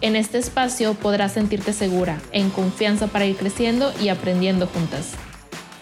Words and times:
En 0.00 0.14
este 0.14 0.38
espacio 0.38 0.94
podrás 0.94 1.32
sentirte 1.32 1.72
segura, 1.72 2.20
en 2.30 2.50
confianza 2.50 3.08
para 3.08 3.26
ir 3.26 3.36
creciendo 3.36 3.90
y 4.00 4.10
aprendiendo 4.10 4.68
juntas. 4.68 5.16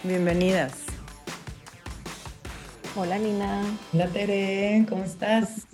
Bienvenidas. 0.03 0.87
Hola 2.97 3.19
Nina. 3.19 3.63
Hola 3.93 4.07
Tere, 4.07 4.87
¿cómo 4.89 5.05
estás? 5.05 5.69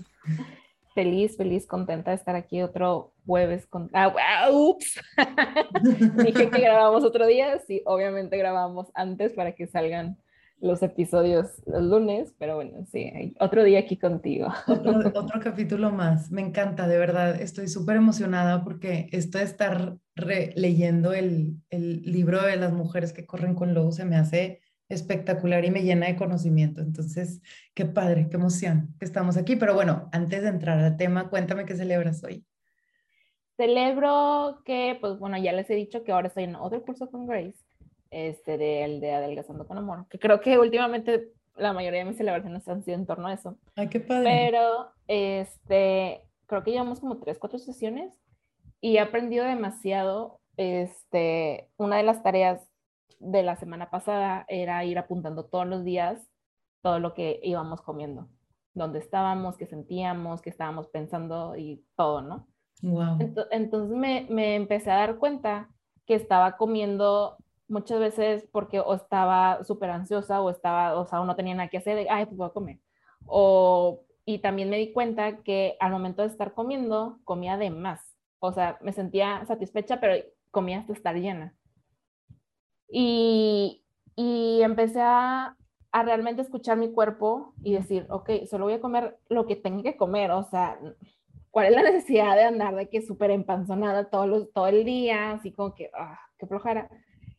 Feliz, 0.93 1.37
feliz, 1.37 1.69
contenta 1.69 2.11
de 2.11 2.17
estar 2.17 2.35
aquí 2.35 2.63
otro 2.63 3.13
jueves 3.25 3.65
con... 3.69 3.89
Ah, 3.93 4.13
ups. 4.51 5.01
Dije 6.25 6.51
que 6.51 6.61
grabamos 6.61 7.05
otro 7.05 7.29
día, 7.29 7.61
sí, 7.61 7.81
obviamente 7.87 8.37
grabamos 8.37 8.89
antes 8.95 9.35
para 9.35 9.53
que 9.53 9.69
salgan 9.69 10.19
los 10.63 10.81
episodios 10.83 11.61
los 11.67 11.83
lunes, 11.83 12.33
pero 12.39 12.55
bueno, 12.55 12.87
sí, 12.87 13.35
otro 13.41 13.65
día 13.65 13.81
aquí 13.81 13.99
contigo. 13.99 14.47
Otro, 14.69 15.41
capítulo 15.43 15.91
más, 15.91 16.31
me 16.31 16.41
encanta, 16.41 16.87
de 16.87 16.99
verdad, 16.99 17.41
estoy 17.41 17.67
súper 17.67 17.97
emocionada 17.97 18.63
porque 18.63 19.09
esto 19.11 19.39
de 19.39 19.45
estar 19.45 19.97
leyendo 20.55 21.13
el, 21.15 21.57
el, 21.71 22.03
libro 22.03 22.43
de 22.43 22.57
las 22.57 22.73
mujeres 22.73 23.13
que 23.13 23.27
corren 23.27 23.57
con 23.57 23.75
lobos 23.75 23.97
se 23.97 24.05
me 24.05 24.17
hace 24.17 24.61
espectacular 24.89 25.65
y 25.65 25.73
me 25.73 25.83
llena 25.83 26.07
de 26.07 26.17
conocimiento. 26.17 26.81
Entonces, 26.81 27.43
qué 27.75 27.85
padre, 27.85 28.29
qué 28.31 28.37
emoción 28.37 28.95
que 29.01 29.05
estamos 29.05 29.37
aquí. 29.37 29.57
Pero 29.57 29.75
bueno, 29.75 30.09
antes 30.13 30.43
de 30.43 30.49
entrar 30.49 30.79
al 30.79 30.97
tema, 30.97 31.29
cuéntame 31.29 31.65
qué 31.65 31.75
celebras 31.75 32.23
hoy. 32.23 32.45
Celebro 33.57 34.63
que, 34.65 34.97
pues 35.01 35.19
bueno, 35.19 35.39
ya 35.39 35.53
les 35.53 35.69
he 35.71 35.75
dicho 35.75 36.05
que 36.05 36.13
ahora 36.13 36.29
estoy 36.29 36.45
en 36.45 36.57
otro 36.57 36.83
curso 36.85 37.11
con 37.11 37.27
Grace 37.27 37.59
este, 38.13 38.59
del 38.59 39.01
de 39.01 39.13
Adelgazando 39.13 39.67
con 39.67 39.79
Amor, 39.79 40.07
que 40.09 40.19
creo 40.19 40.41
que 40.41 40.59
últimamente 40.59 41.33
la 41.57 41.73
mayoría 41.73 42.01
de 42.01 42.07
mis 42.07 42.17
celebraciones 42.17 42.67
han 42.69 42.85
sido 42.85 42.97
en 42.97 43.07
torno 43.07 43.27
a 43.27 43.35
eso. 43.35 43.59
Ay, 43.75 43.89
qué 43.89 44.01
padre. 44.01 44.25
Pero, 44.25 44.91
este, 45.09 46.23
creo 46.47 46.63
que 46.63 46.71
llevamos 46.71 47.01
como 47.01 47.19
tres, 47.19 47.39
cuatro 47.39 47.59
sesiones 47.59 48.15
y 48.81 48.97
he 48.97 49.01
aprendido 49.01 49.45
demasiado. 49.45 50.39
Este, 50.57 51.71
una 51.79 51.97
de 51.97 52.03
las 52.03 52.23
tareas 52.23 52.63
de 53.19 53.43
la 53.43 53.57
semana 53.57 53.91
pasada 53.91 54.45
era 54.49 54.85
ir 54.85 54.99
apuntando 54.99 55.47
todos 55.47 55.67
los 55.67 55.85
días 55.85 56.29
todo 56.83 56.99
lo 56.99 57.15
que 57.15 57.41
íbamos 57.43 57.81
comiendo, 57.81 58.29
dónde 58.75 58.99
estábamos, 58.99 59.57
qué 59.57 59.67
sentíamos, 59.67 60.43
qué 60.43 60.51
estábamos 60.51 60.89
pensando 60.89 61.57
y 61.57 61.85
todo, 61.97 62.21
¿no? 62.21 62.49
Wow. 62.83 63.19
Entonces 63.51 63.97
me, 63.97 64.27
me 64.29 64.57
empecé 64.57 64.91
a 64.91 64.97
dar 64.97 65.19
cuenta 65.19 65.71
que 66.05 66.15
estaba 66.15 66.57
comiendo 66.57 67.37
muchas 67.69 67.99
veces 68.01 68.47
porque 68.53 68.81
o 68.81 68.95
estaba 68.95 69.65
súper 69.65 69.91
ansiosa 69.91 70.41
o 70.41 70.51
estaba, 70.51 70.99
o 70.99 71.07
sea, 71.07 71.21
o 71.21 71.25
no 71.25 71.37
tenía 71.37 71.55
nada 71.55 71.69
que 71.69 71.79
hacer, 71.79 72.07
ay, 72.11 72.27
pues 72.27 72.37
voy 72.37 72.47
a 72.49 72.53
comer. 72.53 72.79
O, 73.27 74.05
y 74.25 74.39
también 74.39 74.71
me 74.71 74.79
di 74.79 74.93
cuenta 74.93 75.43
que 75.43 75.77
al 75.81 75.93
momento 75.93 76.23
de 76.23 76.29
estar 76.29 76.55
comiendo, 76.55 77.19
comía 77.25 77.57
de 77.57 77.71
más. 77.71 78.17
O 78.39 78.53
sea, 78.53 78.79
me 78.83 78.93
sentía 78.93 79.45
satisfecha, 79.47 80.01
pero 80.01 80.23
comía 80.51 80.81
hasta 80.81 80.93
estar 80.93 81.17
llena. 81.17 81.55
Y, 82.89 83.85
y 84.17 84.61
empecé 84.63 85.01
a, 85.01 85.57
a 85.93 86.03
realmente 86.03 86.43
escuchar 86.43 86.77
mi 86.77 86.93
cuerpo 86.93 87.55
y 87.63 87.75
decir, 87.75 88.07
ok, 88.11 88.31
solo 88.51 88.67
voy 88.67 88.75
a 88.75 88.81
comer 88.81 89.19
lo 89.29 89.47
que 89.47 89.57
tengo 89.57 89.83
que 89.83 89.97
comer. 89.97 90.31
O 90.33 90.45
sea, 90.45 90.79
¿cuál 91.51 91.67
es 91.67 91.73
la 91.73 91.83
necesidad 91.91 92.37
de 92.37 92.45
andar 92.45 92.75
de 92.75 92.89
que 92.89 93.03
súper 93.03 93.31
empanzonada 93.31 94.11
todo, 94.11 94.47
todo 94.49 94.67
el 94.67 94.85
día? 94.85 95.33
Así 95.33 95.53
como 95.53 95.75
que, 95.75 95.91
ah, 95.95 96.19
qué 96.39 96.47
flojera 96.47 96.91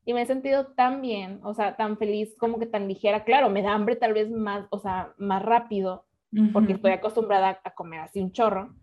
y 0.05 0.13
me 0.13 0.21
he 0.21 0.25
sentido 0.25 0.67
tan 0.67 1.01
bien, 1.01 1.39
o 1.43 1.53
sea, 1.53 1.75
tan 1.75 1.97
feliz, 1.97 2.35
como 2.37 2.59
que 2.59 2.65
tan 2.65 2.87
ligera. 2.87 3.23
Claro, 3.23 3.49
me 3.49 3.61
da 3.61 3.73
hambre 3.73 3.95
tal 3.95 4.13
vez 4.13 4.29
más, 4.29 4.65
o 4.69 4.79
sea, 4.79 5.13
más 5.17 5.41
rápido, 5.43 6.05
porque 6.51 6.73
estoy 6.73 6.91
acostumbrada 6.91 7.61
a 7.63 7.71
comer 7.75 7.99
así 7.99 8.19
un 8.19 8.31
chorro. 8.31 8.73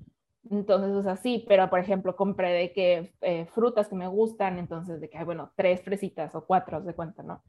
Entonces, 0.50 0.92
o 0.92 1.03
sea, 1.03 1.16
sí, 1.16 1.44
pero 1.48 1.69
por 1.69 1.80
ejemplo, 1.80 2.16
compré 2.16 2.53
de 2.53 2.72
que 2.72 3.14
eh, 3.20 3.47
frutas 3.54 3.88
que 3.88 3.97
me 3.97 4.06
gustan, 4.06 4.59
entonces 4.59 5.00
de 5.00 5.10
que, 5.10 5.22
bueno, 5.25 5.53
tres 5.56 5.82
fresitas 5.82 6.34
o 6.34 6.47
cuatro, 6.47 6.80
de 6.80 6.94
cuenta, 6.94 7.22
¿no? 7.22 7.42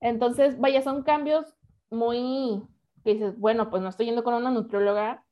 Entonces, 0.00 0.58
vaya, 0.58 0.82
son 0.82 1.02
cambios 1.02 1.54
muy, 1.90 2.62
que 3.04 3.14
dices, 3.14 3.38
bueno, 3.38 3.70
pues 3.70 3.82
no 3.82 3.88
estoy 3.88 4.06
yendo 4.06 4.24
con 4.24 4.34
una 4.34 4.50
nutrióloga, 4.50 5.24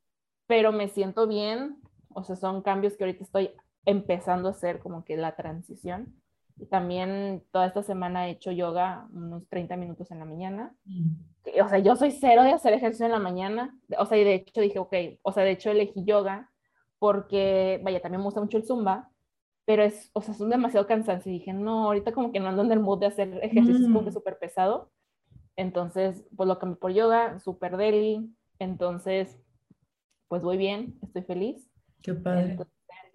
pero 0.47 0.71
me 0.71 0.89
siento 0.89 1.27
bien, 1.27 1.79
o 2.15 2.23
sea, 2.23 2.37
son 2.37 2.63
cambios 2.63 2.97
que 2.97 3.05
ahorita 3.05 3.25
estoy 3.25 3.51
empezando 3.85 4.49
a 4.49 4.53
hacer 4.53 4.79
como 4.79 5.05
que 5.05 5.17
la 5.17 5.35
transición. 5.35 6.20
Y 6.61 6.67
también 6.67 7.43
toda 7.53 7.67
esta 7.67 7.83
semana 7.83 8.29
he 8.29 8.33
hecho 8.33 8.53
yoga 8.53 9.09
unos 9.13 9.49
30 9.49 9.77
minutos 9.77 10.11
en 10.11 10.19
la 10.19 10.27
mañana. 10.27 10.75
Mm. 10.85 11.63
O 11.65 11.69
sea, 11.69 11.79
yo 11.79 11.97
soy 11.97 12.11
cero 12.11 12.43
de 12.43 12.53
hacer 12.53 12.75
ejercicio 12.75 13.07
en 13.07 13.13
la 13.13 13.19
mañana. 13.19 13.79
O 13.99 14.05
sea, 14.05 14.19
y 14.19 14.25
de 14.25 14.35
hecho 14.35 14.61
dije, 14.61 14.79
ok, 14.79 14.95
o 15.23 15.33
sea, 15.33 15.43
de 15.43 15.53
hecho 15.53 15.71
elegí 15.71 16.05
yoga 16.05 16.51
porque, 16.99 17.81
vaya, 17.83 18.03
también 18.03 18.21
me 18.21 18.27
gusta 18.27 18.43
mucho 18.43 18.59
el 18.59 18.67
zumba, 18.67 19.11
pero 19.65 19.83
es, 19.83 20.11
o 20.13 20.21
sea, 20.21 20.35
es 20.35 20.41
un 20.43 20.51
demasiado 20.51 20.87
cansancio. 20.87 21.33
Y 21.33 21.39
dije, 21.39 21.55
no, 21.55 21.85
ahorita 21.87 22.13
como 22.13 22.31
que 22.31 22.41
no 22.41 22.49
ando 22.49 22.63
en 22.63 22.73
el 22.73 22.81
mood 22.81 23.01
de 23.01 23.07
hacer 23.07 23.41
ejercicios 23.43 23.85
como 23.85 24.05
que 24.05 24.11
mm. 24.11 24.15
súper 24.15 24.39
pesado. 24.39 24.91
Entonces, 25.57 26.27
pues 26.37 26.47
lo 26.47 26.59
cambié 26.59 26.77
por 26.77 26.93
yoga, 26.93 27.39
súper 27.41 27.79
deli. 27.79 28.31
Entonces, 28.59 29.41
pues 30.29 30.43
voy 30.43 30.59
bien, 30.59 30.99
estoy 31.01 31.23
feliz. 31.23 31.71
Qué 32.03 32.13
padre 32.13 32.59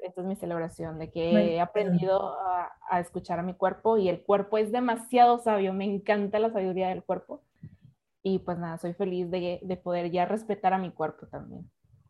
esta 0.06 0.22
es 0.22 0.28
mi 0.28 0.36
celebración, 0.36 1.00
de 1.00 1.10
que 1.12 1.56
he 1.56 1.60
aprendido 1.60 2.36
a, 2.90 3.00
escuchar 3.00 3.40
a 3.40 3.44
mi 3.44 3.54
cuerpo 3.56 3.98
y 3.98 4.08
el 4.08 4.22
cuerpo 4.22 4.58
es 4.58 4.72
demasiado 4.72 5.40
sabio, 5.40 5.74
me 5.74 5.86
encanta 5.86 6.40
la 6.40 6.52
sabiduría 6.52 6.90
del 6.90 7.04
cuerpo. 7.04 7.44
Y 8.24 8.40
pues 8.40 8.58
nada, 8.58 8.78
soy 8.78 8.94
feliz 8.94 9.30
de, 9.30 9.60
de 9.62 9.78
poder 9.78 10.12
ya 10.12 10.26
respetar 10.26 10.74
a 10.74 10.78
mi 10.78 10.92
cuerpo 10.92 11.28
también. 11.28 11.70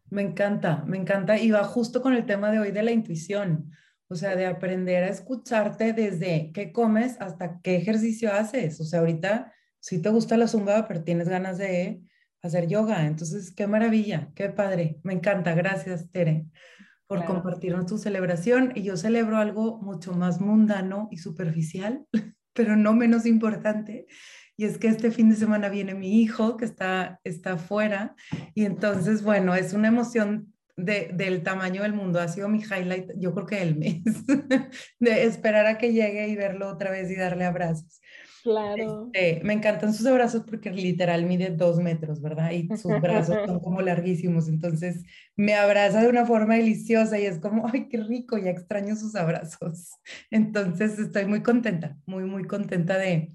Me 0.09 0.21
encanta, 0.21 0.83
me 0.85 0.97
encanta. 0.97 1.37
Y 1.37 1.51
va 1.51 1.63
justo 1.63 2.01
con 2.01 2.13
el 2.13 2.25
tema 2.25 2.51
de 2.51 2.59
hoy 2.59 2.71
de 2.71 2.83
la 2.83 2.91
intuición. 2.91 3.71
O 4.07 4.15
sea, 4.15 4.35
de 4.35 4.45
aprender 4.45 5.03
a 5.03 5.09
escucharte 5.09 5.93
desde 5.93 6.51
qué 6.53 6.71
comes 6.71 7.19
hasta 7.19 7.59
qué 7.61 7.75
ejercicio 7.77 8.31
haces. 8.31 8.79
O 8.79 8.83
sea, 8.83 8.99
ahorita 8.99 9.51
si 9.79 10.01
te 10.01 10.09
gusta 10.09 10.37
la 10.37 10.47
zumba, 10.47 10.87
pero 10.87 11.03
tienes 11.03 11.27
ganas 11.27 11.57
de 11.57 12.01
hacer 12.41 12.67
yoga. 12.67 13.07
Entonces, 13.07 13.51
qué 13.51 13.67
maravilla, 13.67 14.29
qué 14.35 14.49
padre. 14.49 14.99
Me 15.03 15.13
encanta. 15.13 15.55
Gracias, 15.55 16.09
Tere 16.11 16.45
por 17.07 17.25
compartirnos 17.25 17.85
tu 17.85 17.97
celebración. 17.97 18.71
Y 18.75 18.83
yo 18.83 18.97
celebro 18.97 19.37
algo 19.37 19.79
mucho 19.81 20.13
más 20.13 20.41
mundano 20.41 21.07
y 21.11 21.17
superficial, 21.17 22.05
pero 22.53 22.75
no 22.75 22.93
menos 22.93 23.25
importante. 23.25 24.07
Y 24.57 24.65
es 24.65 24.77
que 24.77 24.87
este 24.87 25.11
fin 25.11 25.29
de 25.29 25.35
semana 25.35 25.69
viene 25.69 25.93
mi 25.93 26.21
hijo 26.21 26.55
que 26.57 26.65
está, 26.65 27.19
está 27.23 27.53
afuera. 27.53 28.15
Y 28.53 28.65
entonces, 28.65 29.21
bueno, 29.21 29.53
es 29.53 29.73
una 29.73 29.89
emoción 29.89 30.53
de, 30.77 31.11
del 31.13 31.43
tamaño 31.43 31.83
del 31.83 31.93
mundo. 31.93 32.19
Ha 32.19 32.27
sido 32.27 32.47
mi 32.47 32.59
highlight, 32.59 33.11
yo 33.17 33.33
creo 33.33 33.45
que 33.45 33.61
el 33.61 33.77
mes, 33.77 34.03
de 34.99 35.23
esperar 35.23 35.65
a 35.65 35.77
que 35.77 35.91
llegue 35.91 36.27
y 36.27 36.35
verlo 36.35 36.69
otra 36.69 36.91
vez 36.91 37.11
y 37.11 37.15
darle 37.15 37.45
abrazos. 37.45 38.01
Claro. 38.45 39.09
Este, 39.11 39.43
me 39.43 39.53
encantan 39.53 39.91
sus 39.91 40.05
abrazos 40.05 40.43
porque 40.43 40.69
literal 40.69 41.25
mide 41.25 41.49
dos 41.49 41.79
metros, 41.79 42.21
¿verdad? 42.21 42.51
Y 42.51 42.67
sus 42.77 43.01
brazos 43.01 43.35
son 43.47 43.59
como 43.59 43.81
larguísimos. 43.81 44.47
Entonces 44.47 45.03
me 45.35 45.55
abraza 45.55 45.99
de 46.03 46.09
una 46.09 46.27
forma 46.27 46.53
deliciosa 46.53 47.17
y 47.17 47.25
es 47.25 47.39
como, 47.39 47.67
ay, 47.73 47.89
qué 47.89 47.97
rico, 48.03 48.37
ya 48.37 48.51
extraño 48.51 48.95
sus 48.95 49.15
abrazos. 49.15 49.93
Entonces 50.29 50.99
estoy 50.99 51.25
muy 51.25 51.41
contenta, 51.41 51.97
muy, 52.05 52.23
muy 52.25 52.43
contenta 52.43 52.99
de, 52.99 53.33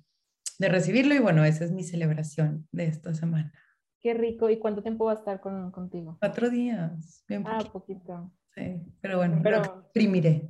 de 0.61 0.69
recibirlo. 0.69 1.13
Y 1.13 1.19
bueno, 1.19 1.45
esa 1.45 1.65
es 1.65 1.73
mi 1.73 1.83
celebración 1.83 2.69
de 2.71 2.85
esta 2.85 3.13
semana. 3.13 3.53
Qué 4.01 4.15
rico. 4.15 4.49
¿Y 4.49 4.61
cuánto 4.61 4.81
tiempo 4.81 5.07
va 5.07 5.15
a 5.15 5.17
estar 5.17 5.41
con, 5.41 5.73
contigo? 5.73 6.19
Cuatro 6.21 6.51
días. 6.51 7.25
Bien 7.27 7.43
ah, 7.49 7.59
poquito. 7.73 8.31
Sí, 8.55 8.81
pero 9.01 9.17
bueno, 9.17 9.41
pero, 9.43 9.57
exprimiré. 9.57 10.49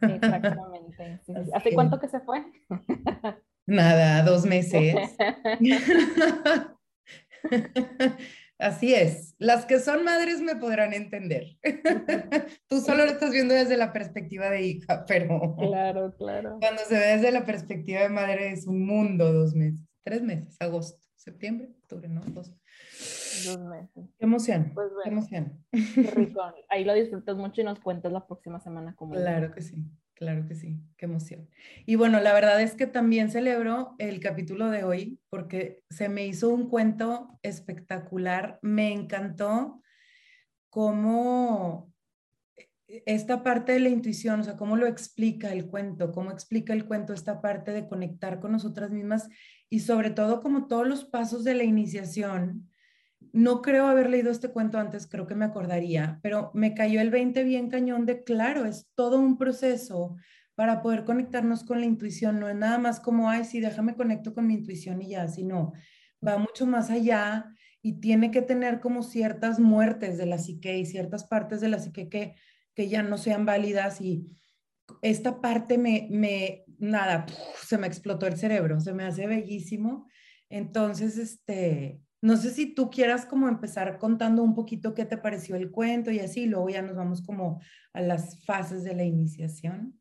Exactamente. 0.00 1.22
¿Hace 1.54 1.74
cuánto 1.74 1.98
que 1.98 2.06
se 2.06 2.20
fue? 2.20 2.44
Nada, 3.66 4.22
dos 4.22 4.46
meses. 4.46 4.94
Así 8.58 8.94
es. 8.94 9.34
Las 9.38 9.66
que 9.66 9.78
son 9.80 10.04
madres 10.04 10.40
me 10.40 10.56
podrán 10.56 10.94
entender. 10.94 11.58
Tú 12.68 12.80
solo 12.80 13.04
lo 13.04 13.10
estás 13.10 13.30
viendo 13.30 13.54
desde 13.54 13.76
la 13.76 13.92
perspectiva 13.92 14.48
de 14.48 14.62
hija, 14.62 15.04
pero. 15.06 15.54
Claro, 15.56 16.14
claro. 16.16 16.58
Cuando 16.60 16.82
se 16.82 16.94
ve 16.94 17.06
desde 17.16 17.32
la 17.32 17.44
perspectiva 17.44 18.00
de 18.00 18.08
madre 18.08 18.52
es 18.52 18.66
un 18.66 18.86
mundo, 18.86 19.32
dos 19.32 19.54
meses, 19.54 19.86
tres 20.02 20.22
meses, 20.22 20.56
agosto, 20.60 21.06
septiembre, 21.16 21.68
octubre, 21.82 22.08
¿no? 22.08 22.22
Dos. 22.22 22.50
Dos 23.44 23.60
meses. 23.60 24.10
Qué 24.18 24.24
emoción. 24.24 24.72
Pues 24.74 24.88
qué 25.04 25.10
emoción. 25.10 25.62
rico. 26.14 26.40
Ahí 26.70 26.84
lo 26.84 26.94
disfrutas 26.94 27.36
mucho 27.36 27.60
y 27.60 27.64
nos 27.64 27.78
cuentas 27.80 28.10
la 28.10 28.26
próxima 28.26 28.58
semana 28.60 28.94
cómo. 28.96 29.14
Claro 29.14 29.52
que 29.52 29.60
sí. 29.60 29.84
Claro 30.16 30.46
que 30.48 30.54
sí, 30.54 30.80
qué 30.96 31.04
emoción. 31.04 31.46
Y 31.84 31.96
bueno, 31.96 32.20
la 32.20 32.32
verdad 32.32 32.62
es 32.62 32.74
que 32.74 32.86
también 32.86 33.30
celebro 33.30 33.94
el 33.98 34.18
capítulo 34.18 34.70
de 34.70 34.82
hoy 34.82 35.20
porque 35.28 35.82
se 35.90 36.08
me 36.08 36.26
hizo 36.26 36.48
un 36.48 36.70
cuento 36.70 37.38
espectacular. 37.42 38.58
Me 38.62 38.94
encantó 38.94 39.82
cómo 40.70 41.92
esta 42.86 43.42
parte 43.42 43.72
de 43.72 43.80
la 43.80 43.90
intuición, 43.90 44.40
o 44.40 44.44
sea, 44.44 44.56
cómo 44.56 44.76
lo 44.76 44.86
explica 44.86 45.52
el 45.52 45.66
cuento, 45.66 46.12
cómo 46.12 46.30
explica 46.30 46.72
el 46.72 46.86
cuento 46.86 47.12
esta 47.12 47.42
parte 47.42 47.72
de 47.72 47.86
conectar 47.86 48.40
con 48.40 48.52
nosotras 48.52 48.90
mismas 48.90 49.28
y 49.68 49.80
sobre 49.80 50.08
todo 50.08 50.40
como 50.40 50.66
todos 50.66 50.88
los 50.88 51.04
pasos 51.04 51.44
de 51.44 51.54
la 51.54 51.64
iniciación. 51.64 52.70
No 53.36 53.62
creo 53.62 53.86
haber 53.86 54.10
leído 54.10 54.30
este 54.30 54.50
cuento 54.50 54.78
antes, 54.78 55.06
creo 55.06 55.26
que 55.26 55.34
me 55.34 55.44
acordaría, 55.44 56.18
pero 56.22 56.50
me 56.54 56.74
cayó 56.74 57.00
el 57.00 57.10
20 57.10 57.44
bien 57.44 57.68
cañón 57.68 58.06
de 58.06 58.24
claro, 58.24 58.64
es 58.64 58.88
todo 58.94 59.18
un 59.18 59.36
proceso 59.36 60.16
para 60.54 60.80
poder 60.82 61.04
conectarnos 61.04 61.62
con 61.62 61.80
la 61.80 61.86
intuición, 61.86 62.40
no 62.40 62.48
es 62.48 62.56
nada 62.56 62.78
más 62.78 62.98
como, 62.98 63.28
ay, 63.28 63.44
sí, 63.44 63.60
déjame 63.60 63.94
conecto 63.94 64.32
con 64.32 64.46
mi 64.46 64.54
intuición 64.54 65.02
y 65.02 65.10
ya, 65.10 65.28
sino 65.28 65.72
va 66.26 66.38
mucho 66.38 66.66
más 66.66 66.90
allá 66.90 67.52
y 67.82 68.00
tiene 68.00 68.30
que 68.30 68.42
tener 68.42 68.80
como 68.80 69.02
ciertas 69.02 69.60
muertes 69.60 70.16
de 70.16 70.26
la 70.26 70.38
psique 70.38 70.78
y 70.78 70.86
ciertas 70.86 71.24
partes 71.24 71.60
de 71.60 71.68
la 71.68 71.78
psique 71.78 72.08
que 72.08 72.34
que 72.76 72.88
ya 72.88 73.02
no 73.02 73.16
sean 73.18 73.46
válidas 73.46 74.00
y 74.00 74.26
esta 75.02 75.40
parte 75.40 75.78
me, 75.78 76.06
me 76.10 76.64
nada, 76.78 77.26
se 77.64 77.78
me 77.78 77.86
explotó 77.88 78.26
el 78.26 78.36
cerebro, 78.36 78.78
se 78.80 78.92
me 78.92 79.04
hace 79.04 79.26
bellísimo. 79.26 80.06
Entonces, 80.48 81.16
este, 81.16 82.02
no 82.26 82.36
sé 82.36 82.50
si 82.50 82.74
tú 82.74 82.90
quieras 82.90 83.24
como 83.24 83.48
empezar 83.48 83.98
contando 83.98 84.42
un 84.42 84.52
poquito 84.52 84.94
qué 84.94 85.04
te 85.04 85.16
pareció 85.16 85.54
el 85.54 85.70
cuento 85.70 86.10
y 86.10 86.18
así, 86.18 86.46
luego 86.46 86.68
ya 86.68 86.82
nos 86.82 86.96
vamos 86.96 87.22
como 87.22 87.60
a 87.92 88.00
las 88.00 88.44
fases 88.44 88.82
de 88.82 88.96
la 88.96 89.04
iniciación. 89.04 89.96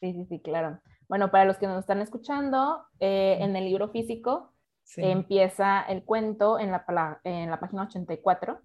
Sí, 0.00 0.12
sí, 0.12 0.26
sí, 0.28 0.40
claro. 0.40 0.80
Bueno, 1.08 1.30
para 1.30 1.44
los 1.44 1.56
que 1.56 1.68
nos 1.68 1.78
están 1.78 2.00
escuchando, 2.00 2.84
eh, 2.98 3.38
en 3.40 3.54
el 3.54 3.66
libro 3.66 3.90
físico 3.90 4.52
empieza 4.96 5.82
el 5.82 6.02
cuento 6.02 6.58
en 6.58 6.72
la, 6.72 7.20
en 7.22 7.48
la 7.48 7.60
página 7.60 7.84
84, 7.84 8.60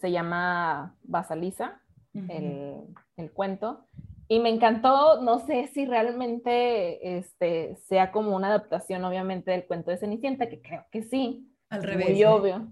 se 0.00 0.12
llama 0.12 0.94
Basaliza, 1.02 1.80
el, 2.14 2.76
el, 3.16 3.32
cuento. 3.32 3.88
Y 4.28 4.38
me 4.38 4.50
encantó, 4.50 5.20
no 5.20 5.40
sé 5.40 5.66
si 5.74 5.84
realmente 5.84 7.18
este, 7.18 7.74
sea 7.88 8.12
como 8.12 8.36
una 8.36 8.48
adaptación, 8.48 9.04
obviamente, 9.04 9.50
del 9.50 9.66
cuento 9.66 9.90
de 9.90 9.96
Cenicienta, 9.96 10.48
que 10.48 10.62
creo 10.62 10.84
que 10.92 11.02
sí. 11.02 11.51
Al 11.72 11.82
revés. 11.82 12.10
Muy 12.10 12.24
obvio. 12.24 12.68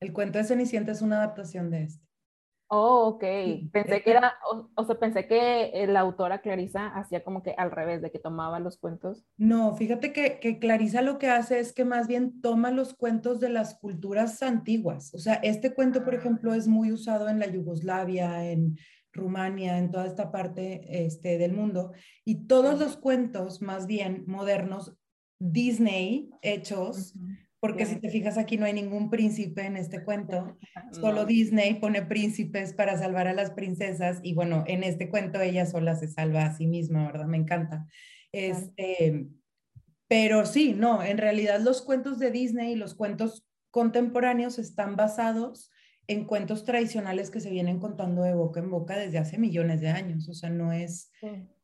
El 0.00 0.12
cuento 0.12 0.38
de 0.38 0.44
Cenicienta 0.44 0.92
es 0.92 1.00
una 1.00 1.16
adaptación 1.16 1.70
de 1.70 1.84
este. 1.84 2.04
Oh, 2.68 3.08
ok. 3.08 3.24
Pensé 3.72 4.02
que 4.02 4.10
era, 4.10 4.34
o, 4.74 4.84
sea, 4.84 4.98
pensé 4.98 5.26
que 5.26 5.86
la 5.88 6.00
autora 6.00 6.40
Clarisa 6.40 6.88
hacía 6.88 7.22
como 7.22 7.42
que 7.42 7.54
al 7.56 7.70
revés, 7.70 8.02
de 8.02 8.10
que 8.10 8.18
tomaba 8.18 8.58
los 8.60 8.76
cuentos. 8.76 9.24
No, 9.36 9.74
fíjate 9.76 10.12
que, 10.12 10.40
que 10.40 10.58
Clarisa 10.58 11.00
lo 11.00 11.18
que 11.18 11.28
hace 11.28 11.58
es 11.58 11.72
que 11.72 11.84
más 11.84 12.06
bien 12.06 12.40
toma 12.42 12.70
los 12.70 12.92
cuentos 12.92 13.40
de 13.40 13.48
las 13.48 13.76
culturas 13.76 14.42
antiguas. 14.42 15.14
O 15.14 15.18
sea, 15.18 15.34
este 15.34 15.72
cuento, 15.72 16.04
por 16.04 16.14
ejemplo, 16.14 16.52
es 16.52 16.68
muy 16.68 16.92
usado 16.92 17.28
en 17.28 17.38
la 17.38 17.46
Yugoslavia, 17.46 18.50
en 18.50 18.76
Rumania, 19.12 19.78
en 19.78 19.90
toda 19.90 20.06
esta 20.06 20.30
parte 20.32 21.06
este, 21.06 21.38
del 21.38 21.54
mundo. 21.54 21.92
Y 22.24 22.46
todos 22.46 22.78
los 22.78 22.96
cuentos, 22.96 23.62
más 23.62 23.86
bien 23.86 24.24
modernos, 24.26 24.94
Disney 25.38 26.30
hechos, 26.42 27.14
porque 27.64 27.86
si 27.86 27.96
te 27.96 28.10
fijas 28.10 28.36
aquí 28.36 28.58
no 28.58 28.66
hay 28.66 28.74
ningún 28.74 29.08
príncipe 29.08 29.64
en 29.64 29.78
este 29.78 30.04
cuento, 30.04 30.58
solo 30.90 31.24
Disney 31.24 31.80
pone 31.80 32.02
príncipes 32.02 32.74
para 32.74 32.98
salvar 32.98 33.26
a 33.26 33.32
las 33.32 33.52
princesas 33.52 34.20
y 34.22 34.34
bueno, 34.34 34.64
en 34.66 34.84
este 34.84 35.08
cuento 35.08 35.40
ella 35.40 35.64
sola 35.64 35.96
se 35.96 36.08
salva 36.08 36.44
a 36.44 36.54
sí 36.54 36.66
misma, 36.66 37.06
¿verdad? 37.06 37.24
Me 37.24 37.38
encanta. 37.38 37.86
Este, 38.32 39.28
pero 40.08 40.44
sí, 40.44 40.74
no, 40.74 41.02
en 41.02 41.16
realidad 41.16 41.58
los 41.62 41.80
cuentos 41.80 42.18
de 42.18 42.30
Disney 42.30 42.72
y 42.72 42.76
los 42.76 42.94
cuentos 42.94 43.46
contemporáneos 43.70 44.58
están 44.58 44.94
basados 44.94 45.70
en 46.06 46.26
cuentos 46.26 46.66
tradicionales 46.66 47.30
que 47.30 47.40
se 47.40 47.48
vienen 47.48 47.80
contando 47.80 48.24
de 48.24 48.34
boca 48.34 48.60
en 48.60 48.70
boca 48.70 48.94
desde 48.94 49.16
hace 49.16 49.38
millones 49.38 49.80
de 49.80 49.88
años, 49.88 50.28
o 50.28 50.34
sea, 50.34 50.50
no 50.50 50.70
es, 50.70 51.10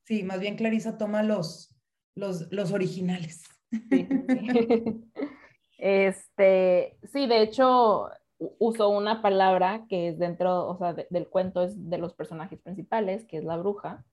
sí, 0.05 0.23
más 0.23 0.41
bien 0.41 0.56
Clarisa 0.56 0.97
toma 0.97 1.23
los, 1.23 1.76
los, 2.14 2.50
los 2.50 2.73
originales. 2.73 3.43
Sí, 3.70 4.08
sí. 4.31 5.11
Este, 5.81 6.99
sí, 7.05 7.27
de 7.27 7.41
hecho, 7.41 8.11
uso 8.59 8.91
una 8.91 9.23
palabra 9.23 9.87
que 9.88 10.09
es 10.09 10.19
dentro, 10.19 10.69
o 10.69 10.77
sea, 10.77 10.93
del 10.93 11.29
cuento 11.29 11.62
es 11.62 11.88
de 11.88 11.97
los 11.97 12.12
personajes 12.12 12.61
principales, 12.61 13.25
que 13.25 13.38
es 13.38 13.44
la 13.44 13.56
bruja, 13.56 14.05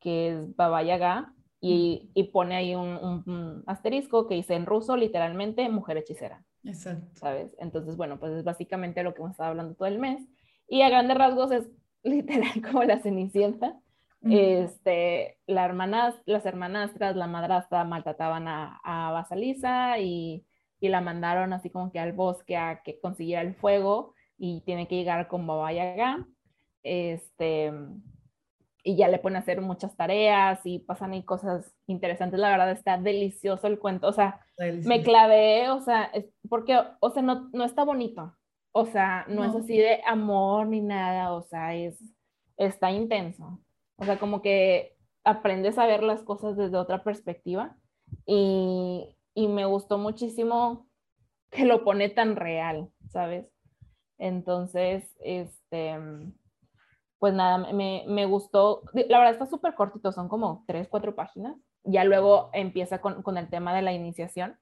que 0.00 0.30
es 0.30 0.56
Baba 0.56 0.82
Yaga, 0.82 1.34
y, 1.60 2.10
y 2.14 2.24
pone 2.24 2.56
ahí 2.56 2.74
un, 2.74 3.62
asterisco 3.66 4.26
que 4.26 4.34
dice 4.34 4.54
en 4.54 4.66
ruso 4.66 4.96
literalmente 4.96 5.68
mujer 5.68 5.98
hechicera. 5.98 6.42
Exacto. 6.64 7.06
¿Sabes? 7.14 7.54
Entonces, 7.58 7.96
bueno, 7.96 8.18
pues 8.18 8.32
es 8.32 8.42
básicamente 8.42 9.02
lo 9.02 9.12
que 9.12 9.20
hemos 9.20 9.32
estado 9.32 9.50
hablando 9.50 9.74
todo 9.74 9.88
el 9.88 9.98
mes. 9.98 10.26
Y 10.66 10.80
a 10.80 10.88
grandes 10.88 11.18
rasgos 11.18 11.52
es 11.52 11.70
literal 12.02 12.62
como 12.62 12.84
la 12.84 13.00
cenicienta. 13.00 13.78
Este, 14.24 15.36
la 15.46 15.64
hermanas, 15.64 16.14
las 16.26 16.46
hermanastras, 16.46 17.16
la 17.16 17.26
madrastra 17.26 17.84
maltrataban 17.84 18.46
a, 18.46 18.80
a 18.84 19.10
Basalisa 19.10 19.98
y 19.98 20.44
y 20.82 20.88
la 20.88 21.00
mandaron 21.00 21.52
así 21.52 21.70
como 21.70 21.92
que 21.92 22.00
al 22.00 22.12
bosque 22.12 22.56
a 22.56 22.82
que 22.82 22.98
consiguiera 22.98 23.40
el 23.40 23.54
fuego 23.54 24.14
y 24.36 24.62
tiene 24.62 24.88
que 24.88 24.96
llegar 24.96 25.28
con 25.28 25.46
Baba 25.46 25.72
Yaga. 25.72 26.26
Este, 26.82 27.72
y 28.82 28.96
ya 28.96 29.06
le 29.06 29.20
ponen 29.20 29.36
a 29.36 29.38
hacer 29.38 29.60
muchas 29.60 29.96
tareas 29.96 30.60
y 30.64 30.80
pasan 30.80 31.12
ahí 31.12 31.22
cosas 31.22 31.72
interesantes. 31.86 32.40
La 32.40 32.50
verdad 32.50 32.72
está 32.72 32.98
delicioso 32.98 33.68
el 33.68 33.78
cuento. 33.78 34.08
O 34.08 34.12
sea, 34.12 34.40
me 34.58 35.04
clavé, 35.04 35.70
o 35.70 35.78
sea, 35.78 36.10
es 36.12 36.26
porque, 36.48 36.76
o 36.98 37.10
sea, 37.10 37.22
no, 37.22 37.48
no 37.52 37.62
está 37.62 37.84
bonito. 37.84 38.36
O 38.72 38.84
sea, 38.84 39.24
no, 39.28 39.44
es 39.44 39.54
así 39.54 39.78
de 39.78 40.00
amor 40.04 40.66
ni 40.66 40.80
nada. 40.80 41.32
O 41.32 41.42
sea, 41.42 41.76
es, 41.76 42.02
está 42.56 42.90
intenso. 42.90 43.60
O 43.94 44.04
sea, 44.04 44.18
como 44.18 44.42
que 44.42 44.96
aprendes 45.22 45.78
a 45.78 45.86
ver 45.86 46.02
las 46.02 46.24
cosas 46.24 46.56
desde 46.56 46.76
otra 46.76 47.04
perspectiva. 47.04 47.76
Y, 48.26 49.16
y 49.34 49.48
me 49.48 49.64
gustó 49.64 49.98
muchísimo 49.98 50.86
que 51.50 51.64
lo 51.64 51.84
pone 51.84 52.08
tan 52.08 52.36
real, 52.36 52.90
¿sabes? 53.08 53.50
Entonces, 54.18 55.16
este, 55.20 55.98
pues 57.18 57.34
nada, 57.34 57.72
me, 57.72 58.04
me 58.08 58.26
gustó, 58.26 58.82
la 58.94 59.18
verdad 59.18 59.32
está 59.34 59.46
súper 59.46 59.74
cortito, 59.74 60.12
son 60.12 60.28
como 60.28 60.64
tres, 60.66 60.88
cuatro 60.88 61.14
páginas, 61.14 61.56
ya 61.84 62.04
luego 62.04 62.50
empieza 62.52 63.00
con, 63.00 63.22
con, 63.22 63.36
el 63.36 63.48
tema 63.48 63.74
de 63.74 63.82
la 63.82 63.92
iniciación, 63.92 64.58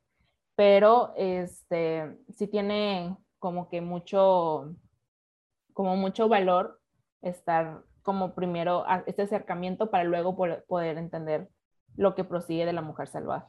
pero 0.56 1.12
este, 1.16 2.18
sí 2.30 2.46
tiene 2.46 3.16
como 3.38 3.68
que 3.68 3.80
mucho, 3.80 4.74
como 5.72 5.96
mucho 5.96 6.28
valor 6.28 6.80
estar 7.22 7.82
como 8.02 8.34
primero 8.34 8.84
este 9.06 9.22
acercamiento 9.22 9.90
para 9.90 10.04
luego 10.04 10.36
poder 10.66 10.98
entender 10.98 11.48
lo 11.96 12.14
que 12.14 12.24
prosigue 12.24 12.66
de 12.66 12.72
la 12.72 12.82
mujer 12.82 13.08
salvaje. 13.08 13.46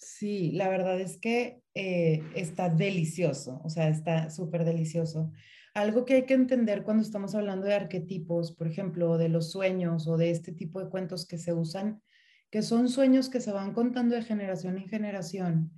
Sí, 0.00 0.50
la 0.52 0.68
verdad 0.68 0.98
es 0.98 1.18
que 1.18 1.62
eh, 1.74 2.22
está 2.34 2.70
delicioso, 2.70 3.60
o 3.62 3.68
sea, 3.68 3.88
está 3.88 4.30
súper 4.30 4.64
delicioso. 4.64 5.30
Algo 5.74 6.06
que 6.06 6.14
hay 6.14 6.22
que 6.24 6.32
entender 6.34 6.82
cuando 6.84 7.02
estamos 7.02 7.34
hablando 7.34 7.66
de 7.66 7.74
arquetipos, 7.74 8.52
por 8.52 8.66
ejemplo, 8.66 9.18
de 9.18 9.28
los 9.28 9.50
sueños 9.52 10.08
o 10.08 10.16
de 10.16 10.30
este 10.30 10.52
tipo 10.52 10.82
de 10.82 10.88
cuentos 10.88 11.26
que 11.26 11.36
se 11.36 11.52
usan, 11.52 12.02
que 12.50 12.62
son 12.62 12.88
sueños 12.88 13.28
que 13.28 13.40
se 13.40 13.52
van 13.52 13.74
contando 13.74 14.14
de 14.14 14.22
generación 14.22 14.78
en 14.78 14.88
generación, 14.88 15.72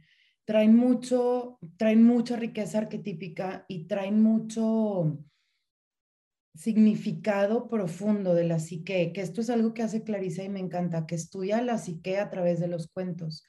traen 0.44 0.76
mucho, 0.76 1.58
traen 1.76 2.04
mucha 2.04 2.36
riqueza 2.36 2.78
arquetípica 2.78 3.64
y 3.66 3.88
traen 3.88 4.22
mucho 4.22 5.18
significado 6.54 7.68
profundo 7.68 8.34
de 8.34 8.44
la 8.44 8.60
psique, 8.60 9.12
que 9.12 9.20
esto 9.20 9.40
es 9.40 9.50
algo 9.50 9.74
que 9.74 9.82
hace 9.82 10.04
Clarisa 10.04 10.44
y 10.44 10.48
me 10.48 10.60
encanta, 10.60 11.06
que 11.06 11.16
estudia 11.16 11.60
la 11.60 11.76
psique 11.78 12.18
a 12.18 12.30
través 12.30 12.60
de 12.60 12.68
los 12.68 12.86
cuentos. 12.88 13.44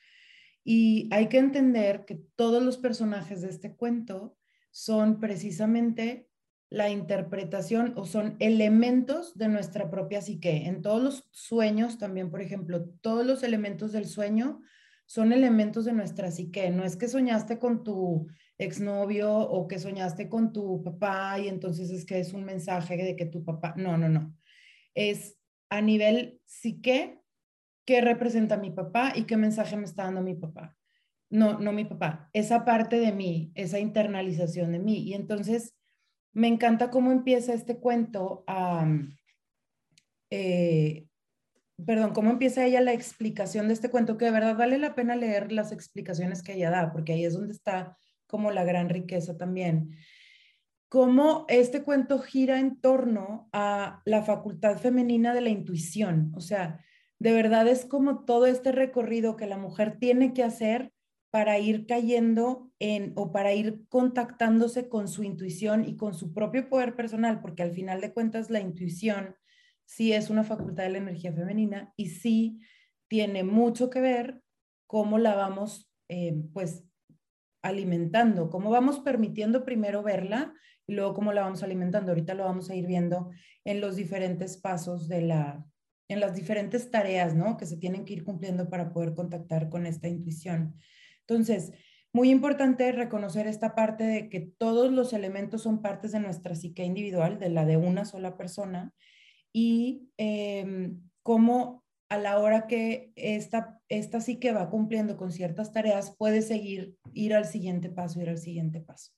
Y 0.63 1.09
hay 1.11 1.27
que 1.27 1.37
entender 1.37 2.05
que 2.05 2.15
todos 2.35 2.63
los 2.63 2.77
personajes 2.77 3.41
de 3.41 3.49
este 3.49 3.75
cuento 3.75 4.37
son 4.71 5.19
precisamente 5.19 6.29
la 6.69 6.89
interpretación 6.89 7.93
o 7.97 8.05
son 8.05 8.35
elementos 8.39 9.37
de 9.37 9.47
nuestra 9.47 9.91
propia 9.91 10.21
psique. 10.21 10.65
En 10.65 10.81
todos 10.81 11.03
los 11.03 11.29
sueños 11.31 11.99
también, 11.99 12.31
por 12.31 12.41
ejemplo, 12.41 12.89
todos 13.01 13.25
los 13.25 13.43
elementos 13.43 13.91
del 13.91 14.07
sueño 14.07 14.61
son 15.05 15.33
elementos 15.33 15.85
de 15.85 15.93
nuestra 15.93 16.31
psique. 16.31 16.71
No 16.71 16.83
es 16.83 16.95
que 16.95 17.07
soñaste 17.07 17.59
con 17.59 17.83
tu 17.83 18.27
exnovio 18.57 19.37
o 19.37 19.67
que 19.67 19.77
soñaste 19.77 20.29
con 20.29 20.51
tu 20.51 20.83
papá 20.83 21.37
y 21.39 21.47
entonces 21.47 21.91
es 21.91 22.05
que 22.05 22.19
es 22.19 22.33
un 22.33 22.43
mensaje 22.43 22.97
de 22.97 23.15
que 23.15 23.25
tu 23.25 23.43
papá, 23.43 23.75
no, 23.77 23.97
no, 23.97 24.09
no. 24.09 24.35
Es 24.95 25.37
a 25.69 25.81
nivel 25.81 26.39
psique 26.45 27.22
qué 27.85 28.01
representa 28.01 28.57
mi 28.57 28.71
papá 28.71 29.13
y 29.15 29.23
qué 29.23 29.37
mensaje 29.37 29.77
me 29.77 29.85
está 29.85 30.03
dando 30.03 30.21
mi 30.21 30.35
papá. 30.35 30.75
No, 31.29 31.59
no 31.59 31.71
mi 31.71 31.85
papá, 31.85 32.29
esa 32.33 32.63
parte 32.63 32.99
de 32.99 33.11
mí, 33.11 33.51
esa 33.55 33.79
internalización 33.79 34.71
de 34.71 34.79
mí. 34.79 34.99
Y 34.99 35.13
entonces 35.13 35.75
me 36.31 36.47
encanta 36.47 36.89
cómo 36.89 37.11
empieza 37.11 37.53
este 37.53 37.79
cuento 37.79 38.43
a, 38.45 38.87
eh, 40.29 41.07
perdón, 41.85 42.13
cómo 42.13 42.31
empieza 42.31 42.65
ella 42.65 42.81
la 42.81 42.93
explicación 42.93 43.67
de 43.67 43.73
este 43.73 43.89
cuento, 43.89 44.17
que 44.17 44.25
de 44.25 44.31
verdad 44.31 44.55
vale 44.55 44.77
la 44.77 44.95
pena 44.95 45.15
leer 45.15 45.51
las 45.51 45.71
explicaciones 45.71 46.43
que 46.43 46.53
ella 46.53 46.69
da, 46.69 46.91
porque 46.91 47.13
ahí 47.13 47.25
es 47.25 47.33
donde 47.33 47.53
está 47.53 47.97
como 48.27 48.51
la 48.51 48.63
gran 48.63 48.89
riqueza 48.89 49.37
también. 49.37 49.95
Cómo 50.89 51.45
este 51.49 51.83
cuento 51.83 52.19
gira 52.19 52.59
en 52.59 52.79
torno 52.79 53.49
a 53.51 54.01
la 54.05 54.23
facultad 54.23 54.77
femenina 54.77 55.33
de 55.33 55.41
la 55.41 55.49
intuición, 55.49 56.31
o 56.35 56.41
sea, 56.41 56.83
de 57.23 57.31
verdad 57.31 57.69
es 57.69 57.85
como 57.85 58.25
todo 58.25 58.47
este 58.47 58.73
recorrido 58.73 59.37
que 59.37 59.47
la 59.47 59.57
mujer 59.57 59.97
tiene 59.97 60.33
que 60.33 60.43
hacer 60.43 60.91
para 61.31 61.57
ir 61.57 61.87
cayendo 61.87 62.69
en 62.79 63.13
o 63.15 63.31
para 63.31 63.53
ir 63.53 63.85
contactándose 63.87 64.89
con 64.89 65.07
su 65.07 65.23
intuición 65.23 65.85
y 65.85 65.95
con 65.95 66.13
su 66.13 66.33
propio 66.33 66.67
poder 66.67 66.97
personal, 66.97 67.39
porque 67.39 67.63
al 67.63 67.71
final 67.71 68.01
de 68.01 68.11
cuentas 68.11 68.49
la 68.49 68.59
intuición 68.59 69.37
sí 69.85 70.11
es 70.11 70.29
una 70.29 70.43
facultad 70.43 70.83
de 70.83 70.89
la 70.89 70.97
energía 70.97 71.31
femenina 71.31 71.93
y 71.95 72.09
sí 72.09 72.59
tiene 73.07 73.45
mucho 73.45 73.89
que 73.89 74.01
ver 74.01 74.41
cómo 74.85 75.17
la 75.17 75.33
vamos 75.33 75.89
eh, 76.09 76.35
pues 76.51 76.83
alimentando, 77.61 78.49
cómo 78.49 78.69
vamos 78.69 78.99
permitiendo 78.99 79.63
primero 79.63 80.03
verla 80.03 80.53
y 80.85 80.95
luego 80.95 81.13
cómo 81.13 81.31
la 81.31 81.43
vamos 81.43 81.63
alimentando. 81.63 82.11
Ahorita 82.11 82.33
lo 82.33 82.43
vamos 82.43 82.69
a 82.69 82.75
ir 82.75 82.85
viendo 82.85 83.31
en 83.63 83.79
los 83.79 83.95
diferentes 83.95 84.57
pasos 84.57 85.07
de 85.07 85.21
la, 85.21 85.65
en 86.13 86.19
las 86.19 86.35
diferentes 86.35 86.89
tareas, 86.89 87.35
¿no? 87.35 87.57
Que 87.57 87.65
se 87.65 87.77
tienen 87.77 88.05
que 88.05 88.13
ir 88.13 88.23
cumpliendo 88.23 88.69
para 88.69 88.93
poder 88.93 89.13
contactar 89.13 89.69
con 89.69 89.85
esta 89.85 90.07
intuición. 90.07 90.75
Entonces, 91.21 91.73
muy 92.13 92.29
importante 92.29 92.91
reconocer 92.91 93.47
esta 93.47 93.75
parte 93.75 94.03
de 94.03 94.29
que 94.29 94.39
todos 94.39 94.91
los 94.91 95.13
elementos 95.13 95.63
son 95.63 95.81
partes 95.81 96.11
de 96.11 96.19
nuestra 96.19 96.55
psique 96.55 96.83
individual, 96.83 97.39
de 97.39 97.49
la 97.49 97.65
de 97.65 97.77
una 97.77 98.05
sola 98.05 98.37
persona, 98.37 98.93
y 99.51 100.09
eh, 100.17 100.93
cómo 101.23 101.83
a 102.09 102.17
la 102.17 102.37
hora 102.37 102.67
que 102.67 103.11
esta, 103.15 103.81
esta 103.89 104.21
psique 104.21 104.51
va 104.51 104.69
cumpliendo 104.69 105.17
con 105.17 105.31
ciertas 105.31 105.73
tareas, 105.73 106.15
puede 106.15 106.43
seguir, 106.43 106.95
ir 107.13 107.33
al 107.33 107.45
siguiente 107.45 107.89
paso, 107.89 108.21
ir 108.21 108.29
al 108.29 108.37
siguiente 108.37 108.81
paso. 108.81 109.11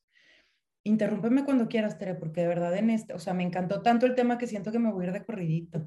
Interrúmpeme 0.87 1.43
cuando 1.43 1.67
quieras, 1.67 1.97
Tere, 1.97 2.13
porque 2.13 2.41
de 2.41 2.47
verdad 2.47 2.75
en 2.75 2.91
este, 2.91 3.15
o 3.15 3.19
sea, 3.19 3.33
me 3.33 3.41
encantó 3.41 3.81
tanto 3.81 4.05
el 4.05 4.13
tema 4.13 4.37
que 4.37 4.45
siento 4.45 4.71
que 4.71 4.77
me 4.77 4.91
voy 4.91 5.05
a 5.05 5.07
ir 5.07 5.13
de 5.13 5.25
corridito. 5.25 5.79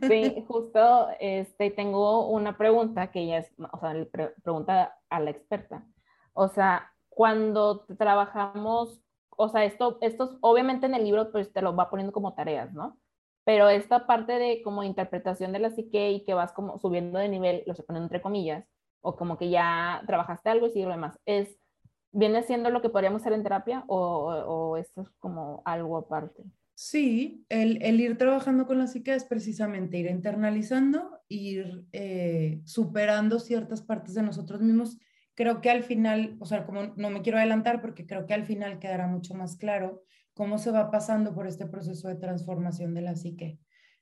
Sí, 0.00 0.44
justo, 0.46 1.08
este, 1.18 1.72
tengo 1.72 2.28
una 2.28 2.56
pregunta 2.56 3.10
que 3.10 3.22
ella 3.22 3.38
es, 3.38 3.52
o 3.58 3.80
sea, 3.80 3.94
pregunta 4.44 4.96
a 5.10 5.18
la 5.18 5.30
experta. 5.30 5.84
O 6.34 6.46
sea, 6.46 6.92
cuando 7.08 7.84
trabajamos, 7.98 9.02
o 9.30 9.48
sea, 9.48 9.64
esto, 9.64 9.98
esto 10.00 10.38
obviamente 10.40 10.86
en 10.86 10.94
el 10.94 11.02
libro 11.02 11.32
pues 11.32 11.52
te 11.52 11.60
lo 11.60 11.74
va 11.74 11.90
poniendo 11.90 12.12
como 12.12 12.34
tareas, 12.34 12.72
¿no? 12.72 13.00
Pero 13.42 13.68
esta 13.68 14.06
parte 14.06 14.38
de 14.38 14.62
como 14.62 14.84
interpretación 14.84 15.50
de 15.50 15.58
la 15.58 15.70
psique 15.70 16.12
y 16.12 16.22
que 16.22 16.34
vas 16.34 16.52
como 16.52 16.78
subiendo 16.78 17.18
de 17.18 17.28
nivel, 17.28 17.64
lo 17.66 17.74
se 17.74 17.82
ponen 17.82 18.04
entre 18.04 18.22
comillas, 18.22 18.64
o 19.00 19.16
como 19.16 19.36
que 19.36 19.50
ya 19.50 20.00
trabajaste 20.06 20.48
algo 20.48 20.68
y 20.68 20.70
sigue 20.70 20.86
lo 20.86 20.92
demás, 20.92 21.18
es, 21.26 21.58
¿viene 22.12 22.42
siendo 22.42 22.70
lo 22.70 22.80
que 22.82 22.90
podríamos 22.90 23.22
hacer 23.22 23.32
en 23.32 23.42
terapia 23.42 23.84
o, 23.88 23.96
o 23.98 24.76
esto 24.76 25.02
es 25.02 25.10
como 25.18 25.62
algo 25.64 25.96
aparte? 25.96 26.44
Sí, 26.74 27.44
el, 27.48 27.82
el, 27.82 28.00
ir 28.00 28.16
trabajando 28.16 28.66
con 28.66 28.78
la 28.78 28.86
psique 28.86 29.14
es 29.14 29.24
precisamente 29.24 29.98
ir 29.98 30.06
internalizando, 30.06 31.20
ir 31.28 31.84
eh, 31.92 32.60
superando 32.64 33.38
ciertas 33.38 33.82
partes 33.82 34.14
de 34.14 34.22
nosotros 34.22 34.60
mismos. 34.60 34.98
Creo 35.34 35.60
que 35.60 35.70
al 35.70 35.82
final, 35.82 36.36
o 36.40 36.46
sea, 36.46 36.64
como 36.66 36.94
no 36.96 37.10
me 37.10 37.22
quiero 37.22 37.38
adelantar 37.38 37.80
porque 37.80 38.06
creo 38.06 38.26
que 38.26 38.34
al 38.34 38.44
final 38.44 38.78
quedará 38.78 39.06
mucho 39.06 39.34
más 39.34 39.56
claro 39.56 40.02
cómo 40.34 40.58
se 40.58 40.70
va 40.70 40.90
pasando 40.90 41.34
por 41.34 41.46
este 41.46 41.66
proceso 41.66 42.08
de 42.08 42.16
transformación 42.16 42.94
de 42.94 43.02
la 43.02 43.16
psique, 43.16 43.58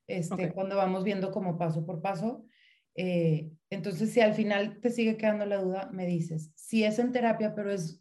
este, 0.06 0.52
cuando 0.52 0.76
vamos 0.76 1.04
viendo 1.04 1.32
como 1.32 1.58
paso 1.58 1.84
por 1.84 2.00
paso. 2.00 2.46
Eh, 2.94 3.50
entonces, 3.68 4.12
si 4.12 4.20
al 4.20 4.34
final 4.34 4.80
te 4.80 4.90
sigue 4.90 5.16
quedando 5.16 5.44
la 5.44 5.58
duda, 5.58 5.90
me 5.92 6.06
dices, 6.06 6.52
si 6.54 6.84
es 6.84 6.98
en 6.98 7.12
terapia, 7.12 7.54
pero 7.54 7.72
es, 7.72 7.99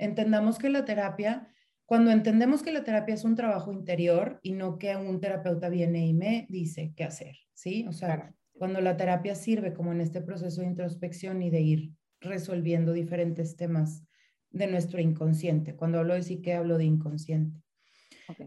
entendamos 0.00 0.58
que 0.58 0.70
la 0.70 0.84
terapia, 0.84 1.48
cuando 1.86 2.10
entendemos 2.10 2.62
que 2.62 2.72
la 2.72 2.84
terapia 2.84 3.14
es 3.14 3.24
un 3.24 3.36
trabajo 3.36 3.72
interior 3.72 4.40
y 4.42 4.52
no 4.52 4.78
que 4.78 4.96
un 4.96 5.20
terapeuta 5.20 5.68
viene 5.68 6.06
y 6.06 6.14
me 6.14 6.46
dice 6.48 6.92
qué 6.96 7.04
hacer, 7.04 7.36
¿sí? 7.54 7.86
O 7.88 7.92
sea, 7.92 8.34
cuando 8.52 8.80
la 8.80 8.96
terapia 8.96 9.34
sirve 9.34 9.72
como 9.72 9.92
en 9.92 10.00
este 10.00 10.20
proceso 10.20 10.60
de 10.60 10.68
introspección 10.68 11.42
y 11.42 11.50
de 11.50 11.60
ir 11.60 11.92
resolviendo 12.20 12.92
diferentes 12.92 13.56
temas 13.56 14.04
de 14.50 14.66
nuestro 14.66 15.00
inconsciente. 15.00 15.76
Cuando 15.76 15.98
hablo 15.98 16.14
de 16.14 16.22
psique, 16.22 16.54
hablo 16.54 16.76
de 16.76 16.84
inconsciente. 16.84 17.62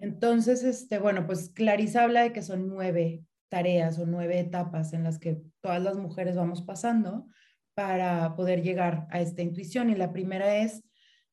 Entonces, 0.02 0.64
este, 0.64 1.00
bueno, 1.00 1.26
pues 1.26 1.50
Clarisa 1.50 2.04
habla 2.04 2.24
de 2.24 2.34
que 2.34 2.42
son 2.42 2.68
nueve 2.68 3.24
tareas 3.50 4.00
o 4.00 4.06
nueve 4.06 4.40
etapas 4.40 4.94
en 4.94 5.04
las 5.04 5.20
que 5.20 5.42
todas 5.62 5.82
las 5.82 5.98
mujeres 5.98 6.36
vamos 6.36 6.62
pasando 6.62 7.28
para 7.74 8.36
poder 8.36 8.62
llegar 8.62 9.08
a 9.10 9.20
esta 9.22 9.42
intuición. 9.42 9.90
Y 9.90 9.96
la 9.96 10.14
primera 10.14 10.58
es 10.58 10.84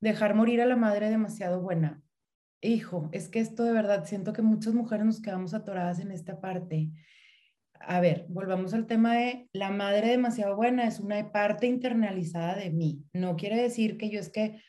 dejar 0.01 0.35
morir 0.35 0.61
a 0.61 0.67
la 0.67 0.77
madre 0.77 1.11
demasiado 1.11 1.61
buena. 1.61 2.03
Hijo, 2.63 3.09
es 3.13 3.29
que 3.29 3.41
esto 3.41 3.65
de 3.65 3.73
verdad, 3.73 4.05
siento 4.05 4.33
que 4.33 4.43
muchas 4.43 4.75
mujeres 4.75 5.07
nos 5.07 5.23
quedamos 5.23 5.55
atoradas 5.55 5.99
en 6.01 6.11
esta 6.11 6.41
parte. 6.41 6.91
A 7.81 8.01
ver, 8.01 8.27
volvamos 8.29 8.75
al 8.75 8.87
tema 8.87 9.15
de 9.15 9.49
la 9.53 9.71
madre 9.71 10.09
demasiado 10.09 10.57
buena, 10.57 10.87
es 10.87 11.01
una 11.01 11.33
parte 11.33 11.67
internalizada 11.67 12.57
de 12.57 12.71
mí. 12.71 13.03
No 13.15 13.37
quiere 13.37 13.61
decir 13.61 13.97
que 13.97 14.11
yo 14.11 14.21
es 14.21 14.29
que, 14.29 14.61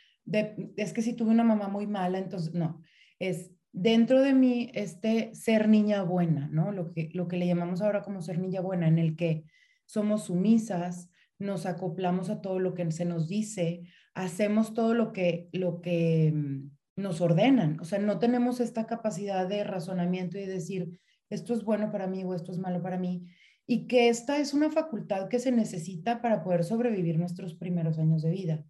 es 0.77 0.93
que 0.93 1.01
si 1.01 1.13
tuve 1.13 1.31
una 1.31 1.43
mamá 1.43 1.67
muy 1.67 1.87
mala, 1.87 2.19
entonces 2.19 2.53
no, 2.53 2.81
es 3.19 3.51
dentro 3.73 4.21
de 4.21 4.33
mí 4.33 4.71
este 4.73 5.33
ser 5.35 5.67
niña 5.67 6.03
buena, 6.03 6.47
¿no? 6.49 6.71
Lo 6.71 6.93
que, 6.93 7.09
lo 7.13 7.27
que 7.27 7.37
le 7.37 7.47
llamamos 7.47 7.81
ahora 7.81 8.01
como 8.01 8.21
ser 8.21 8.39
niña 8.39 8.61
buena, 8.61 8.87
en 8.87 8.99
el 8.99 9.17
que 9.17 9.43
somos 9.85 10.25
sumisas, 10.25 11.09
nos 11.39 11.65
acoplamos 11.65 12.29
a 12.29 12.41
todo 12.41 12.59
lo 12.59 12.73
que 12.73 12.89
se 12.91 13.03
nos 13.03 13.27
dice, 13.27 13.83
hacemos 14.13 14.73
todo 14.73 14.93
lo 14.93 15.13
que, 15.13 15.49
lo 15.51 15.81
que 15.81 16.31
mm, 16.33 17.01
nos 17.01 17.21
ordenan. 17.21 17.79
O 17.79 17.85
sea, 17.85 17.99
no 17.99 18.19
tenemos 18.19 18.59
esta 18.59 18.85
capacidad 18.85 19.47
de 19.47 19.63
razonamiento 19.63 20.37
y 20.37 20.45
decir, 20.45 20.99
esto 21.29 21.53
es 21.53 21.63
bueno 21.63 21.91
para 21.91 22.07
mí 22.07 22.23
o 22.23 22.33
esto 22.33 22.51
es 22.51 22.57
malo 22.57 22.81
para 22.81 22.97
mí. 22.97 23.25
Y 23.67 23.87
que 23.87 24.09
esta 24.09 24.37
es 24.39 24.53
una 24.53 24.69
facultad 24.69 25.29
que 25.29 25.39
se 25.39 25.51
necesita 25.51 26.21
para 26.21 26.43
poder 26.43 26.63
sobrevivir 26.63 27.17
nuestros 27.17 27.55
primeros 27.55 27.99
años 27.99 28.21
de 28.21 28.31
vida. 28.31 28.65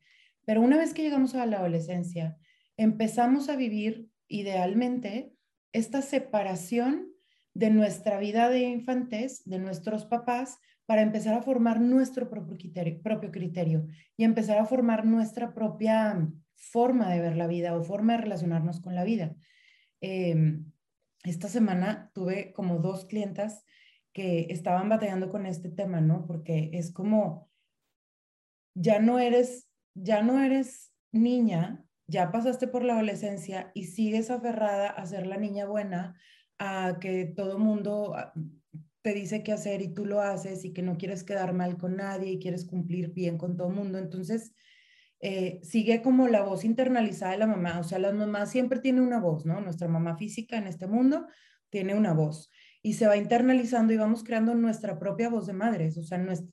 Pero 0.46 0.62
una 0.62 0.78
vez 0.78 0.94
que 0.94 1.02
llegamos 1.02 1.34
a 1.36 1.46
la 1.46 1.58
adolescencia, 1.58 2.38
empezamos 2.78 3.50
a 3.50 3.56
vivir 3.56 4.10
idealmente 4.28 5.34
esta 5.74 6.02
separación 6.02 7.08
de 7.54 7.70
nuestra 7.70 8.20
vida 8.20 8.50
de 8.50 8.62
infantes, 8.62 9.44
de 9.46 9.60
nuestros 9.60 10.06
papás, 10.06 10.60
para 10.92 11.04
empezar 11.04 11.36
a 11.36 11.42
formar 11.42 11.80
nuestro 11.80 12.30
propio 12.30 12.58
criterio, 12.58 13.02
propio 13.02 13.32
criterio 13.32 13.88
y 14.18 14.26
empezar 14.26 14.58
a 14.58 14.66
formar 14.66 15.06
nuestra 15.06 15.54
propia 15.54 16.28
forma 16.58 17.10
de 17.10 17.22
ver 17.22 17.38
la 17.38 17.48
vida 17.48 17.78
o 17.78 17.82
forma 17.82 18.12
de 18.12 18.24
relacionarnos 18.24 18.82
con 18.82 18.94
la 18.94 19.06
vida. 19.06 19.34
Em, 20.02 20.70
esta 21.24 21.48
semana 21.48 22.12
tuve 22.14 22.52
como 22.52 22.80
dos 22.80 23.06
clientas 23.06 23.64
que 24.12 24.48
estaban 24.50 24.90
batallando 24.90 25.30
con 25.30 25.46
este 25.46 25.70
tema, 25.70 26.02
¿no? 26.02 26.28
Porque 26.28 26.72
es 26.74 26.92
como, 26.92 27.50
ya 28.76 29.00
no 29.00 29.18
eres, 29.18 29.70
ya 29.94 30.24
no 30.24 30.44
eres 30.44 30.92
niña 31.14 31.86
ya 32.06 32.30
pasaste 32.34 32.68
por 32.68 32.84
la 32.84 32.96
adolescencia 32.96 33.72
y 33.74 33.86
sigues 33.86 34.30
aferrada 34.30 34.90
a 34.90 35.06
ser 35.06 35.26
la 35.26 35.38
niña 35.38 35.66
buena, 35.66 36.20
a 36.60 36.98
que 37.00 37.24
todo 37.24 37.58
mundo 37.58 38.14
te 39.02 39.14
dice 39.14 39.44
qué 39.44 39.52
hacer 39.52 39.82
y 39.82 39.94
tú 39.94 40.06
lo 40.06 40.22
haces 40.22 40.64
y 40.66 40.74
que 40.74 40.82
no 40.82 40.98
quieres 40.98 41.24
quedar 41.24 41.54
mal 41.54 41.78
con 41.78 41.96
nadie 41.98 42.32
y 42.32 42.40
quieres 42.40 42.66
cumplir 42.66 43.14
bien 43.14 43.38
con 43.38 43.58
todo 43.58 43.70
el 43.70 43.76
mundo. 43.76 43.98
Entonces, 43.98 44.54
eh, 45.20 45.60
sigue 45.64 46.02
como 46.02 46.28
la 46.28 46.42
voz 46.44 46.66
internalizada 46.66 47.34
de 47.34 47.38
la 47.40 47.48
mamá. 47.48 47.80
O 47.80 47.84
sea, 47.84 48.00
la 48.00 48.12
mamá 48.12 48.46
siempre 48.46 48.80
tiene 48.80 49.02
una 49.02 49.20
voz, 49.20 49.46
¿no? 49.46 49.62
Nuestra 49.62 49.88
mamá 49.88 50.18
física 50.18 50.58
en 50.58 50.68
este 50.68 50.88
mundo 50.88 51.28
tiene 51.70 51.96
una 51.96 52.14
voz 52.14 52.50
y 52.82 52.94
se 52.94 53.08
va 53.08 53.18
internalizando 53.18 53.94
y 53.94 53.98
vamos 53.98 54.24
creando 54.24 54.56
nuestra 54.56 54.98
propia 55.00 55.30
voz 55.30 55.48
de 55.48 55.54
madres. 55.54 55.98
O 55.98 56.04
sea, 56.04 56.18
no 56.18 56.32
es 56.32 56.44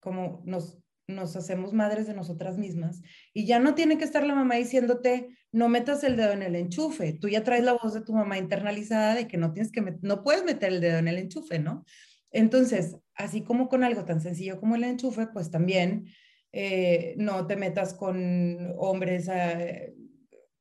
como 0.00 0.42
nos 0.44 0.78
nos 1.08 1.36
hacemos 1.36 1.72
madres 1.72 2.06
de 2.06 2.14
nosotras 2.14 2.58
mismas 2.58 3.00
y 3.32 3.46
ya 3.46 3.58
no 3.58 3.74
tiene 3.74 3.98
que 3.98 4.04
estar 4.04 4.24
la 4.24 4.34
mamá 4.34 4.56
diciéndote 4.56 5.28
no 5.50 5.68
metas 5.68 6.04
el 6.04 6.16
dedo 6.16 6.32
en 6.32 6.42
el 6.42 6.54
enchufe, 6.54 7.14
tú 7.14 7.28
ya 7.28 7.42
traes 7.42 7.64
la 7.64 7.72
voz 7.72 7.94
de 7.94 8.02
tu 8.02 8.12
mamá 8.12 8.36
internalizada 8.36 9.14
de 9.14 9.26
que 9.26 9.38
no 9.38 9.52
tienes 9.52 9.72
que 9.72 9.96
no 10.02 10.22
puedes 10.22 10.44
meter 10.44 10.72
el 10.72 10.80
dedo 10.80 10.98
en 10.98 11.08
el 11.08 11.18
enchufe, 11.18 11.58
¿no? 11.58 11.84
Entonces, 12.30 12.96
así 13.14 13.42
como 13.42 13.68
con 13.68 13.82
algo 13.82 14.04
tan 14.04 14.20
sencillo 14.20 14.60
como 14.60 14.76
el 14.76 14.84
enchufe, 14.84 15.28
pues 15.28 15.50
también 15.50 16.06
eh, 16.52 17.14
no 17.16 17.46
te 17.46 17.56
metas 17.56 17.94
con 17.94 18.74
hombres 18.76 19.30
eh, 19.32 19.94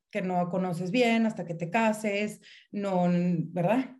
que 0.10 0.22
no 0.22 0.50
conoces 0.50 0.92
bien 0.92 1.26
hasta 1.26 1.44
que 1.44 1.56
te 1.56 1.70
cases, 1.70 2.40
no, 2.72 3.08
¿verdad? 3.50 3.98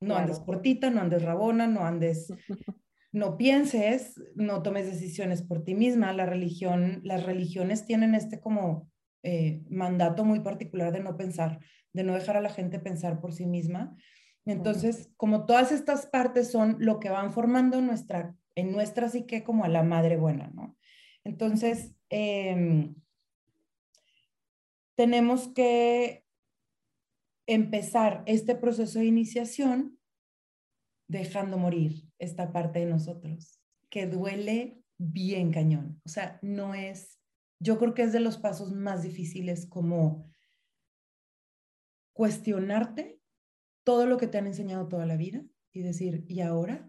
No 0.00 0.16
andes 0.16 0.40
cortita, 0.40 0.90
no 0.90 1.02
andes 1.02 1.22
rabona, 1.22 1.66
no 1.66 1.84
andes 1.84 2.32
no 3.12 3.36
pienses, 3.36 4.20
no 4.34 4.62
tomes 4.62 4.86
decisiones 4.86 5.42
por 5.42 5.62
ti 5.62 5.74
misma. 5.74 6.14
La 6.14 6.24
religión, 6.24 7.00
las 7.04 7.24
religiones 7.24 7.84
tienen 7.84 8.14
este 8.14 8.40
como 8.40 8.90
eh, 9.22 9.62
mandato 9.68 10.24
muy 10.24 10.40
particular 10.40 10.92
de 10.92 11.00
no 11.00 11.16
pensar, 11.16 11.60
de 11.92 12.04
no 12.04 12.14
dejar 12.14 12.38
a 12.38 12.40
la 12.40 12.48
gente 12.48 12.80
pensar 12.80 13.20
por 13.20 13.34
sí 13.34 13.46
misma. 13.46 13.94
Entonces, 14.46 15.10
como 15.16 15.44
todas 15.44 15.72
estas 15.72 16.06
partes 16.06 16.50
son 16.50 16.76
lo 16.80 16.98
que 16.98 17.10
van 17.10 17.32
formando 17.32 17.80
nuestra, 17.82 18.34
en 18.54 18.72
nuestra 18.72 19.08
psique 19.08 19.44
como 19.44 19.64
a 19.64 19.68
la 19.68 19.82
madre 19.82 20.16
buena, 20.16 20.50
¿no? 20.54 20.76
Entonces, 21.22 21.94
em, 22.08 22.94
tenemos 24.96 25.48
que 25.48 26.24
empezar 27.46 28.22
este 28.26 28.56
proceso 28.56 28.98
de 28.98 29.04
iniciación 29.04 29.98
dejando 31.08 31.58
morir 31.58 32.11
esta 32.22 32.52
parte 32.52 32.78
de 32.78 32.86
nosotros, 32.86 33.60
que 33.90 34.06
duele 34.06 34.80
bien 34.96 35.52
cañón. 35.52 36.00
O 36.04 36.08
sea, 36.08 36.38
no 36.40 36.74
es, 36.74 37.18
yo 37.60 37.78
creo 37.78 37.94
que 37.94 38.02
es 38.02 38.12
de 38.12 38.20
los 38.20 38.38
pasos 38.38 38.72
más 38.72 39.02
difíciles 39.02 39.66
como 39.66 40.30
cuestionarte 42.14 43.20
todo 43.84 44.06
lo 44.06 44.18
que 44.18 44.28
te 44.28 44.38
han 44.38 44.46
enseñado 44.46 44.86
toda 44.86 45.04
la 45.04 45.16
vida 45.16 45.42
y 45.72 45.82
decir, 45.82 46.24
¿y 46.28 46.40
ahora? 46.40 46.88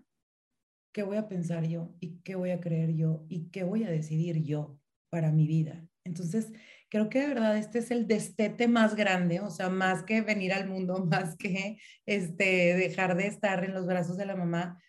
¿Qué 0.94 1.02
voy 1.02 1.18
a 1.18 1.28
pensar 1.28 1.66
yo? 1.66 1.96
¿Y 2.00 2.20
qué 2.20 2.36
voy 2.36 2.52
a 2.52 2.60
creer 2.60 2.94
yo? 2.94 3.26
¿Y 3.28 3.50
qué 3.50 3.64
voy 3.64 3.84
a 3.84 3.90
decidir 3.90 4.44
yo 4.44 4.78
para 5.10 5.32
mi 5.32 5.48
vida? 5.48 5.88
Entonces, 6.04 6.52
creo 6.90 7.10
que 7.10 7.22
de 7.22 7.28
verdad 7.30 7.58
este 7.58 7.80
es 7.80 7.90
el 7.90 8.06
destete 8.06 8.68
más 8.68 8.96
grande, 8.96 9.40
o 9.40 9.50
sea, 9.50 9.70
más 9.70 10.04
que 10.04 10.22
venir 10.22 10.54
al 10.54 10.70
mundo, 10.70 11.04
más 11.10 11.36
que 11.38 11.80
este, 12.06 12.76
dejar 12.76 13.18
de 13.18 13.26
estar 13.26 13.64
en 13.64 13.74
los 13.74 13.88
brazos 13.88 14.18
de 14.18 14.28
la 14.28 14.36
mamá, 14.36 14.80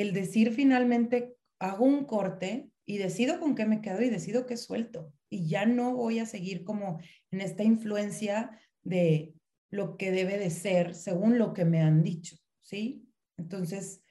el 0.00 0.12
decir 0.12 0.52
finalmente, 0.52 1.34
hago 1.58 1.84
un 1.84 2.04
corte 2.04 2.70
y 2.86 2.98
decido 2.98 3.40
con 3.40 3.54
qué 3.54 3.66
me 3.66 3.80
quedo 3.80 4.00
y 4.02 4.10
decido 4.10 4.46
qué 4.46 4.56
suelto. 4.56 5.12
Y 5.28 5.48
ya 5.48 5.66
no 5.66 5.94
voy 5.94 6.20
a 6.20 6.26
seguir 6.26 6.64
como 6.64 7.00
en 7.30 7.40
esta 7.40 7.64
influencia 7.64 8.58
de 8.82 9.34
lo 9.70 9.96
que 9.96 10.10
debe 10.10 10.38
de 10.38 10.50
ser 10.50 10.94
según 10.94 11.38
lo 11.38 11.52
que 11.52 11.64
me 11.64 11.82
han 11.82 12.02
dicho, 12.02 12.36
¿sí? 12.62 13.06
Entonces, 13.36 14.02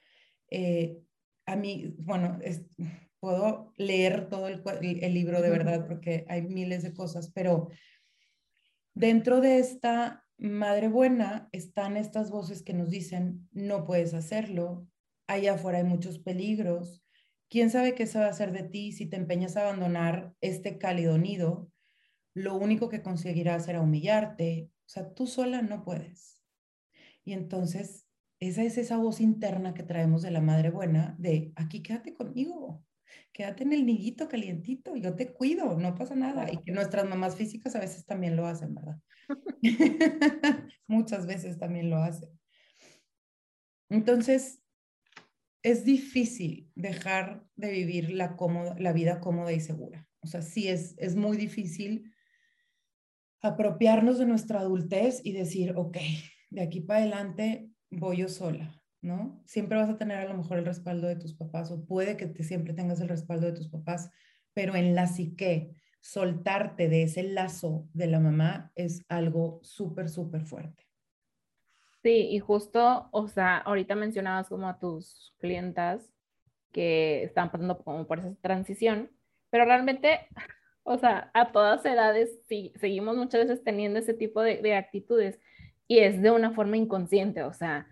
eh, 0.50 0.98
a 1.46 1.56
mí, 1.56 1.94
bueno, 1.98 2.38
puedo 3.18 3.72
leer 3.76 4.28
todo 4.28 4.48
el, 4.48 4.62
el, 4.80 5.14
libro 5.14 5.42
de 5.42 5.50
verdad 5.50 5.86
porque 5.88 6.24
hay 6.28 6.42
miles 6.42 6.82
de 6.82 6.94
cosas, 6.94 7.32
pero 7.32 7.70
dentro 8.94 9.40
de 9.40 9.58
esta 9.58 10.24
madre 10.36 10.88
buena 10.88 11.48
están 11.50 11.96
estas 11.96 12.30
voces 12.30 12.62
que 12.62 12.74
nos 12.74 12.90
dicen, 12.90 13.48
no 13.52 13.84
puedes 13.84 14.14
hacerlo, 14.14 14.86
allá 15.28 15.54
afuera 15.54 15.78
hay 15.78 15.84
muchos 15.84 16.18
peligros, 16.18 17.04
quién 17.48 17.70
sabe 17.70 17.94
qué 17.94 18.06
se 18.06 18.18
va 18.18 18.26
a 18.26 18.30
hacer 18.30 18.52
de 18.52 18.64
ti 18.64 18.92
si 18.92 19.06
te 19.06 19.16
empeñas 19.16 19.56
a 19.56 19.62
abandonar 19.62 20.34
este 20.40 20.78
cálido 20.78 21.16
nido, 21.18 21.70
lo 22.34 22.56
único 22.56 22.88
que 22.88 23.02
conseguirás 23.02 23.66
será 23.66 23.80
humillarte, 23.80 24.70
o 24.86 24.88
sea, 24.88 25.12
tú 25.14 25.26
sola 25.26 25.62
no 25.62 25.84
puedes. 25.84 26.42
Y 27.24 27.32
entonces, 27.32 28.06
esa 28.40 28.62
es 28.62 28.78
esa 28.78 28.96
voz 28.96 29.20
interna 29.20 29.74
que 29.74 29.82
traemos 29.82 30.22
de 30.22 30.30
la 30.30 30.40
madre 30.40 30.70
buena, 30.70 31.14
de 31.18 31.52
aquí 31.56 31.82
quédate 31.82 32.14
conmigo, 32.14 32.84
quédate 33.32 33.64
en 33.64 33.72
el 33.72 33.84
nidito 33.84 34.28
calientito, 34.28 34.96
yo 34.96 35.14
te 35.14 35.32
cuido, 35.32 35.76
no 35.76 35.94
pasa 35.94 36.14
nada. 36.14 36.50
Y 36.50 36.58
que 36.58 36.72
nuestras 36.72 37.08
mamás 37.08 37.36
físicas 37.36 37.74
a 37.76 37.80
veces 37.80 38.06
también 38.06 38.36
lo 38.36 38.46
hacen, 38.46 38.74
¿verdad? 38.74 38.98
Muchas 40.86 41.26
veces 41.26 41.58
también 41.58 41.90
lo 41.90 41.96
hacen. 41.98 42.30
Entonces, 43.90 44.62
es 45.62 45.84
difícil 45.84 46.70
dejar 46.74 47.44
de 47.56 47.70
vivir 47.70 48.10
la, 48.10 48.36
vida 48.92 49.20
cómoda 49.20 49.52
y 49.52 49.60
segura. 49.60 50.08
O 50.20 50.26
sea, 50.26 50.42
sí 50.42 50.68
es, 50.68 50.94
es 50.98 51.16
muy 51.16 51.36
difícil 51.36 52.12
apropiarnos 53.40 54.18
de 54.18 54.26
nuestra 54.26 54.60
adultez 54.60 55.20
y 55.24 55.32
decir, 55.32 55.74
ok, 55.76 55.98
de 56.50 56.62
aquí 56.62 56.80
para 56.80 57.00
adelante 57.00 57.70
voy 57.90 58.18
yo 58.18 58.28
sola, 58.28 58.82
¿no? 59.00 59.42
Siempre 59.46 59.78
vas 59.78 59.88
a 59.90 59.98
tener 59.98 60.18
a 60.18 60.28
lo 60.28 60.36
mejor 60.36 60.58
el 60.58 60.64
respaldo 60.64 61.06
de 61.06 61.16
tus 61.16 61.34
papás 61.34 61.70
o 61.70 61.84
puede 61.84 62.16
que 62.16 62.26
te, 62.26 62.42
siempre 62.42 62.74
tengas 62.74 63.00
el 63.00 63.08
respaldo 63.08 63.46
de 63.46 63.52
tus 63.52 63.68
papás, 63.68 64.10
pero 64.54 64.74
en 64.74 64.94
la 64.94 65.06
psique, 65.06 65.74
soltarte 66.00 66.88
de 66.88 67.02
ese 67.02 67.22
lazo 67.22 67.88
de 67.92 68.06
la 68.06 68.20
mamá 68.20 68.72
es 68.74 69.04
algo 69.08 69.60
súper, 69.62 70.08
súper 70.08 70.42
fuerte. 70.42 70.87
Sí, 72.08 72.26
y 72.30 72.38
justo, 72.38 73.10
o 73.10 73.28
sea, 73.28 73.58
ahorita 73.58 73.94
mencionabas 73.94 74.48
como 74.48 74.66
a 74.66 74.78
tus 74.78 75.34
clientas 75.40 76.10
que 76.72 77.22
están 77.22 77.50
pasando 77.52 77.76
como 77.84 78.06
por 78.06 78.20
esa 78.20 78.34
transición, 78.40 79.10
pero 79.50 79.66
realmente 79.66 80.20
o 80.84 80.96
sea, 80.96 81.30
a 81.34 81.52
todas 81.52 81.84
edades 81.84 82.30
sí, 82.48 82.72
seguimos 82.76 83.14
muchas 83.14 83.42
veces 83.46 83.62
teniendo 83.62 83.98
ese 83.98 84.14
tipo 84.14 84.40
de, 84.40 84.74
actitudes 84.74 85.38
y 85.86 85.98
es 85.98 86.22
de 86.22 86.30
una 86.30 86.52
forma 86.52 86.78
inconsciente, 86.78 87.42
o 87.42 87.52
sea, 87.52 87.86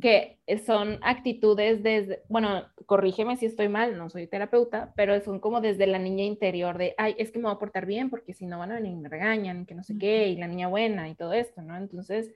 que 0.00 0.38
son 0.64 0.98
actitudes 1.02 1.82
desde, 1.82 2.22
bueno, 2.30 2.64
corrígeme 2.86 3.36
si 3.36 3.44
estoy 3.44 3.68
mal, 3.68 3.98
no 3.98 4.08
soy 4.08 4.26
terapeuta, 4.26 4.94
pero 4.96 5.20
son 5.20 5.38
como 5.38 5.60
desde 5.60 5.86
la 5.86 5.98
niña 5.98 6.24
interior 6.24 6.78
de, 6.78 6.94
ay, 6.96 7.14
es 7.18 7.30
que 7.30 7.38
me 7.38 7.44
voy 7.44 7.56
a 7.56 7.58
portar 7.58 7.84
bien 7.84 8.08
porque 8.08 8.32
si 8.32 8.46
no 8.46 8.58
van 8.58 8.72
a 8.72 8.76
venir 8.76 8.92
y 8.92 9.00
me 9.00 9.10
regañan, 9.10 9.66
que 9.66 9.74
no 9.74 9.82
sé 9.82 9.98
qué, 9.98 10.28
y 10.28 10.36
la 10.36 10.48
niña 10.48 10.68
buena 10.68 11.10
y 11.10 11.14
todo 11.14 11.34
esto, 11.34 11.60
¿no? 11.60 11.76
Entonces, 11.76 12.34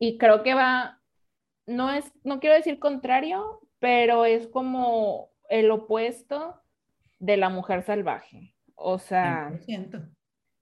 y 0.00 0.16
creo 0.16 0.42
que 0.42 0.54
va, 0.54 0.98
no 1.66 1.90
es, 1.90 2.10
no 2.24 2.40
quiero 2.40 2.56
decir 2.56 2.78
contrario, 2.78 3.60
pero 3.78 4.24
es 4.24 4.48
como 4.48 5.30
el 5.50 5.70
opuesto 5.70 6.60
de 7.18 7.36
la 7.36 7.50
mujer 7.50 7.82
salvaje. 7.82 8.56
O 8.74 8.98
sea, 8.98 9.52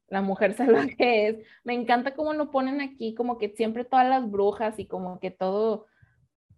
la 0.09 0.23
mujer 0.23 0.55
salvaje 0.55 1.29
es, 1.29 1.37
me 1.63 1.75
encanta 1.75 2.15
cómo 2.15 2.35
lo 2.35 2.51
ponen 2.51 2.81
aquí, 2.81 3.15
como 3.15 3.39
que 3.39 3.51
siempre 3.51 3.85
todas 3.85 4.09
las 4.09 4.29
brujas 4.29 4.79
y 4.81 4.87
como 4.87 5.21
que 5.21 5.31
todo, 5.31 5.87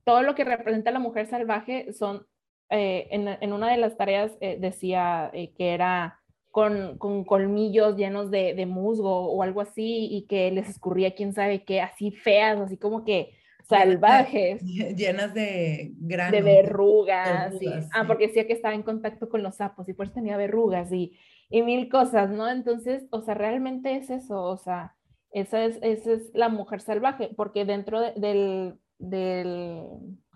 todo 0.05 0.23
lo 0.23 0.35
que 0.35 0.45
representa 0.45 0.90
la 0.90 1.01
mujer 1.01 1.27
salvaje 1.27 1.93
son, 1.93 2.27
eh, 2.71 3.09
en, 3.11 3.53
una 3.53 3.71
de 3.71 3.77
las 3.77 3.99
tareas 3.99 4.38
eh, 4.40 4.57
decía 4.59 5.31
eh, 5.35 5.53
que 5.53 5.75
era 5.75 6.19
con, 6.50 6.98
con, 6.98 7.24
colmillos 7.24 7.96
llenos 7.96 8.30
de, 8.30 8.54
de, 8.54 8.66
musgo 8.66 9.32
o 9.32 9.42
algo 9.42 9.60
así 9.60 10.08
y 10.10 10.26
que 10.26 10.50
les 10.50 10.68
escurría 10.68 11.14
quién 11.14 11.32
sabe 11.32 11.64
qué, 11.64 11.80
así 11.80 12.10
feas, 12.10 12.58
así 12.60 12.76
como 12.76 13.04
que 13.04 13.34
salvajes. 13.70 14.62
Llenas 14.62 15.32
de 15.32 15.92
granos. 15.98 16.32
De 16.38 16.42
verrugas. 16.42 17.54
Ah, 17.94 18.04
porque 18.06 18.26
decía 18.26 18.46
que 18.46 18.52
estaba 18.52 18.74
en 18.74 18.82
contacto 18.82 19.28
con 19.28 19.42
los 19.42 19.56
sapos 19.56 19.88
y 19.88 19.94
por 19.94 20.06
eso 20.06 20.14
tenía 20.14 20.36
verrugas 20.36 20.92
y, 20.92 21.16
y 21.48 21.62
mil 21.62 21.88
cosas, 21.88 22.30
¿no? 22.30 22.48
Entonces, 22.48 23.06
o 23.10 23.22
sea, 23.22 23.34
realmente 23.34 23.96
es 23.96 24.10
eso, 24.10 24.42
o 24.42 24.56
sea, 24.56 24.96
esa 25.32 25.64
es, 25.64 25.78
esa 25.82 26.12
es 26.12 26.30
la 26.34 26.48
mujer 26.48 26.80
salvaje, 26.80 27.30
porque 27.36 27.64
dentro 27.64 28.00
del, 28.00 28.74
del, 28.98 29.84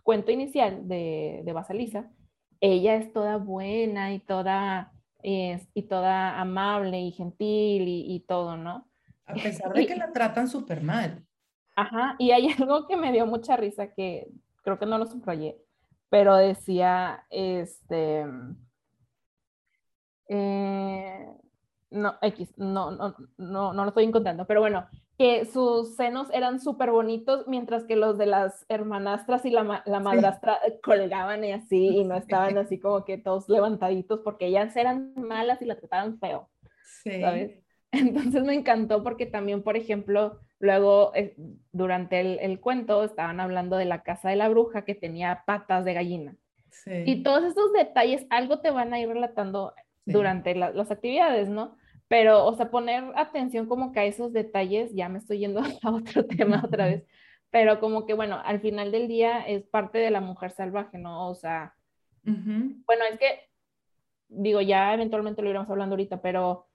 cuento 0.02 0.30
inicial 0.30 0.86
de, 0.86 1.42
de 1.44 1.52
Basalisa, 1.52 2.10
ella 2.60 2.96
es 2.96 3.12
toda 3.12 3.36
buena 3.36 4.14
y 4.14 4.20
toda, 4.20 4.92
y 5.24 5.82
toda 5.82 6.38
amable 6.38 7.00
y 7.00 7.10
gentil 7.12 7.88
y, 7.88 8.14
y 8.14 8.20
todo, 8.20 8.56
¿no? 8.56 8.86
A 9.26 9.34
pesar 9.34 9.72
de 9.72 9.86
que 9.86 9.96
la 9.96 10.12
tratan 10.12 10.48
súper 10.48 10.82
mal. 10.82 11.24
Ajá, 11.76 12.14
y 12.18 12.30
hay 12.30 12.48
algo 12.58 12.86
que 12.86 12.96
me 12.96 13.10
dio 13.12 13.26
mucha 13.26 13.56
risa 13.56 13.92
que 13.92 14.28
creo 14.62 14.78
que 14.78 14.86
no 14.86 14.98
lo 14.98 15.06
subrayé, 15.06 15.58
pero 16.10 16.36
decía, 16.36 17.24
este, 17.30 18.26
eh, 20.28 21.26
no, 21.90 22.14
X, 22.22 22.52
no, 22.56 22.90
no, 22.90 23.14
no, 23.36 23.72
no 23.72 23.82
lo 23.82 23.88
estoy 23.88 24.04
encontrando, 24.04 24.46
pero 24.46 24.60
bueno, 24.60 24.86
que 25.18 25.44
sus 25.44 25.94
senos 25.96 26.28
eran 26.32 26.60
súper 26.60 26.90
bonitos, 26.90 27.46
mientras 27.46 27.84
que 27.84 27.96
los 27.96 28.18
de 28.18 28.26
las 28.26 28.66
hermanastras 28.68 29.44
y 29.44 29.50
la, 29.50 29.82
la 29.86 30.00
madrastra 30.00 30.58
colgaban 30.82 31.44
y 31.44 31.52
así, 31.52 31.86
y 31.98 32.04
no 32.04 32.16
estaban 32.16 32.58
así 32.58 32.78
como 32.80 33.04
que 33.04 33.18
todos 33.18 33.48
levantaditos, 33.48 34.20
porque 34.20 34.46
ellas 34.46 34.74
eran 34.76 35.12
malas 35.16 35.62
y 35.62 35.66
la 35.66 35.76
trataban 35.76 36.18
feo, 36.18 36.48
sí. 37.02 37.20
¿sabes? 37.20 37.60
Entonces 37.92 38.42
me 38.42 38.54
encantó 38.54 39.04
porque 39.04 39.26
también, 39.26 39.62
por 39.62 39.76
ejemplo, 39.76 40.40
luego 40.58 41.12
eh, 41.14 41.36
durante 41.70 42.20
el, 42.20 42.38
el, 42.40 42.58
cuento 42.58 43.04
estaban 43.04 43.38
hablando 43.38 43.76
de 43.76 43.84
la 43.84 44.02
casa 44.02 44.30
de 44.30 44.36
la 44.36 44.48
bruja 44.48 44.84
que 44.84 44.96
tenía 44.96 45.44
patas 45.46 45.84
de 45.84 45.94
gallina. 45.94 46.36
Sí. 46.70 47.04
Y 47.06 47.22
todos 47.22 47.44
esos 47.44 47.72
detalles, 47.72 48.26
algo 48.30 48.58
te 48.58 48.72
van 48.72 48.92
a 48.92 48.98
ir 48.98 49.08
relatando 49.08 49.74
durante 50.06 50.54
las 50.54 50.90
actividades, 50.90 51.48
¿no? 51.48 51.76
Pero, 52.08 52.44
o 52.44 52.54
sea, 52.54 52.70
poner 52.70 53.04
atención 53.16 53.66
como 53.66 53.92
que 53.92 54.00
a 54.00 54.04
esos 54.04 54.32
detalles, 54.32 54.94
ya 54.94 55.08
me 55.08 55.18
estoy 55.18 55.38
yendo 55.38 55.60
a 55.82 55.90
otro 55.90 56.26
tema 56.26 56.62
otra 56.64 56.86
vez, 56.86 57.04
pero 57.50 57.80
como 57.80 58.04
que, 58.04 58.14
bueno, 58.14 58.40
al 58.44 58.60
final 58.60 58.90
del 58.90 59.08
día 59.08 59.40
es 59.46 59.64
parte 59.64 59.98
de 59.98 60.10
la 60.10 60.20
mujer 60.20 60.50
salvaje, 60.50 60.98
¿no? 60.98 61.28
O 61.28 61.34
sea, 61.34 61.74
bueno, 62.24 63.04
es 63.10 63.18
que, 63.18 63.48
digo, 64.28 64.60
ya 64.60 64.92
eventualmente 64.94 65.42
lo 65.42 65.50
iremos 65.50 65.70
hablando 65.70 65.94
ahorita, 65.94 66.20
pero, 66.20 66.66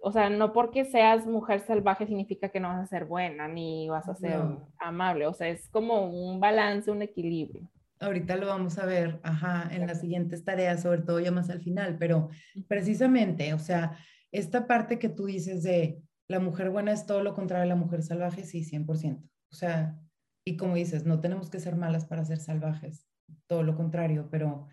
o 0.00 0.12
sea, 0.12 0.30
no 0.30 0.52
porque 0.52 0.84
seas 0.84 1.26
mujer 1.26 1.60
salvaje 1.60 2.06
significa 2.06 2.48
que 2.48 2.60
no 2.60 2.68
vas 2.68 2.80
a 2.80 2.86
ser 2.86 3.04
buena, 3.04 3.48
ni 3.48 3.88
vas 3.88 4.08
a 4.08 4.14
ser 4.14 4.40
amable, 4.78 5.26
o 5.26 5.34
sea, 5.34 5.48
es 5.48 5.68
como 5.68 6.06
un 6.06 6.40
balance, 6.40 6.90
un 6.90 7.02
equilibrio. 7.02 7.68
Ahorita 8.00 8.36
lo 8.36 8.46
vamos 8.46 8.78
a 8.78 8.86
ver, 8.86 9.20
ajá, 9.22 9.68
en 9.72 9.86
las 9.86 10.00
siguientes 10.00 10.44
tareas, 10.44 10.82
sobre 10.82 11.02
todo 11.02 11.20
ya 11.20 11.32
más 11.32 11.50
al 11.50 11.60
final, 11.60 11.96
pero 11.98 12.28
precisamente, 12.66 13.52
o 13.54 13.58
sea, 13.58 13.98
esta 14.34 14.66
parte 14.66 14.98
que 14.98 15.08
tú 15.08 15.26
dices 15.26 15.62
de 15.62 16.02
la 16.26 16.40
mujer 16.40 16.70
buena 16.70 16.92
es 16.92 17.06
todo 17.06 17.22
lo 17.22 17.34
contrario 17.34 17.62
a 17.64 17.74
la 17.74 17.76
mujer 17.76 18.02
salvaje, 18.02 18.42
sí, 18.42 18.64
100%. 18.64 19.22
O 19.50 19.54
sea, 19.54 19.96
y 20.44 20.56
como 20.56 20.74
dices, 20.74 21.06
no 21.06 21.20
tenemos 21.20 21.50
que 21.50 21.60
ser 21.60 21.76
malas 21.76 22.04
para 22.04 22.24
ser 22.24 22.38
salvajes, 22.38 23.06
todo 23.46 23.62
lo 23.62 23.76
contrario, 23.76 24.28
pero 24.30 24.66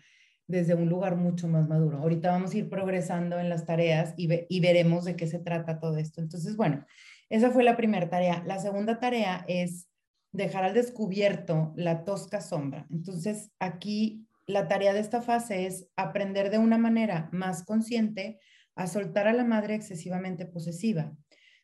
desde 0.48 0.74
un 0.74 0.88
lugar 0.88 1.16
mucho 1.16 1.46
más 1.46 1.68
maduro. 1.68 1.98
Ahorita 1.98 2.32
vamos 2.32 2.52
a 2.52 2.58
ir 2.58 2.68
progresando 2.68 3.38
en 3.38 3.48
las 3.48 3.64
tareas 3.64 4.14
y, 4.16 4.28
y 4.48 4.60
veremos 4.60 5.04
de 5.04 5.14
qué 5.14 5.28
se 5.28 5.38
trata 5.38 5.78
todo 5.78 5.96
esto. 5.96 6.20
Entonces, 6.20 6.56
bueno, 6.56 6.84
esa 7.30 7.52
fue 7.52 7.62
la 7.62 7.76
primera 7.76 8.10
tarea. 8.10 8.42
La 8.44 8.58
segunda 8.58 8.98
tarea 8.98 9.44
es 9.46 9.88
dejar 10.32 10.64
al 10.64 10.74
descubierto 10.74 11.72
la 11.76 12.04
tosca 12.04 12.40
sombra. 12.40 12.86
Entonces, 12.90 13.52
aquí 13.60 14.26
la 14.46 14.66
tarea 14.66 14.92
de 14.92 15.00
esta 15.00 15.22
fase 15.22 15.66
es 15.66 15.88
aprender 15.94 16.50
de 16.50 16.58
una 16.58 16.78
manera 16.78 17.28
más 17.32 17.62
consciente 17.62 18.40
a 18.74 18.86
soltar 18.86 19.28
a 19.28 19.32
la 19.32 19.44
madre 19.44 19.74
excesivamente 19.74 20.46
posesiva. 20.46 21.16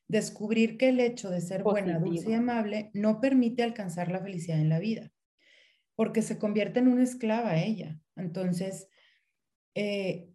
Descubrir 0.09 0.79
que 0.79 0.89
el 0.89 1.01
hecho 1.01 1.31
de 1.31 1.41
ser 1.41 1.63
buena, 1.63 1.99
dulce 1.99 2.31
y 2.31 2.35
amable 2.35 2.91
no 2.95 3.21
permite 3.21 3.63
alcanzar 3.63 4.11
la 4.11 4.21
felicidad 4.21 4.59
en 4.59 4.69
la 4.69 4.79
vida, 4.79 5.11
porque 5.97 6.23
se 6.23 6.39
convierte 6.39 6.81
en 6.81 6.89
una 6.89 7.03
esclava 7.03 7.51
a 7.51 7.63
ella. 7.63 7.99
Entonces, 8.17 8.89
eh, 9.75 10.31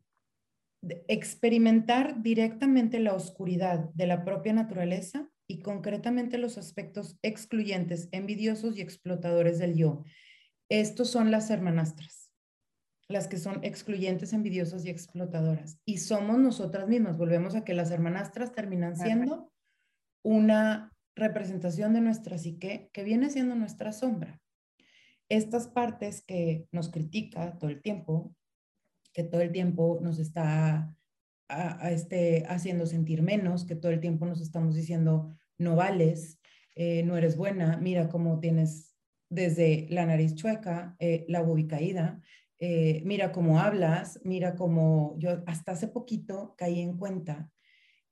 experimentar 1.08 2.22
directamente 2.22 3.00
la 3.00 3.14
oscuridad 3.14 3.90
de 3.94 4.08
la 4.08 4.26
propia 4.26 4.54
naturaleza 4.54 5.30
y 5.48 5.62
concretamente 5.62 6.38
los 6.38 6.58
aspectos 6.58 7.18
excluyentes, 7.22 8.10
envidiosos 8.12 8.78
y 8.78 8.82
explotadores 8.82 9.60
del 9.60 9.76
yo. 9.76 10.04
Estos 10.70 11.10
son 11.10 11.32
las 11.32 11.50
hermanastras, 11.50 12.23
las 13.08 13.28
que 13.28 13.38
son 13.38 13.63
excluyentes, 13.63 14.34
envidiosas 14.34 14.86
y 14.86 14.89
explotadoras. 14.89 15.80
Y 15.86 15.98
somos 15.98 16.38
nosotras 16.39 16.88
mismas. 16.88 17.18
Volvemos 17.18 17.56
a 17.56 17.63
que 17.63 17.74
las 17.74 17.92
hermanastras 17.92 18.54
terminan 18.54 18.96
siendo 18.96 19.52
una 20.24 20.94
representación 21.16 21.94
de 21.94 22.02
nuestra 22.02 22.38
psique 22.38 22.89
que 22.94 23.04
viene 23.04 23.30
siendo 23.30 23.56
nuestra 23.56 23.92
sombra. 23.92 24.42
Estas 25.30 25.68
partes 25.68 26.24
que 26.26 26.68
nos 26.72 26.89
critica 26.89 27.58
todo 27.58 27.70
el 27.70 27.82
tiempo, 27.82 28.36
que 29.13 29.24
todo 29.24 29.42
el 29.42 29.52
tiempo 29.52 30.00
nos 30.02 30.20
está 30.20 30.96
a, 31.50 31.92
este, 31.92 32.46
haciendo 32.48 32.86
sentir 32.86 33.22
menos, 33.22 33.66
que 33.66 33.76
todo 33.76 33.92
el 33.92 34.00
tiempo 34.00 34.26
nos 34.26 34.42
estamos 34.42 34.76
diciendo 34.76 35.36
no 35.58 35.76
vales, 35.76 36.39
eh, 36.76 37.04
no 37.04 37.16
eres 37.16 37.38
buena, 37.38 37.78
mira 37.78 38.10
cómo 38.10 38.39
tienes 38.39 38.96
desde 39.30 39.88
la 39.89 40.06
nariz 40.06 40.36
chueca, 40.36 40.96
eh, 41.00 41.26
la 41.28 41.42
bobi 41.42 41.68
caída, 41.68 42.22
eh, 42.65 43.02
mira 43.04 43.34
cómo 43.34 43.60
hablas, 43.60 44.21
mira 44.23 44.56
cómo 44.56 45.17
yo 45.17 45.43
hasta 45.47 45.73
hace 45.73 45.89
poquito 45.89 46.56
caí 46.58 46.80
en 46.80 46.97
cuenta 46.97 47.52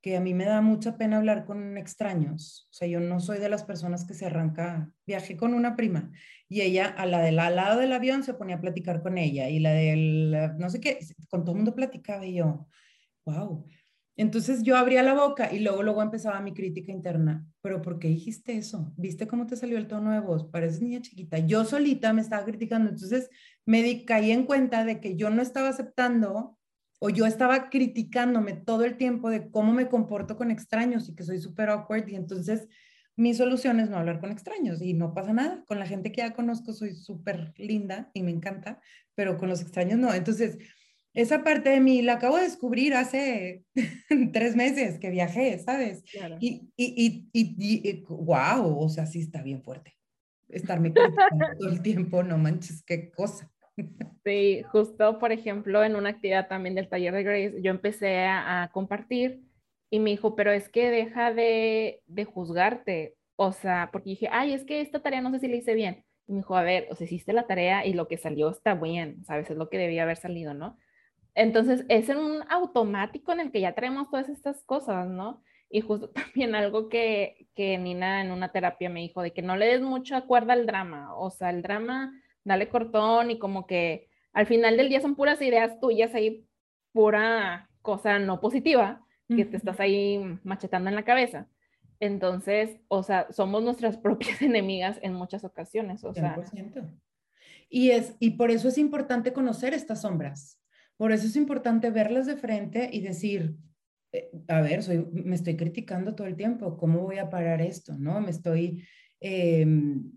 que 0.02 0.18
a 0.18 0.20
mí 0.20 0.34
me 0.34 0.44
da 0.44 0.60
mucha 0.60 0.98
pena 0.98 1.20
hablar 1.20 1.46
con 1.46 1.78
extraños. 1.78 2.68
O 2.70 2.74
sea, 2.74 2.86
yo 2.86 3.00
no 3.00 3.22
soy 3.22 3.40
de 3.40 3.48
las 3.48 3.64
personas 3.64 4.04
que 4.04 4.14
se 4.14 4.26
arranca. 4.26 4.92
Viajé 5.08 5.38
con 5.38 5.54
una 5.54 5.78
prima 5.78 6.12
y 6.50 6.60
ella, 6.60 6.88
a 6.88 7.06
la 7.06 7.22
del 7.22 7.40
al 7.40 7.56
lado 7.56 7.80
del 7.80 7.94
avión, 7.94 8.24
se 8.24 8.34
ponía 8.34 8.58
a 8.58 8.60
platicar 8.62 9.02
con 9.02 9.18
ella 9.18 9.48
y 9.48 9.60
la 9.60 9.72
del, 9.72 10.58
no 10.58 10.70
sé 10.70 10.82
qué, 10.82 11.00
con 11.30 11.46
todo 11.46 11.52
el 11.52 11.60
mundo 11.60 11.74
platicaba 11.74 12.26
y 12.26 12.34
yo, 12.34 12.68
wow. 13.24 13.66
Entonces 14.18 14.64
yo 14.64 14.78
abría 14.78 15.04
la 15.04 15.14
boca 15.14 15.52
y 15.54 15.60
luego, 15.60 15.84
luego 15.84 16.02
empezaba 16.02 16.42
mi 16.42 16.54
crítica 16.54 16.92
interna. 16.92 17.46
Pero 17.62 17.82
¿por 17.82 17.98
qué 17.98 18.10
dijiste 18.10 18.58
eso? 18.58 18.94
¿Viste 18.98 19.28
cómo 19.28 19.48
te 19.48 19.56
salió 19.56 19.78
el 19.78 19.88
tono 19.88 20.12
de 20.12 20.20
voz? 20.20 20.46
Pareces 20.46 20.82
niña 20.82 21.02
chiquita. 21.02 21.40
Yo 21.40 21.66
solita 21.66 22.14
me 22.14 22.22
estaba 22.22 22.46
criticando. 22.46 22.90
Entonces 22.90 23.30
me 23.66 23.82
di, 23.82 24.06
caí 24.06 24.32
en 24.32 24.46
cuenta 24.46 24.84
de 24.84 25.00
que 25.00 25.16
yo 25.16 25.30
no 25.30 25.42
estaba 25.42 25.70
aceptando 25.70 26.58
o 27.00 27.10
yo 27.10 27.26
estaba 27.26 27.70
criticándome 27.70 28.54
todo 28.54 28.84
el 28.86 28.98
tiempo 28.98 29.30
de 29.30 29.50
cómo 29.50 29.74
me 29.74 29.88
comporto 29.88 30.38
con 30.38 30.52
extraños 30.52 31.10
y 31.10 31.16
que 31.16 31.24
soy 31.24 31.40
súper 31.40 31.70
awkward 31.70 32.08
y 32.08 32.16
entonces 32.16 32.68
mi 33.16 33.34
solución 33.34 33.80
es 33.80 33.90
no 33.90 33.98
hablar 33.98 34.20
con 34.20 34.32
extraños 34.32 34.82
y 34.82 34.94
no 34.94 35.14
pasa 35.14 35.34
nada. 35.34 35.64
Con 35.68 35.80
la 35.80 35.86
gente 35.86 36.12
que 36.12 36.22
ya 36.22 36.34
conozco 36.34 36.74
soy 36.74 36.96
súper 36.96 37.54
linda 37.58 38.10
y 38.14 38.24
me 38.24 38.32
encanta, 38.32 38.80
pero 39.16 39.38
con 39.38 39.50
los 39.50 39.62
extraños 39.62 40.00
no. 40.00 40.14
Entonces, 40.14 40.58
esa 41.14 41.44
parte 41.44 41.70
de 41.70 41.80
mí 41.80 42.02
la 42.02 42.14
acabo 42.14 42.38
de 42.38 42.44
descubrir 42.44 42.94
hace 42.94 43.64
tres 44.34 44.56
meses 44.56 45.00
que 45.00 45.10
viajé, 45.10 45.60
¿sabes? 45.60 46.04
Y, 46.40 46.70
y, 46.78 47.30
y, 47.34 47.60
y, 47.64 48.04
wow, 48.08 48.80
o 48.80 48.90
sea, 48.90 49.06
sí 49.06 49.20
está 49.20 49.42
bien 49.42 49.62
fuerte. 49.62 49.98
Estarme 50.48 50.92
todo 51.60 51.70
el 51.70 51.82
tiempo, 51.82 52.24
no 52.24 52.38
manches, 52.38 52.84
qué 52.84 53.12
cosa. 53.12 53.52
Sí, 54.24 54.64
justo, 54.72 55.18
por 55.20 55.32
ejemplo, 55.32 55.84
en 55.84 55.96
una 55.96 56.10
actividad 56.10 56.48
también 56.48 56.76
del 56.76 56.90
taller 56.90 57.14
de 57.14 57.24
Grace, 57.24 57.62
yo 57.62 57.72
empecé 57.72 58.26
a, 58.26 58.70
compartir 58.74 59.42
y 59.90 60.00
me 60.00 60.12
dijo, 60.12 60.36
pero 60.36 60.52
es 60.52 60.70
que 60.70 60.90
deja 60.90 61.34
de, 61.34 62.02
de, 62.06 62.26
juzgarte, 62.26 63.16
o 63.36 63.52
sea, 63.52 63.90
porque 63.92 64.12
dije, 64.12 64.30
ay, 64.32 64.54
es 64.54 64.64
que 64.64 64.82
esta 64.82 65.02
tarea 65.02 65.22
no 65.22 65.32
sé 65.32 65.40
si 65.40 65.48
la 65.48 65.56
hice 65.56 65.74
bien. 65.74 66.06
Y 66.28 66.34
me 66.34 66.40
dijo, 66.40 66.56
a 66.56 66.64
ver, 66.64 66.88
o 66.92 66.96
sea, 66.96 67.06
hiciste 67.06 67.34
la 67.34 67.48
tarea 67.48 67.86
y 67.86 67.94
lo 67.94 68.08
que 68.08 68.18
salió 68.18 68.50
está 68.50 68.76
bien, 68.76 69.26
¿sabes? 69.26 69.50
Es 69.50 69.58
lo 69.58 69.70
que 69.70 69.78
debía 69.78 70.04
haber 70.04 70.18
salido, 70.18 70.54
¿no? 70.54 70.78
Entonces, 71.36 71.86
es 71.90 72.10
en 72.10 72.18
un 72.18 72.44
automático 72.50 73.32
en 73.32 73.40
el 73.40 73.52
que 73.52 73.62
ya 73.62 73.74
traemos 73.74 74.10
todas 74.10 74.30
estas 74.30 74.64
cosas, 74.64 75.08
¿no? 75.08 75.44
Y 75.70 75.82
justo 75.82 76.10
también 76.34 76.56
algo 76.56 76.90
que, 76.90 77.48
que 77.56 77.78
Nina 77.78 78.22
en 78.22 78.32
una 78.32 78.52
terapia 78.52 78.90
me 78.90 79.02
dijo, 79.02 79.22
de 79.22 79.34
que 79.34 79.42
no 79.42 79.56
le 79.56 79.68
des 79.68 79.82
mucha 79.82 80.22
cuerda 80.22 80.54
al 80.54 80.66
drama, 80.66 81.16
o 81.16 81.30
sea, 81.30 81.50
el 81.50 81.62
drama 81.62 82.14
dale 82.44 82.70
cortón 82.70 83.32
y 83.32 83.40
como 83.40 83.68
que 83.68 84.10
al 84.34 84.48
final 84.48 84.78
del 84.78 84.90
día 84.90 85.02
son 85.02 85.16
puras 85.16 85.42
ideas 85.42 85.80
tuyas 85.80 86.16
ahí, 86.16 86.48
pura 86.92 87.70
cosa 87.82 88.20
no 88.20 88.40
positiva 88.40 89.06
que 89.28 89.46
te 89.46 89.58
estás 89.58 89.80
ahí 89.80 90.20
machetando 90.44 90.90
en 90.90 90.96
la 90.96 91.06
cabeza. 91.06 91.48
Entonces, 92.00 92.78
o 92.88 93.04
sea, 93.04 93.28
somos 93.32 93.64
nuestras 93.64 93.98
propias 93.98 94.42
enemigas 94.42 95.00
en 95.02 95.14
muchas 95.14 95.44
ocasiones, 95.46 96.04
o 96.04 96.14
sea. 96.14 96.36
Y, 97.70 97.92
es, 97.92 98.18
y 98.20 98.32
por 98.32 98.52
eso 98.52 98.68
es 98.68 98.78
importante 98.78 99.32
conocer 99.32 99.74
estas 99.74 100.02
sombras. 100.02 100.61
Por 101.02 101.12
eso 101.12 101.26
es 101.26 101.36
importante 101.36 101.90
verlas 101.90 102.28
de 102.28 102.38
frente 102.38 102.88
y 102.94 103.02
decir, 103.02 103.56
eh, 104.12 104.30
a 104.48 104.62
ver, 104.62 104.84
soy, 104.84 105.04
me 105.12 105.34
estoy 105.34 105.58
criticando 105.58 106.14
todo 106.14 106.28
el 106.28 106.36
tiempo, 106.36 106.78
¿cómo 106.78 107.00
voy 107.00 107.18
a 107.18 107.32
parar 107.32 107.60
esto? 107.60 107.98
¿No? 107.98 108.22
Me 108.22 108.30
estoy 108.30 108.86
em, 109.20 110.12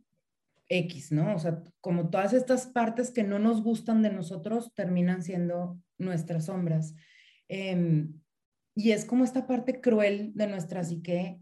X, 0.68 1.10
¿no? 1.10 1.36
O 1.36 1.38
sea, 1.38 1.62
como 1.80 2.10
todas 2.10 2.34
estas 2.34 2.66
partes 2.66 3.10
que 3.10 3.22
no 3.22 3.38
nos 3.38 3.62
gustan 3.62 4.02
de 4.02 4.12
nosotros 4.12 4.74
terminan 4.74 5.22
siendo 5.22 5.80
nuestras 5.96 6.44
sombras. 6.44 6.94
Em, 7.48 8.20
y 8.74 8.90
es 8.90 9.06
como 9.06 9.24
esta 9.24 9.46
parte 9.46 9.80
cruel 9.80 10.32
de 10.34 10.48
nuestra 10.48 10.84
psique 10.84 11.40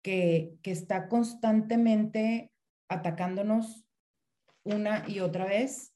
que, 0.00 0.54
que 0.62 0.70
está 0.70 1.08
constantemente 1.08 2.52
atacándonos 2.88 3.84
una 4.64 5.04
y 5.06 5.20
otra 5.20 5.44
vez, 5.44 5.92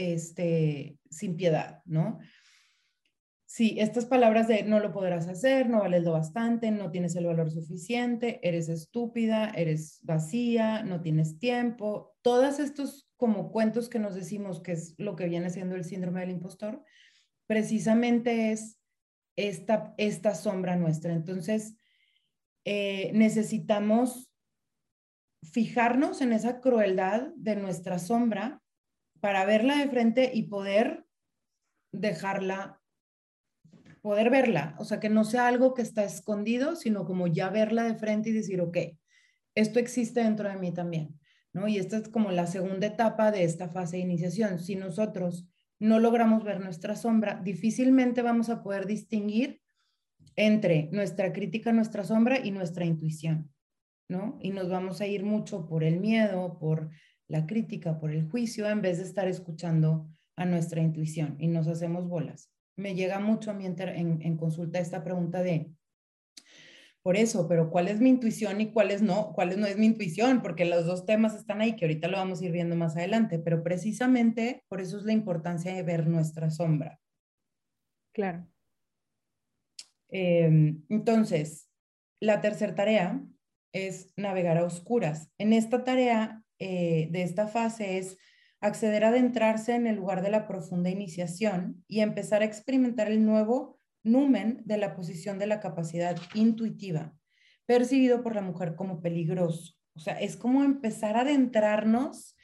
este, 0.00 0.98
sin 1.10 1.36
piedad, 1.36 1.82
¿no? 1.84 2.18
Sí, 3.44 3.76
estas 3.80 4.06
palabras 4.06 4.46
de 4.46 4.62
no 4.62 4.78
lo 4.78 4.92
podrás 4.92 5.26
hacer, 5.26 5.68
no 5.68 5.80
vales 5.80 6.04
lo 6.04 6.12
bastante, 6.12 6.70
no 6.70 6.90
tienes 6.90 7.16
el 7.16 7.26
valor 7.26 7.50
suficiente, 7.50 8.38
eres 8.46 8.68
estúpida, 8.68 9.50
eres 9.50 9.98
vacía, 10.02 10.84
no 10.84 11.00
tienes 11.00 11.38
tiempo, 11.38 12.14
todos 12.22 12.60
estos 12.60 13.10
como 13.16 13.50
cuentos 13.50 13.88
que 13.88 13.98
nos 13.98 14.14
decimos 14.14 14.62
que 14.62 14.72
es 14.72 14.94
lo 14.98 15.16
que 15.16 15.26
viene 15.26 15.50
siendo 15.50 15.74
el 15.74 15.84
síndrome 15.84 16.20
del 16.20 16.30
impostor, 16.30 16.84
precisamente 17.46 18.52
es 18.52 18.78
esta, 19.36 19.94
esta 19.98 20.34
sombra 20.34 20.76
nuestra. 20.76 21.12
Entonces, 21.12 21.76
eh, 22.64 23.10
necesitamos 23.14 24.30
fijarnos 25.42 26.20
en 26.20 26.32
esa 26.32 26.60
crueldad 26.60 27.32
de 27.34 27.56
nuestra 27.56 27.98
sombra 27.98 28.59
para 29.20 29.44
verla 29.44 29.76
de 29.76 29.88
frente 29.88 30.30
y 30.32 30.44
poder 30.44 31.04
dejarla 31.92 32.80
poder 34.00 34.30
verla, 34.30 34.74
o 34.78 34.84
sea, 34.84 34.98
que 34.98 35.08
no 35.08 35.24
sea 35.24 35.46
algo 35.46 35.74
que 35.74 35.82
está 35.82 36.04
escondido, 36.04 36.76
sino 36.76 37.04
como 37.04 37.26
ya 37.26 37.50
verla 37.50 37.84
de 37.84 37.94
frente 37.94 38.30
y 38.30 38.32
decir, 38.32 38.60
ok, 38.60 38.78
esto 39.54 39.78
existe 39.78 40.22
dentro 40.22 40.48
de 40.48 40.56
mí 40.56 40.72
también, 40.72 41.18
¿no? 41.52 41.68
Y 41.68 41.78
esta 41.78 41.98
es 41.98 42.08
como 42.08 42.30
la 42.30 42.46
segunda 42.46 42.86
etapa 42.86 43.30
de 43.30 43.44
esta 43.44 43.68
fase 43.68 43.96
de 43.96 44.04
iniciación. 44.04 44.58
Si 44.58 44.76
nosotros 44.76 45.48
no 45.78 45.98
logramos 45.98 46.44
ver 46.44 46.60
nuestra 46.60 46.96
sombra, 46.96 47.40
difícilmente 47.42 48.22
vamos 48.22 48.48
a 48.48 48.62
poder 48.62 48.86
distinguir 48.86 49.60
entre 50.36 50.88
nuestra 50.92 51.32
crítica, 51.32 51.72
nuestra 51.72 52.04
sombra 52.04 52.38
y 52.38 52.52
nuestra 52.52 52.84
intuición, 52.84 53.52
¿no? 54.08 54.38
Y 54.40 54.50
nos 54.50 54.70
vamos 54.70 55.00
a 55.00 55.06
ir 55.06 55.24
mucho 55.24 55.66
por 55.66 55.84
el 55.84 55.98
miedo, 55.98 56.58
por 56.58 56.90
la 57.30 57.46
crítica, 57.46 57.98
por 57.98 58.10
el 58.10 58.28
juicio, 58.28 58.68
en 58.68 58.82
vez 58.82 58.98
de 58.98 59.04
estar 59.04 59.28
escuchando 59.28 60.08
a 60.36 60.44
nuestra 60.44 60.82
intuición 60.82 61.36
y 61.38 61.48
nos 61.48 61.66
hacemos 61.68 62.08
bolas 62.08 62.50
me 62.80 62.94
llega 62.94 63.20
mucho 63.20 63.50
a 63.50 63.54
mí 63.54 63.66
en, 63.66 64.36
consulta 64.36 64.78
esta 64.78 65.04
pregunta 65.04 65.42
de, 65.42 65.70
por 67.02 67.16
eso, 67.16 67.46
pero 67.48 67.70
¿cuál 67.70 67.88
es 67.88 68.00
mi 68.00 68.10
intuición 68.10 68.60
y 68.60 68.72
cuál 68.72 68.90
es 68.90 69.02
no? 69.02 69.32
¿Cuál 69.34 69.58
no 69.60 69.66
es 69.66 69.78
mi 69.78 69.86
intuición? 69.86 70.42
Porque 70.42 70.64
los 70.64 70.84
dos 70.86 71.06
temas 71.06 71.34
están 71.34 71.60
ahí, 71.60 71.76
que 71.76 71.84
ahorita 71.84 72.08
lo 72.08 72.18
vamos 72.18 72.40
a 72.40 72.44
ir 72.44 72.52
viendo 72.52 72.76
más 72.76 72.96
adelante, 72.96 73.38
pero 73.38 73.62
precisamente 73.62 74.64
por 74.68 74.80
eso 74.80 74.98
es 74.98 75.04
la 75.04 75.12
importancia 75.12 75.74
de 75.74 75.82
ver 75.82 76.06
nuestra 76.06 76.50
sombra. 76.50 77.00
Claro. 78.12 78.46
Em, 80.08 80.82
entonces, 80.88 81.68
la 82.20 82.40
tercera 82.40 82.74
tarea 82.74 83.22
es 83.72 84.12
navegar 84.16 84.58
a 84.58 84.64
oscuras. 84.64 85.30
En 85.38 85.52
esta 85.52 85.84
tarea 85.84 86.42
eh, 86.60 87.08
de 87.10 87.22
esta 87.22 87.48
fase 87.48 87.98
es 87.98 88.18
acceder 88.60 89.04
a 89.04 89.08
adentrarse 89.08 89.74
en 89.74 89.86
el 89.86 89.96
lugar 89.96 90.22
de 90.22 90.30
la 90.30 90.46
profunda 90.46 90.90
iniciación 90.90 91.82
y 91.88 92.00
empezar 92.00 92.42
a 92.42 92.44
experimentar 92.44 93.10
el 93.10 93.24
nuevo 93.24 93.80
numen 94.02 94.62
de 94.66 94.76
la 94.76 94.94
posición 94.94 95.38
de 95.38 95.46
la 95.46 95.60
capacidad 95.60 96.16
intuitiva, 96.34 97.14
percibido 97.66 98.22
por 98.22 98.34
la 98.34 98.42
mujer 98.42 98.74
como 98.74 99.00
peligroso. 99.00 99.74
O 99.94 100.00
sea, 100.00 100.20
es 100.20 100.36
como 100.36 100.62
empezar 100.62 101.16
a 101.16 101.22
adentrarnos 101.22 102.36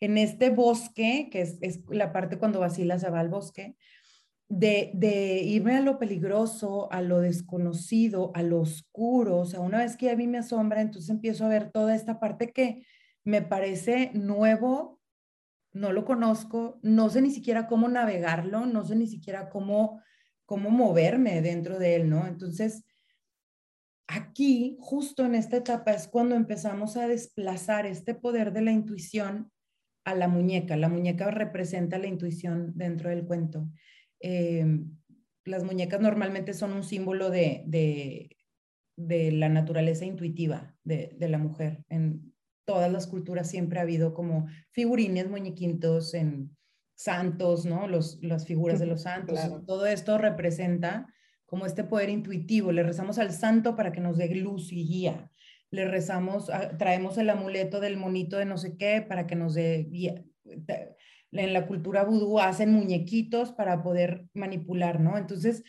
en 0.00 0.18
este 0.18 0.50
bosque, 0.50 1.28
que 1.30 1.42
es, 1.42 1.80
la 1.88 2.12
parte 2.12 2.38
cuando 2.38 2.60
vacila 2.60 2.98
se 2.98 3.10
va 3.10 3.20
al 3.20 3.28
bosque, 3.28 3.76
de, 4.48 4.90
de, 4.94 5.42
irme 5.42 5.76
a 5.76 5.80
lo 5.80 5.98
peligroso, 6.00 6.90
a 6.90 7.02
lo 7.02 7.20
desconocido, 7.20 8.32
a 8.34 8.42
lo 8.42 8.60
oscuro. 8.60 9.38
O 9.38 9.44
sea, 9.44 9.60
una 9.60 9.78
vez 9.78 9.96
que 9.96 10.06
ya 10.06 10.16
vi 10.16 10.26
me 10.26 10.38
asombra, 10.38 10.80
entonces 10.80 11.10
empiezo 11.10 11.44
a 11.44 11.48
ver 11.48 11.70
toda 11.70 11.94
esta 11.94 12.18
parte 12.18 12.52
que 12.52 12.84
me 13.24 13.42
parece 13.42 14.10
nuevo, 14.14 15.00
no 15.72 15.92
lo 15.92 16.04
conozco, 16.04 16.78
no 16.82 17.10
sé 17.10 17.22
ni 17.22 17.30
siquiera 17.30 17.66
cómo 17.66 17.88
navegarlo, 17.88 18.66
no 18.66 18.84
sé 18.84 18.96
ni 18.96 19.06
siquiera 19.06 19.50
cómo, 19.50 20.02
cómo 20.46 20.70
moverme 20.70 21.42
dentro 21.42 21.78
de 21.78 21.96
él, 21.96 22.10
¿no? 22.10 22.26
Entonces, 22.26 22.84
aquí, 24.08 24.76
justo 24.80 25.24
en 25.24 25.34
esta 25.34 25.58
etapa, 25.58 25.92
es 25.92 26.08
cuando 26.08 26.34
empezamos 26.34 26.96
a 26.96 27.06
desplazar 27.06 27.86
este 27.86 28.14
poder 28.14 28.52
de 28.52 28.62
la 28.62 28.72
intuición 28.72 29.50
a 30.04 30.14
la 30.14 30.28
muñeca. 30.28 30.76
La 30.76 30.88
muñeca 30.88 31.30
representa 31.30 31.98
la 31.98 32.08
intuición 32.08 32.72
dentro 32.74 33.10
del 33.10 33.24
cuento. 33.24 33.70
Eh, 34.20 34.66
las 35.44 35.64
muñecas 35.64 36.00
normalmente 36.00 36.54
son 36.54 36.72
un 36.72 36.84
símbolo 36.84 37.30
de, 37.30 37.64
de, 38.96 39.32
la 39.32 39.48
naturaleza 39.48 40.04
intuitiva 40.04 40.74
de, 40.84 41.16
la 41.18 41.38
mujer. 41.38 41.84
Todas 42.64 42.90
las 42.90 43.06
culturas 43.06 43.48
siempre 43.48 43.78
ha 43.78 43.82
habido 43.82 44.14
como 44.14 44.46
figurines, 44.70 45.28
muñequitos, 45.28 46.14
en 46.14 46.56
santos, 46.94 47.64
¿no? 47.64 47.86
Los, 47.88 48.18
las 48.22 48.46
figuras 48.46 48.78
de 48.78 48.86
los 48.86 49.02
santos. 49.02 49.38
Todo 49.66 49.86
esto 49.86 50.18
representa 50.18 51.12
como 51.46 51.66
este 51.66 51.84
poder 51.84 52.10
intuitivo. 52.10 52.72
Le 52.72 52.82
rezamos 52.82 53.18
al 53.18 53.32
santo 53.32 53.74
para 53.74 53.92
que 53.92 54.00
nos 54.00 54.18
dé 54.18 54.34
luz 54.34 54.72
y 54.72 54.86
guía 54.86 55.30
le 55.70 55.86
rezamos, 55.86 56.50
ah, 56.50 56.76
traemos 56.76 57.16
el 57.18 57.30
amuleto 57.30 57.80
del 57.80 57.96
monito 57.96 58.36
de 58.36 58.44
no 58.44 58.58
sé 58.58 58.76
qué 58.76 59.04
para 59.06 59.26
que 59.26 59.36
nos 59.36 59.54
dé, 59.54 59.88
en 61.32 61.52
la 61.52 61.66
cultura 61.66 62.04
vudú 62.04 62.40
hacen 62.40 62.72
muñequitos 62.72 63.52
para 63.52 63.82
poder 63.82 64.26
manipular, 64.34 65.00
¿no? 65.00 65.16
Entonces, 65.16 65.62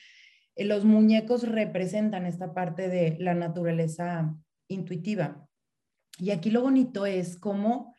eh, 0.56 0.66
los 0.66 0.86
muñecos 0.86 1.48
representan 1.48 2.26
esta 2.26 2.54
parte 2.54 2.90
de 2.90 3.16
la 3.20 3.36
naturaleza 3.36 4.36
intuitiva. 4.68 5.48
Y 6.18 6.32
aquí 6.32 6.52
lo 6.52 6.62
bonito 6.62 7.06
es 7.06 7.38
cómo, 7.38 7.96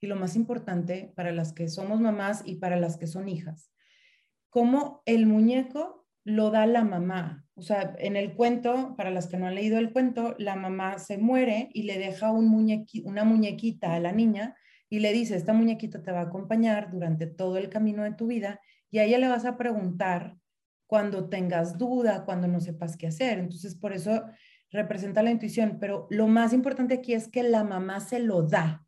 y 0.00 0.06
lo 0.06 0.16
más 0.16 0.36
importante 0.36 1.12
para 1.16 1.32
las 1.32 1.52
que 1.52 1.68
somos 1.68 2.00
mamás 2.00 2.42
y 2.44 2.56
para 2.56 2.76
las 2.76 2.96
que 2.96 3.06
son 3.06 3.28
hijas, 3.28 3.72
cómo 4.50 5.02
el 5.06 5.26
muñeco 5.26 6.06
lo 6.24 6.50
da 6.50 6.66
la 6.66 6.84
mamá. 6.84 7.46
O 7.54 7.62
sea, 7.62 7.94
en 7.98 8.16
el 8.16 8.34
cuento, 8.34 8.94
para 8.96 9.10
las 9.10 9.26
que 9.26 9.38
no 9.38 9.46
han 9.46 9.54
leído 9.54 9.78
el 9.78 9.92
cuento, 9.92 10.34
la 10.38 10.56
mamá 10.56 10.98
se 10.98 11.18
muere 11.18 11.70
y 11.72 11.82
le 11.84 11.98
deja 11.98 12.30
un 12.30 12.48
una 13.04 13.24
muñequita 13.24 13.94
a 13.94 14.00
la 14.00 14.12
niña 14.12 14.54
y 14.90 15.00
le 15.00 15.12
dice, 15.12 15.36
esta 15.36 15.52
muñequita 15.52 16.02
te 16.02 16.12
va 16.12 16.20
a 16.20 16.24
acompañar 16.24 16.90
durante 16.90 17.26
todo 17.26 17.56
el 17.56 17.68
camino 17.68 18.04
de 18.04 18.14
tu 18.14 18.26
vida 18.26 18.60
y 18.90 18.98
a 18.98 19.04
ella 19.04 19.18
le 19.18 19.28
vas 19.28 19.44
a 19.44 19.56
preguntar 19.56 20.36
cuando 20.86 21.28
tengas 21.28 21.76
duda, 21.76 22.24
cuando 22.24 22.48
no 22.48 22.60
sepas 22.60 22.96
qué 22.96 23.06
hacer. 23.06 23.38
Entonces, 23.38 23.74
por 23.74 23.92
eso 23.92 24.24
representa 24.70 25.22
la 25.22 25.30
intuición, 25.30 25.78
pero 25.80 26.06
lo 26.10 26.26
más 26.26 26.52
importante 26.52 26.94
aquí 26.94 27.14
es 27.14 27.28
que 27.28 27.42
la 27.42 27.64
mamá 27.64 28.00
se 28.00 28.18
lo 28.18 28.42
da. 28.42 28.86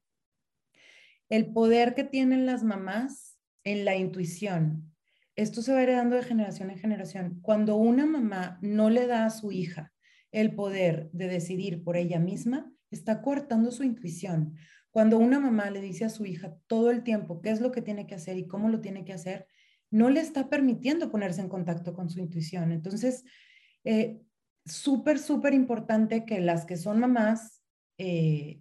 El 1.28 1.52
poder 1.52 1.94
que 1.94 2.04
tienen 2.04 2.46
las 2.46 2.64
mamás 2.64 3.38
en 3.64 3.84
la 3.84 3.96
intuición, 3.96 4.92
esto 5.36 5.62
se 5.62 5.72
va 5.72 5.82
heredando 5.82 6.16
de 6.16 6.22
generación 6.22 6.70
en 6.70 6.78
generación. 6.78 7.38
Cuando 7.40 7.76
una 7.76 8.04
mamá 8.04 8.58
no 8.62 8.90
le 8.90 9.06
da 9.06 9.24
a 9.24 9.30
su 9.30 9.52
hija 9.52 9.92
el 10.32 10.54
poder 10.54 11.08
de 11.12 11.28
decidir 11.28 11.82
por 11.82 11.96
ella 11.96 12.18
misma, 12.18 12.70
está 12.90 13.22
cortando 13.22 13.70
su 13.70 13.84
intuición. 13.84 14.56
Cuando 14.90 15.18
una 15.18 15.38
mamá 15.38 15.70
le 15.70 15.80
dice 15.80 16.04
a 16.04 16.10
su 16.10 16.26
hija 16.26 16.56
todo 16.66 16.90
el 16.90 17.02
tiempo 17.04 17.40
qué 17.40 17.50
es 17.50 17.60
lo 17.60 17.70
que 17.70 17.80
tiene 17.80 18.06
que 18.06 18.16
hacer 18.16 18.36
y 18.36 18.46
cómo 18.46 18.68
lo 18.68 18.80
tiene 18.80 19.04
que 19.04 19.12
hacer, 19.12 19.46
no 19.90 20.10
le 20.10 20.20
está 20.20 20.48
permitiendo 20.48 21.10
ponerse 21.10 21.40
en 21.40 21.48
contacto 21.48 21.94
con 21.94 22.10
su 22.10 22.20
intuición. 22.20 22.72
Entonces, 22.72 23.24
eh, 23.84 24.20
súper, 24.64 25.18
súper 25.18 25.54
importante 25.54 26.24
que 26.24 26.40
las 26.40 26.64
que 26.66 26.76
son 26.76 27.00
mamás 27.00 27.62
eh, 27.98 28.60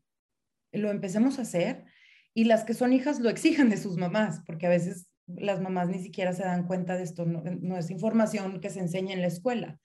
lo 0.71 0.91
empecemos 0.91 1.39
a 1.39 1.43
hacer 1.43 1.85
y 2.33 2.45
las 2.45 2.63
que 2.63 2.73
son 2.73 2.93
hijas 2.93 3.19
lo 3.19 3.29
exijan 3.29 3.69
de 3.69 3.77
sus 3.77 3.97
mamás, 3.97 4.41
porque 4.45 4.67
a 4.67 4.69
veces 4.69 5.07
las 5.27 5.61
mamás 5.61 5.89
ni 5.89 5.99
siquiera 5.99 6.33
se 6.33 6.43
dan 6.43 6.65
cuenta 6.65 6.95
de 6.95 7.03
esto, 7.03 7.25
no, 7.25 7.77
es 7.77 7.89
información 7.91 8.59
que 8.61 8.69
se 8.69 8.79
enseña 8.79 9.13
en 9.13 9.21
la 9.21 9.27
escuela, 9.27 9.79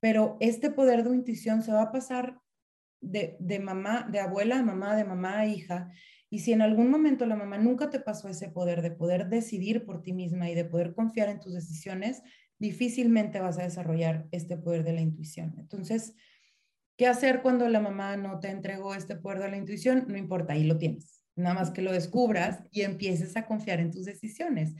pero 0.00 0.36
este 0.40 0.70
poder 0.70 1.04
de 1.04 1.14
intuición 1.14 1.62
se 1.62 1.72
va 1.72 1.82
a 1.82 1.92
pasar 1.92 2.40
de, 3.00 3.36
de 3.38 3.60
mamá, 3.60 4.08
de 4.10 4.20
abuela 4.20 4.58
a 4.58 4.62
mamá, 4.62 4.96
de 4.96 5.04
mamá 5.04 5.38
a 5.38 5.46
hija, 5.46 5.90
y 6.30 6.40
si 6.40 6.52
en 6.52 6.62
algún 6.62 6.90
momento 6.90 7.26
la 7.26 7.36
mamá 7.36 7.58
nunca 7.58 7.90
te 7.90 8.00
pasó 8.00 8.28
ese 8.28 8.48
poder 8.48 8.82
de 8.82 8.90
poder 8.90 9.28
decidir 9.28 9.86
por 9.86 10.02
ti 10.02 10.12
misma 10.12 10.50
y 10.50 10.54
de 10.54 10.64
poder 10.64 10.94
confiar 10.94 11.28
en 11.28 11.40
tus 11.40 11.54
decisiones, 11.54 12.22
difícilmente 12.58 13.40
vas 13.40 13.58
a 13.58 13.64
desarrollar 13.64 14.26
este 14.32 14.56
poder 14.56 14.84
de 14.84 14.92
la 14.92 15.00
intuición. 15.00 15.54
Entonces, 15.58 16.14
¿qué 16.96 17.06
hacer 17.06 17.42
cuando 17.42 17.68
la 17.68 17.80
mamá 17.80 18.16
no 18.16 18.40
te 18.40 18.48
entregó 18.48 18.94
este 18.94 19.16
poder 19.16 19.40
de 19.40 19.50
la 19.50 19.56
intuición? 19.56 20.06
No 20.08 20.16
importa, 20.16 20.54
ahí 20.54 20.64
lo 20.64 20.78
tienes 20.78 21.18
nada 21.38 21.54
más 21.54 21.70
que 21.70 21.82
lo 21.82 21.92
descubras 21.92 22.62
y 22.70 22.82
empieces 22.82 23.36
a 23.36 23.46
confiar 23.46 23.80
en 23.80 23.90
tus 23.90 24.04
decisiones. 24.04 24.74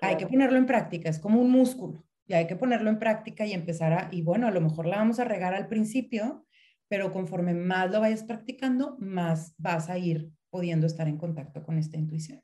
Hay 0.00 0.16
que 0.16 0.26
ponerlo 0.26 0.58
en 0.58 0.66
práctica, 0.66 1.08
es 1.08 1.18
como 1.18 1.40
un 1.40 1.50
músculo, 1.50 2.04
y 2.26 2.34
hay 2.34 2.46
que 2.46 2.56
ponerlo 2.56 2.90
en 2.90 2.98
práctica 2.98 3.46
y 3.46 3.52
empezar 3.52 3.92
a, 3.92 4.08
y 4.10 4.22
bueno, 4.22 4.46
a 4.46 4.50
lo 4.50 4.60
mejor 4.60 4.86
la 4.86 4.96
vamos 4.96 5.18
a 5.18 5.24
regar 5.24 5.54
al 5.54 5.68
principio, 5.68 6.46
pero 6.88 7.12
conforme 7.12 7.54
más 7.54 7.90
lo 7.90 8.00
vayas 8.00 8.24
practicando, 8.24 8.96
más 8.98 9.54
vas 9.56 9.88
a 9.88 9.98
ir 9.98 10.30
pudiendo 10.50 10.86
estar 10.86 11.08
en 11.08 11.16
contacto 11.16 11.62
con 11.62 11.78
esta 11.78 11.96
intuición. 11.96 12.42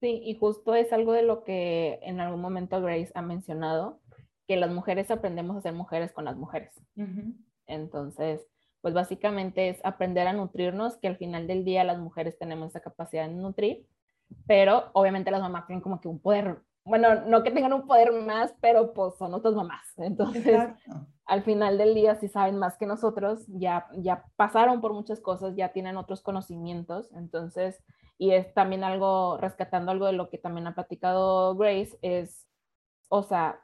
Sí, 0.00 0.20
y 0.24 0.36
justo 0.38 0.74
es 0.74 0.92
algo 0.92 1.12
de 1.12 1.22
lo 1.22 1.42
que 1.42 1.98
en 2.02 2.20
algún 2.20 2.40
momento 2.40 2.80
Grace 2.82 3.10
ha 3.14 3.22
mencionado, 3.22 4.00
que 4.46 4.56
las 4.56 4.70
mujeres 4.70 5.10
aprendemos 5.10 5.56
a 5.56 5.60
ser 5.60 5.72
mujeres 5.72 6.12
con 6.12 6.24
las 6.24 6.36
mujeres. 6.36 6.72
Entonces, 7.66 8.46
pues 8.80 8.94
básicamente 8.94 9.68
es 9.68 9.84
aprender 9.84 10.28
a 10.28 10.32
nutrirnos, 10.32 10.96
que 10.98 11.08
al 11.08 11.16
final 11.16 11.46
del 11.46 11.64
día 11.64 11.82
las 11.82 11.98
mujeres 11.98 12.38
tenemos 12.38 12.68
esa 12.68 12.80
capacidad 12.80 13.26
de 13.26 13.34
nutrir, 13.34 13.86
pero 14.46 14.90
obviamente 14.92 15.30
las 15.30 15.40
mamás 15.40 15.66
tienen 15.66 15.82
como 15.82 16.00
que 16.00 16.08
un 16.08 16.20
poder, 16.20 16.62
bueno, 16.84 17.24
no 17.26 17.42
que 17.42 17.50
tengan 17.50 17.72
un 17.72 17.86
poder 17.86 18.12
más, 18.12 18.54
pero 18.60 18.92
pues 18.92 19.16
son 19.16 19.34
otras 19.34 19.54
mamás. 19.54 19.92
Entonces, 19.96 20.60
al 21.24 21.42
final 21.42 21.78
del 21.78 21.94
día, 21.94 22.14
si 22.14 22.28
saben 22.28 22.58
más 22.58 22.76
que 22.78 22.86
nosotros, 22.86 23.44
ya, 23.48 23.88
ya 23.96 24.24
pasaron 24.36 24.80
por 24.80 24.92
muchas 24.92 25.20
cosas, 25.20 25.56
ya 25.56 25.72
tienen 25.72 25.96
otros 25.96 26.22
conocimientos, 26.22 27.10
entonces, 27.12 27.82
y 28.18 28.32
es 28.32 28.52
también 28.54 28.84
algo, 28.84 29.38
rescatando 29.38 29.92
algo 29.92 30.06
de 30.06 30.12
lo 30.12 30.30
que 30.30 30.38
también 30.38 30.66
ha 30.66 30.74
platicado 30.74 31.54
Grace, 31.56 31.98
es, 32.02 32.46
o 33.08 33.22
sea, 33.22 33.60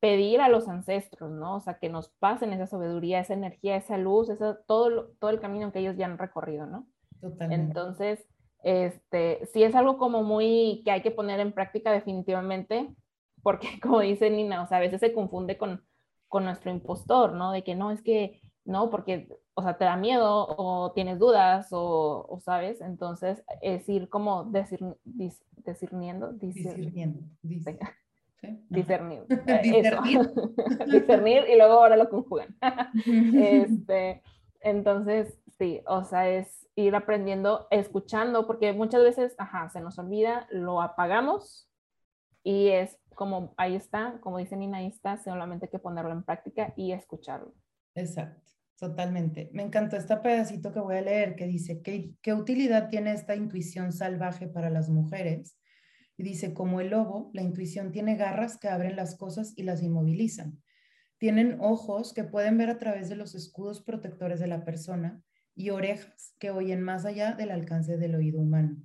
pedir 0.00 0.40
a 0.40 0.48
los 0.48 0.68
ancestros, 0.68 1.30
¿no? 1.30 1.56
O 1.56 1.60
sea, 1.60 1.78
que 1.78 1.88
nos 1.88 2.10
pasen 2.18 2.52
esa 2.52 2.66
sabiduría, 2.66 3.20
esa 3.20 3.34
energía, 3.34 3.76
esa 3.76 3.98
luz, 3.98 4.28
eso, 4.28 4.58
todo, 4.66 5.08
todo 5.18 5.30
el 5.30 5.40
camino 5.40 5.72
que 5.72 5.80
ellos 5.80 5.96
ya 5.96 6.06
han 6.06 6.18
recorrido, 6.18 6.66
¿no? 6.66 6.86
Totalmente. 7.20 7.66
Entonces, 7.66 8.26
este, 8.62 9.46
sí 9.52 9.62
es 9.62 9.74
algo 9.74 9.96
como 9.96 10.22
muy 10.22 10.82
que 10.84 10.90
hay 10.90 11.02
que 11.02 11.10
poner 11.10 11.40
en 11.40 11.52
práctica 11.52 11.92
definitivamente, 11.92 12.94
porque 13.42 13.68
como 13.82 14.00
dice 14.00 14.30
Nina, 14.30 14.62
o 14.62 14.66
sea, 14.66 14.78
a 14.78 14.80
veces 14.80 15.00
se 15.00 15.12
confunde 15.12 15.56
con, 15.56 15.84
con 16.28 16.44
nuestro 16.44 16.70
impostor, 16.70 17.32
¿no? 17.32 17.52
De 17.52 17.62
que 17.62 17.74
no, 17.74 17.90
es 17.90 18.02
que, 18.02 18.40
no, 18.64 18.90
porque, 18.90 19.28
o 19.58 19.62
sea, 19.62 19.78
te 19.78 19.84
da 19.84 19.96
miedo 19.96 20.46
o 20.48 20.92
tienes 20.92 21.18
dudas 21.18 21.68
o, 21.72 22.26
o 22.28 22.40
sabes, 22.40 22.80
entonces 22.80 23.42
es 23.62 23.88
ir 23.88 24.08
como 24.08 24.44
decir, 24.44 24.80
discerniendo, 25.04 26.32
discerniendo, 26.34 27.18
discerniendo 27.42 27.86
Discernir. 28.68 29.24
Discernir. 30.86 31.44
y 31.48 31.56
luego 31.56 31.74
ahora 31.74 31.96
lo 31.96 32.08
conjugan. 32.08 32.54
este, 33.34 34.22
entonces, 34.60 35.38
sí, 35.58 35.80
o 35.86 36.04
sea, 36.04 36.28
es 36.28 36.68
ir 36.74 36.94
aprendiendo, 36.94 37.66
escuchando, 37.70 38.46
porque 38.46 38.72
muchas 38.72 39.02
veces, 39.02 39.34
ajá, 39.38 39.68
se 39.70 39.80
nos 39.80 39.98
olvida, 39.98 40.46
lo 40.50 40.82
apagamos 40.82 41.70
y 42.42 42.68
es 42.68 42.98
como, 43.14 43.54
ahí 43.56 43.74
está, 43.74 44.18
como 44.20 44.38
dice 44.38 44.56
Nina, 44.56 44.78
ahí 44.78 44.88
está, 44.88 45.16
solamente 45.16 45.66
hay 45.66 45.70
que 45.70 45.78
ponerlo 45.78 46.12
en 46.12 46.22
práctica 46.22 46.74
y 46.76 46.92
escucharlo. 46.92 47.54
Exacto, 47.94 48.52
totalmente. 48.78 49.50
Me 49.52 49.62
encantó 49.62 49.96
este 49.96 50.16
pedacito 50.16 50.72
que 50.72 50.80
voy 50.80 50.96
a 50.96 51.02
leer 51.02 51.34
que 51.34 51.46
dice, 51.46 51.82
¿qué, 51.82 52.12
qué 52.22 52.34
utilidad 52.34 52.88
tiene 52.88 53.12
esta 53.12 53.34
intuición 53.34 53.92
salvaje 53.92 54.48
para 54.48 54.70
las 54.70 54.88
mujeres? 54.88 55.58
Y 56.16 56.22
dice, 56.22 56.54
como 56.54 56.80
el 56.80 56.90
lobo, 56.90 57.30
la 57.34 57.42
intuición 57.42 57.92
tiene 57.92 58.16
garras 58.16 58.58
que 58.58 58.68
abren 58.68 58.96
las 58.96 59.16
cosas 59.16 59.52
y 59.56 59.62
las 59.62 59.82
inmovilizan. 59.82 60.62
Tienen 61.18 61.58
ojos 61.60 62.12
que 62.12 62.24
pueden 62.24 62.58
ver 62.58 62.70
a 62.70 62.78
través 62.78 63.08
de 63.08 63.16
los 63.16 63.34
escudos 63.34 63.82
protectores 63.82 64.40
de 64.40 64.46
la 64.46 64.64
persona 64.64 65.22
y 65.54 65.70
orejas 65.70 66.34
que 66.38 66.50
oyen 66.50 66.82
más 66.82 67.06
allá 67.06 67.32
del 67.32 67.50
alcance 67.50 67.96
del 67.96 68.14
oído 68.14 68.40
humano. 68.40 68.76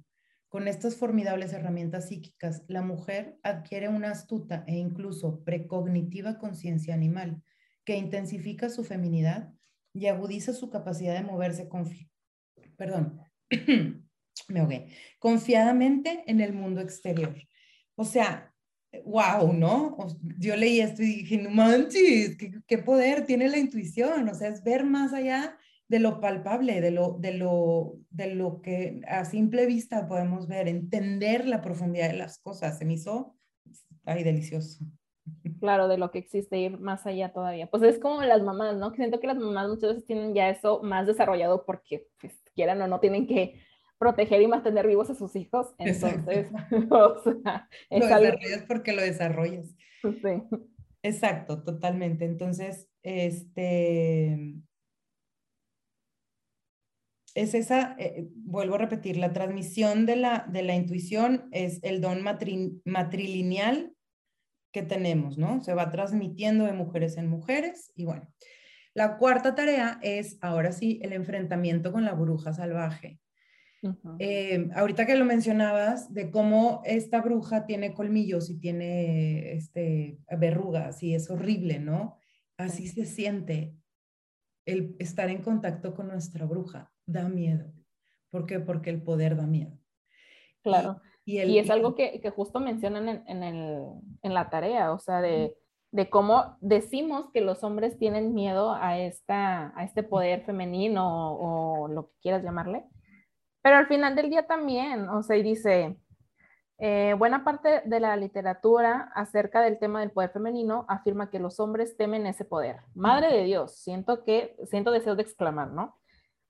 Con 0.47 0.67
estas 0.67 0.95
formidables 0.95 1.53
herramientas 1.53 2.09
psíquicas, 2.09 2.63
la 2.67 2.81
mujer 2.81 3.37
adquiere 3.43 3.87
una 3.87 4.11
astuta 4.11 4.63
e 4.67 4.75
incluso 4.75 5.43
precognitiva 5.43 6.37
conciencia 6.37 6.93
animal 6.93 7.41
que 7.85 7.95
intensifica 7.95 8.69
su 8.69 8.83
feminidad 8.83 9.53
y 9.93 10.07
agudiza 10.07 10.53
su 10.53 10.69
capacidad 10.69 11.13
de 11.13 11.23
moverse 11.23 11.67
perdón, 12.77 13.21
me 14.47 14.59
ahogué, 14.59 14.87
confiadamente 15.19 16.23
en 16.27 16.41
el 16.41 16.53
mundo 16.53 16.81
exterior. 16.81 17.35
O 17.95 18.05
sea, 18.05 18.53
wow, 19.05 19.53
¿no? 19.53 19.97
Yo 20.37 20.55
leí 20.55 20.81
esto 20.81 21.03
y 21.03 21.17
dije, 21.17 21.37
no 21.37 21.49
manches, 21.49 22.37
¿qué, 22.37 22.51
qué 22.65 22.77
poder 22.77 23.25
tiene 23.25 23.49
la 23.49 23.57
intuición, 23.57 24.27
o 24.27 24.33
sea, 24.33 24.49
es 24.49 24.63
ver 24.63 24.83
más 24.85 25.13
allá 25.13 25.57
de 25.91 25.99
lo 25.99 26.21
palpable, 26.21 26.79
de 26.79 26.91
lo, 26.91 27.17
de 27.19 27.33
lo, 27.33 27.99
de 28.09 28.33
lo 28.33 28.61
que 28.61 29.01
a 29.09 29.25
simple 29.25 29.65
vista 29.65 30.07
podemos 30.07 30.47
ver, 30.47 30.69
entender 30.69 31.45
la 31.45 31.61
profundidad 31.61 32.07
de 32.07 32.15
las 32.15 32.39
cosas. 32.39 32.77
Se 32.77 32.85
me 32.85 32.93
hizo, 32.93 33.35
ay, 34.05 34.23
delicioso. 34.23 34.85
Claro, 35.59 35.87
de 35.87 35.97
lo 35.97 36.11
que 36.11 36.19
existe, 36.19 36.57
ir 36.57 36.79
más 36.79 37.05
allá 37.05 37.31
todavía. 37.31 37.69
Pues 37.69 37.83
es 37.83 37.99
como 37.99 38.21
las 38.23 38.41
mamás, 38.41 38.75
¿no? 38.77 38.91
Que 38.91 38.97
siento 38.97 39.19
que 39.19 39.27
las 39.27 39.37
mamás 39.37 39.69
muchas 39.69 39.91
veces 39.91 40.05
tienen 40.05 40.33
ya 40.33 40.49
eso 40.49 40.81
más 40.83 41.05
desarrollado 41.05 41.65
porque, 41.65 42.07
pues, 42.19 42.33
quieran 42.55 42.81
o 42.81 42.87
no, 42.87 42.99
tienen 42.99 43.27
que 43.27 43.61
proteger 43.97 44.41
y 44.41 44.47
mantener 44.47 44.87
vivos 44.87 45.09
a 45.11 45.15
sus 45.15 45.35
hijos. 45.35 45.75
Entonces, 45.77 46.49
o 46.89 47.19
sea, 47.19 47.69
lo 47.89 47.99
desarrollas 47.99 48.63
porque 48.67 48.93
lo 48.93 49.01
desarrollas. 49.01 49.75
Sí. 50.01 50.43
Exacto, 51.03 51.63
totalmente. 51.63 52.25
Entonces, 52.25 52.89
este, 53.03 54.55
es 57.35 57.53
esa, 57.53 57.95
eh, 57.97 58.27
vuelvo 58.35 58.75
a 58.75 58.79
repetir, 58.79 59.17
la 59.17 59.33
transmisión 59.33 60.05
de 60.05 60.15
la, 60.15 60.45
de 60.51 60.63
la 60.63 60.75
intuición 60.75 61.47
es 61.51 61.79
el 61.83 62.01
don 62.01 62.23
matrilineal 62.23 63.93
que 64.71 64.83
tenemos, 64.83 65.37
¿no? 65.37 65.61
Se 65.61 65.73
va 65.73 65.91
transmitiendo 65.91 66.65
de 66.65 66.73
mujeres 66.73 67.17
en 67.17 67.27
mujeres 67.27 67.91
y 67.95 68.05
bueno. 68.05 68.31
La 68.93 69.17
cuarta 69.17 69.55
tarea 69.55 69.99
es, 70.01 70.37
ahora 70.41 70.73
sí, 70.73 70.99
el 71.01 71.13
enfrentamiento 71.13 71.93
con 71.93 72.03
la 72.03 72.13
bruja 72.13 72.53
salvaje. 72.53 73.19
Eh, 74.19 74.69
ahorita 74.75 75.05
que 75.05 75.15
lo 75.15 75.25
mencionabas, 75.25 76.13
de 76.13 76.29
cómo 76.29 76.81
esta 76.85 77.21
bruja 77.21 77.65
tiene 77.65 77.93
colmillos 77.93 78.49
y 78.49 78.59
tiene 78.59 79.53
este, 79.53 80.19
verrugas 80.37 81.01
y 81.01 81.15
es 81.15 81.29
horrible, 81.31 81.79
¿no? 81.79 82.19
Así 82.57 82.87
se 82.87 83.05
siente 83.05 83.73
el 84.65 84.95
estar 84.99 85.29
en 85.29 85.41
contacto 85.41 85.95
con 85.95 86.09
nuestra 86.09 86.45
bruja 86.45 86.91
da 87.05 87.27
miedo. 87.27 87.73
¿Por 88.29 88.45
qué? 88.45 88.59
Porque 88.59 88.91
el 88.91 89.01
poder 89.01 89.35
da 89.35 89.47
miedo. 89.47 89.79
Claro. 90.61 91.01
Y, 91.25 91.59
es 91.59 91.69
algo 91.69 91.95
que, 91.95 92.19
que 92.19 92.29
justo 92.31 92.59
mencionan 92.59 93.07
en, 93.07 93.23
en, 93.27 93.43
el, 93.43 93.83
en, 94.23 94.33
la 94.33 94.49
tarea, 94.49 94.91
o 94.91 94.99
sea, 94.99 95.21
de, 95.21 95.55
de, 95.91 96.09
cómo 96.09 96.57
decimos 96.61 97.29
que 97.31 97.41
los 97.41 97.63
hombres 97.63 97.97
tienen 97.99 98.33
miedo 98.33 98.73
a, 98.73 98.97
esta, 98.97 99.71
a 99.77 99.83
este 99.83 100.01
poder 100.01 100.43
femenino 100.45 101.35
o, 101.35 101.83
o, 101.83 101.87
lo 101.87 102.07
que 102.07 102.13
quieras 102.23 102.43
llamarle, 102.43 102.85
pero 103.61 103.77
al 103.77 103.87
final 103.87 104.15
del 104.15 104.29
día 104.29 104.47
también, 104.47 105.07
o 105.09 105.21
sea, 105.21 105.37
y 105.37 105.43
dice, 105.43 105.95
eh, 106.83 107.13
buena 107.15 107.43
parte 107.43 107.83
de 107.85 107.99
la 107.99 108.15
literatura 108.15 109.11
acerca 109.13 109.61
del 109.61 109.77
tema 109.77 109.99
del 109.99 110.09
poder 110.09 110.31
femenino 110.31 110.85
afirma 110.87 111.29
que 111.29 111.37
los 111.37 111.59
hombres 111.59 111.95
temen 111.95 112.25
ese 112.25 112.43
poder. 112.43 112.77
Madre 112.95 113.31
de 113.31 113.43
Dios, 113.43 113.75
siento 113.75 114.23
que, 114.23 114.55
siento 114.65 114.89
deseo 114.89 115.15
de 115.15 115.21
exclamar, 115.21 115.69
¿no? 115.69 115.99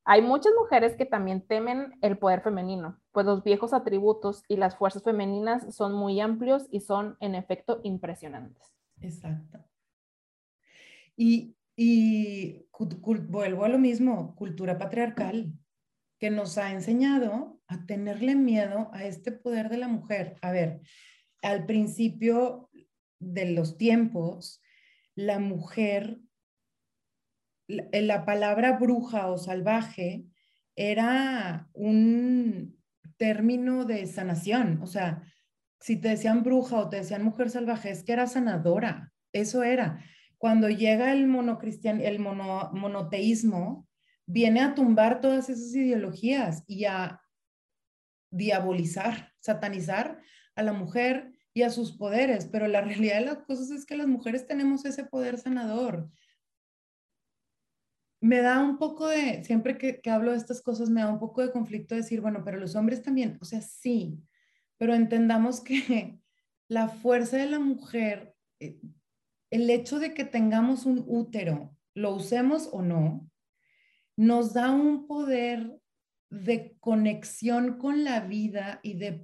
Hay 0.06 0.22
muchas 0.22 0.54
mujeres 0.58 0.96
que 0.96 1.06
también 1.06 1.46
temen 1.46 2.00
el 2.02 2.18
poder 2.18 2.40
femenino, 2.40 3.01
pues 3.12 3.26
los 3.26 3.44
viejos 3.44 3.74
atributos 3.74 4.44
y 4.48 4.58
las 4.58 4.76
fuerzas 4.76 5.04
femeninas 5.04 5.76
son 5.76 5.94
muy 5.94 6.20
amplios 6.20 6.68
y 6.72 6.80
son 6.80 7.18
en 7.20 7.36
efecto 7.36 7.82
impresionantes. 7.84 8.74
Exacto. 9.02 9.66
Y, 11.16 11.56
y 11.76 12.66
vuelvo 13.28 13.64
a 13.66 13.70
lo 13.70 13.78
mismo, 13.78 14.36
cultura 14.36 14.78
patriarcal 14.78 15.54
que 16.20 16.30
nos 16.30 16.58
ha 16.58 16.72
enseñado 16.72 17.60
a 17.68 17.86
tenerle 17.86 18.36
miedo 18.36 18.90
a 18.94 19.06
este 19.06 19.32
poder 19.32 19.70
de 19.70 19.78
la 19.78 19.88
mujer. 19.88 20.38
A 20.42 20.52
ver, 20.52 20.82
al 21.42 21.66
principio 21.66 22.70
de 23.20 23.52
los 23.52 23.78
tiempos, 23.78 24.62
la 25.16 25.40
mujer, 25.40 26.20
la, 27.68 28.26
palabra 28.26 28.78
bruja 28.78 29.32
o 29.32 29.38
salvaje 29.38 30.26
era 30.76 31.70
un 31.74 32.81
término 33.22 33.86
de 33.86 34.08
sanación. 34.08 34.80
O 34.82 34.88
sea, 34.88 35.22
si 35.80 35.96
te 35.96 36.08
decían 36.08 36.42
bruja 36.42 36.78
o 36.78 36.90
te 36.90 36.98
decían 36.98 37.24
mujer 37.24 37.52
salvaje, 37.52 37.92
es 37.92 38.02
que 38.04 38.14
era 38.14 38.26
sanadora. 38.26 39.14
Eso 39.32 39.62
era. 39.62 40.04
Cuando 40.40 40.70
llega 40.70 41.14
el 41.14 41.28
monocristian, 41.28 42.02
el 42.02 42.18
monoteísmo, 42.18 43.88
viene 44.26 44.62
a 44.62 44.74
tumbar 44.74 45.22
todas 45.22 45.50
esas 45.50 45.76
ideologías 45.76 46.64
y 46.66 46.86
a 46.86 47.22
diabolizar, 48.32 49.34
satanizar 49.40 50.20
a 50.56 50.64
la 50.64 50.74
mujer 50.74 51.32
y 51.54 51.62
a 51.62 51.70
sus 51.70 51.92
poderes, 51.92 52.48
pero 52.52 52.68
la 52.68 52.82
realidad 52.90 53.20
de 53.20 53.26
las 53.26 53.38
cosas 53.44 53.70
es 53.70 53.86
que 53.86 53.98
las 53.98 54.08
mujeres 54.08 54.48
tenemos 54.48 54.84
ese 54.86 55.04
poder 55.04 55.38
sanador. 55.38 56.10
Me 58.22 58.42
da 58.42 58.62
un 58.62 58.78
poco 58.78 59.08
de, 59.08 59.44
siempre 59.44 59.78
que, 59.78 60.00
hablo 60.10 60.32
de 60.32 60.38
estas 60.38 60.62
cosas, 60.62 60.90
me 60.90 61.02
da 61.02 61.12
un 61.12 61.20
poco 61.20 61.42
de 61.42 61.52
conflicto 61.52 61.96
decir, 61.96 62.22
bueno, 62.22 62.44
pero 62.46 62.58
los 62.58 62.76
hombres 62.76 63.02
también, 63.02 63.38
o 63.42 63.46
sea, 63.46 63.62
sí, 63.62 64.22
pero 64.78 64.94
entendamos 64.94 65.60
que 65.60 66.20
la 66.68 66.88
fuerza 66.88 67.38
de 67.38 67.48
la 67.48 67.60
mujer, 67.60 68.36
eh, 68.60 68.80
el 69.50 69.70
hecho 69.70 70.00
de 70.00 70.14
que 70.14 70.24
tengamos 70.24 70.86
un 70.86 71.04
útero, 71.08 71.76
lo 71.96 72.14
usemos 72.16 72.70
o 72.72 72.84
no, 72.84 73.28
nos 74.16 74.54
da 74.54 74.72
un 74.72 75.08
poder 75.08 75.82
de 76.30 76.78
conexión 76.80 77.78
con 77.78 78.04
la 78.04 78.22
vida 78.22 78.80
y 78.84 78.94
de... 78.94 79.24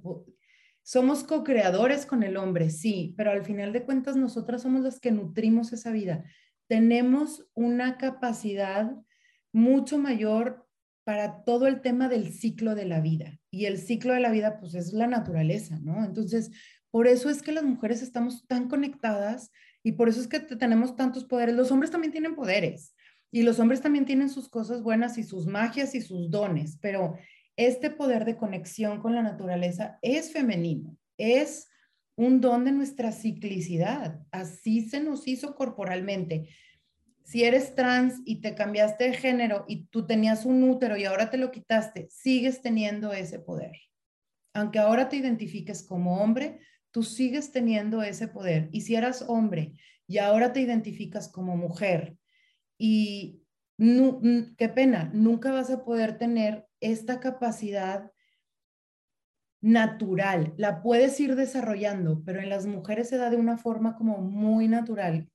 Somos 0.82 1.22
co-creadores 1.22 2.04
con 2.04 2.22
el 2.22 2.36
hombre, 2.36 2.70
sí, 2.70 3.14
pero 3.16 3.30
al 3.30 3.44
final 3.44 3.72
de 3.72 3.84
cuentas 3.84 4.16
nosotras 4.16 4.62
somos 4.62 4.82
las 4.82 5.00
que 5.00 5.12
nutrimos 5.12 5.72
esa 5.72 5.90
vida. 5.90 6.24
Tenemos 6.68 7.46
una 7.54 7.98
capacidad 7.98 8.94
mucho 9.52 9.98
mayor 9.98 10.66
para 11.04 11.42
todo 11.44 11.66
el 11.66 11.80
tema 11.80 12.08
del 12.08 12.32
ciclo 12.32 12.74
de 12.74 12.84
la 12.84 13.00
vida. 13.00 13.38
Y 13.50 13.64
el 13.64 13.78
ciclo 13.78 14.12
de 14.12 14.20
la 14.20 14.30
vida, 14.30 14.60
pues 14.60 14.74
es 14.74 14.92
la 14.92 15.06
naturaleza, 15.06 15.78
¿no? 15.80 16.04
Entonces, 16.04 16.50
por 16.90 17.06
eso 17.06 17.30
es 17.30 17.42
que 17.42 17.52
las 17.52 17.64
mujeres 17.64 18.02
estamos 18.02 18.46
tan 18.46 18.68
conectadas 18.68 19.50
y 19.82 19.92
por 19.92 20.08
eso 20.08 20.20
es 20.20 20.28
que 20.28 20.40
tenemos 20.40 20.96
tantos 20.96 21.24
poderes. 21.24 21.54
Los 21.54 21.72
hombres 21.72 21.90
también 21.90 22.12
tienen 22.12 22.34
poderes, 22.36 22.94
y 23.30 23.42
los 23.42 23.58
hombres 23.58 23.80
también 23.80 24.06
tienen 24.06 24.30
sus 24.30 24.48
cosas 24.48 24.82
buenas 24.82 25.18
y 25.18 25.22
sus 25.22 25.46
magias 25.46 25.94
y 25.94 26.00
sus 26.00 26.30
dones, 26.30 26.78
pero 26.80 27.16
este 27.56 27.90
poder 27.90 28.24
de 28.24 28.36
conexión 28.36 29.00
con 29.00 29.14
la 29.14 29.22
naturaleza 29.22 29.98
es 30.00 30.32
femenino, 30.32 30.96
es 31.18 31.68
un 32.18 32.40
don 32.40 32.64
de 32.64 32.72
nuestra 32.72 33.12
ciclicidad. 33.12 34.20
Así 34.32 34.82
se 34.88 35.00
nos 35.00 35.28
hizo 35.28 35.54
corporalmente. 35.54 36.48
Si 37.22 37.44
eres 37.44 37.76
trans 37.76 38.20
y 38.24 38.40
te 38.40 38.56
cambiaste 38.56 39.04
de 39.04 39.14
género 39.14 39.64
y 39.68 39.84
tú 39.86 40.04
tenías 40.04 40.44
un 40.44 40.64
útero 40.64 40.96
y 40.96 41.04
ahora 41.04 41.30
te 41.30 41.36
lo 41.36 41.52
quitaste, 41.52 42.08
sigues 42.10 42.60
teniendo 42.60 43.12
ese 43.12 43.38
poder. 43.38 43.72
Aunque 44.52 44.80
ahora 44.80 45.08
te 45.08 45.16
identifiques 45.16 45.84
como 45.84 46.20
hombre, 46.20 46.58
tú 46.90 47.04
sigues 47.04 47.52
teniendo 47.52 48.02
ese 48.02 48.26
poder. 48.26 48.68
Y 48.72 48.80
si 48.80 48.96
eras 48.96 49.24
hombre 49.28 49.74
y 50.08 50.18
ahora 50.18 50.52
te 50.52 50.60
identificas 50.60 51.28
como 51.28 51.56
mujer, 51.56 52.16
y 52.78 53.42
qué 53.78 54.68
pena, 54.68 55.10
nunca 55.14 55.52
vas 55.52 55.70
a 55.70 55.84
poder 55.84 56.18
tener 56.18 56.66
esta 56.80 57.20
capacidad 57.20 58.10
natural. 59.60 60.54
La 60.56 60.82
puedes 60.82 61.18
ir 61.20 61.34
desarrollando, 61.34 62.22
pero 62.24 62.40
en 62.40 62.48
las 62.48 62.66
mujeres 62.66 63.08
se 63.08 63.16
da 63.16 63.30
de 63.30 63.36
una 63.36 63.58
forma 63.58 63.96
como 63.96 64.18
muy 64.18 64.68
natural. 64.68 65.28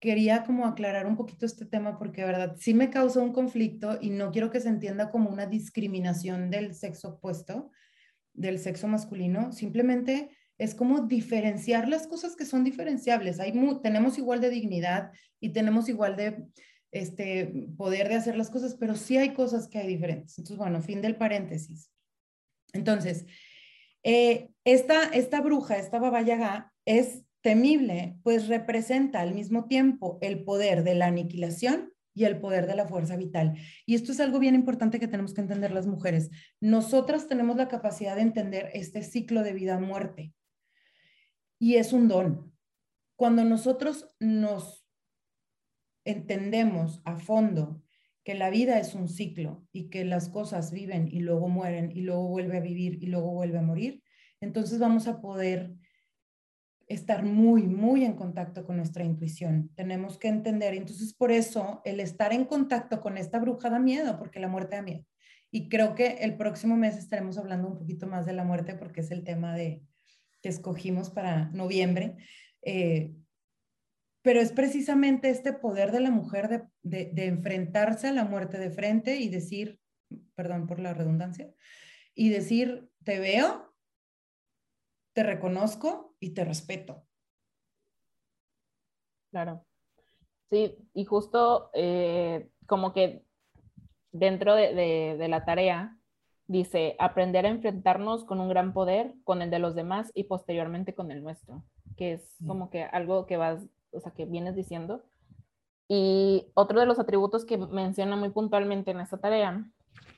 Quería 0.00 0.44
como 0.44 0.66
aclarar 0.66 1.06
un 1.06 1.16
poquito 1.16 1.46
este 1.46 1.66
tema 1.66 1.98
porque 1.98 2.24
verdad 2.24 2.56
sí 2.58 2.74
me 2.74 2.90
causa 2.90 3.20
un 3.20 3.32
conflicto 3.32 3.98
y 4.00 4.10
no 4.10 4.30
quiero 4.30 4.50
que 4.50 4.60
se 4.60 4.68
entienda 4.68 5.10
como 5.10 5.30
una 5.30 5.46
discriminación 5.46 6.50
del 6.50 6.74
sexo 6.74 7.08
opuesto, 7.10 7.70
del 8.32 8.58
sexo 8.58 8.86
masculino. 8.86 9.52
Simplemente 9.52 10.30
es 10.56 10.74
como 10.74 11.02
diferenciar 11.02 11.88
las 11.88 12.06
cosas 12.06 12.36
que 12.36 12.44
son 12.44 12.64
diferenciables. 12.64 13.40
Hay 13.40 13.52
tenemos 13.82 14.18
igual 14.18 14.40
de 14.40 14.50
dignidad 14.50 15.12
y 15.40 15.50
tenemos 15.50 15.88
igual 15.88 16.16
de 16.16 16.46
este, 16.90 17.68
poder 17.76 18.08
de 18.08 18.16
hacer 18.16 18.36
las 18.36 18.50
cosas, 18.50 18.76
pero 18.76 18.96
sí 18.96 19.16
hay 19.16 19.32
cosas 19.32 19.68
que 19.68 19.78
hay 19.78 19.86
diferentes. 19.86 20.38
Entonces, 20.38 20.58
bueno, 20.58 20.80
fin 20.80 21.00
del 21.00 21.16
paréntesis. 21.16 21.90
Entonces, 22.72 23.26
eh, 24.02 24.50
esta, 24.64 25.04
esta 25.04 25.40
bruja, 25.40 25.78
esta 25.78 25.98
Baba 25.98 26.22
Yaga, 26.22 26.72
es 26.84 27.24
temible, 27.42 28.18
pues 28.22 28.48
representa 28.48 29.20
al 29.20 29.34
mismo 29.34 29.66
tiempo 29.66 30.18
el 30.20 30.44
poder 30.44 30.84
de 30.84 30.94
la 30.94 31.06
aniquilación 31.06 31.92
y 32.14 32.24
el 32.24 32.40
poder 32.40 32.66
de 32.66 32.74
la 32.74 32.86
fuerza 32.86 33.16
vital. 33.16 33.56
Y 33.86 33.94
esto 33.94 34.12
es 34.12 34.20
algo 34.20 34.38
bien 34.38 34.54
importante 34.54 34.98
que 34.98 35.06
tenemos 35.06 35.34
que 35.34 35.40
entender 35.40 35.70
las 35.70 35.86
mujeres. 35.86 36.30
Nosotras 36.60 37.28
tenemos 37.28 37.56
la 37.56 37.68
capacidad 37.68 38.16
de 38.16 38.22
entender 38.22 38.70
este 38.74 39.02
ciclo 39.02 39.42
de 39.42 39.52
vida-muerte 39.52 40.32
y 41.60 41.76
es 41.76 41.92
un 41.92 42.08
don. 42.08 42.52
Cuando 43.16 43.44
nosotros 43.44 44.08
nos 44.18 44.84
entendemos 46.04 47.00
a 47.04 47.16
fondo 47.16 47.82
que 48.28 48.34
la 48.34 48.50
vida 48.50 48.78
es 48.78 48.94
un 48.94 49.08
ciclo 49.08 49.64
y 49.72 49.88
que 49.88 50.04
las 50.04 50.28
cosas 50.28 50.70
viven 50.70 51.08
y 51.10 51.20
luego 51.20 51.48
mueren 51.48 51.90
y 51.90 52.02
luego 52.02 52.28
vuelve 52.28 52.58
a 52.58 52.60
vivir 52.60 53.02
y 53.02 53.06
luego 53.06 53.30
vuelve 53.30 53.56
a 53.56 53.62
morir, 53.62 54.02
entonces 54.38 54.78
vamos 54.78 55.08
a 55.08 55.22
poder 55.22 55.72
estar 56.88 57.22
muy, 57.22 57.62
muy 57.62 58.04
en 58.04 58.12
contacto 58.12 58.66
con 58.66 58.76
nuestra 58.76 59.02
intuición. 59.02 59.70
Tenemos 59.76 60.18
que 60.18 60.28
entender, 60.28 60.74
entonces 60.74 61.14
por 61.14 61.32
eso 61.32 61.80
el 61.86 62.00
estar 62.00 62.34
en 62.34 62.44
contacto 62.44 63.00
con 63.00 63.16
esta 63.16 63.38
bruja 63.38 63.70
da 63.70 63.78
miedo, 63.78 64.18
porque 64.18 64.40
la 64.40 64.48
muerte 64.48 64.76
da 64.76 64.82
miedo. 64.82 65.06
Y 65.50 65.70
creo 65.70 65.94
que 65.94 66.18
el 66.20 66.36
próximo 66.36 66.76
mes 66.76 66.98
estaremos 66.98 67.38
hablando 67.38 67.68
un 67.68 67.78
poquito 67.78 68.06
más 68.06 68.26
de 68.26 68.34
la 68.34 68.44
muerte 68.44 68.74
porque 68.74 69.00
es 69.00 69.10
el 69.10 69.24
tema 69.24 69.54
de, 69.54 69.80
que 70.42 70.50
escogimos 70.50 71.08
para 71.08 71.46
noviembre. 71.52 72.18
Eh, 72.60 73.10
pero 74.22 74.40
es 74.40 74.52
precisamente 74.52 75.30
este 75.30 75.52
poder 75.52 75.92
de 75.92 76.00
la 76.00 76.10
mujer 76.10 76.68
de, 76.82 77.10
de 77.12 77.26
enfrentarse 77.26 78.08
a 78.08 78.12
la 78.12 78.24
muerte 78.24 78.58
de 78.58 78.70
frente 78.70 79.16
y 79.16 79.28
decir, 79.28 79.80
perdón 80.34 80.66
por 80.66 80.80
la 80.80 80.94
redundancia, 80.94 81.50
y 82.14 82.30
decir, 82.30 82.90
te 83.04 83.20
veo, 83.20 83.72
te 85.12 85.22
reconozco 85.22 86.16
y 86.20 86.30
te 86.34 86.44
respeto. 86.44 87.04
Claro. 89.30 89.64
Sí, 90.50 90.76
y 90.94 91.04
justo 91.04 91.70
eh, 91.74 92.48
como 92.66 92.92
que 92.92 93.24
dentro 94.12 94.54
de, 94.54 95.26
la 95.28 95.44
tarea 95.44 95.96
dice 96.46 96.96
aprender 96.98 97.44
a 97.44 97.50
enfrentarnos 97.50 98.24
con 98.24 98.40
un 98.40 98.48
gran 98.48 98.72
poder, 98.72 99.14
con 99.24 99.42
el 99.42 99.50
de 99.50 99.58
los 99.58 99.74
demás 99.74 100.10
y 100.14 100.24
posteriormente 100.24 100.94
con 100.94 101.10
el 101.10 101.22
nuestro, 101.22 101.64
que 101.96 102.14
es 102.14 102.36
como 102.46 102.70
que 102.70 102.84
algo 102.84 103.26
que 103.26 103.36
vas, 103.36 103.66
o 103.92 104.00
sea, 104.00 104.12
que 104.12 104.26
vienes 104.26 104.54
diciendo. 104.54 105.04
Y 105.88 106.46
otro 106.54 106.80
de 106.80 106.86
los 106.86 106.98
atributos 106.98 107.44
que 107.44 107.56
menciona 107.56 108.16
muy 108.16 108.28
puntualmente 108.28 108.90
en 108.90 109.00
esta 109.00 109.18
tarea 109.18 109.64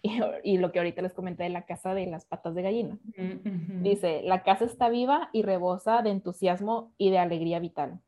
y, 0.43 0.59
lo 0.59 0.73
que 0.73 0.79
ahorita 0.79 1.03
les 1.03 1.13
comenté 1.13 1.45
de 1.45 1.51
la 1.51 1.67
casa 1.67 1.95
de 1.95 2.07
las 2.07 2.25
patas 2.25 2.55
de 2.55 2.63
gallina. 2.63 2.99
Dice, 3.83 4.23
la 4.25 4.43
casa 4.43 4.65
está 4.65 4.89
viva 4.89 5.31
y 5.33 5.43
rebosa 5.43 6.03
de 6.03 6.11
entusiasmo 6.11 6.93
y 6.99 7.11
de 7.11 7.19
alegría 7.19 7.59
vital. 7.59 8.01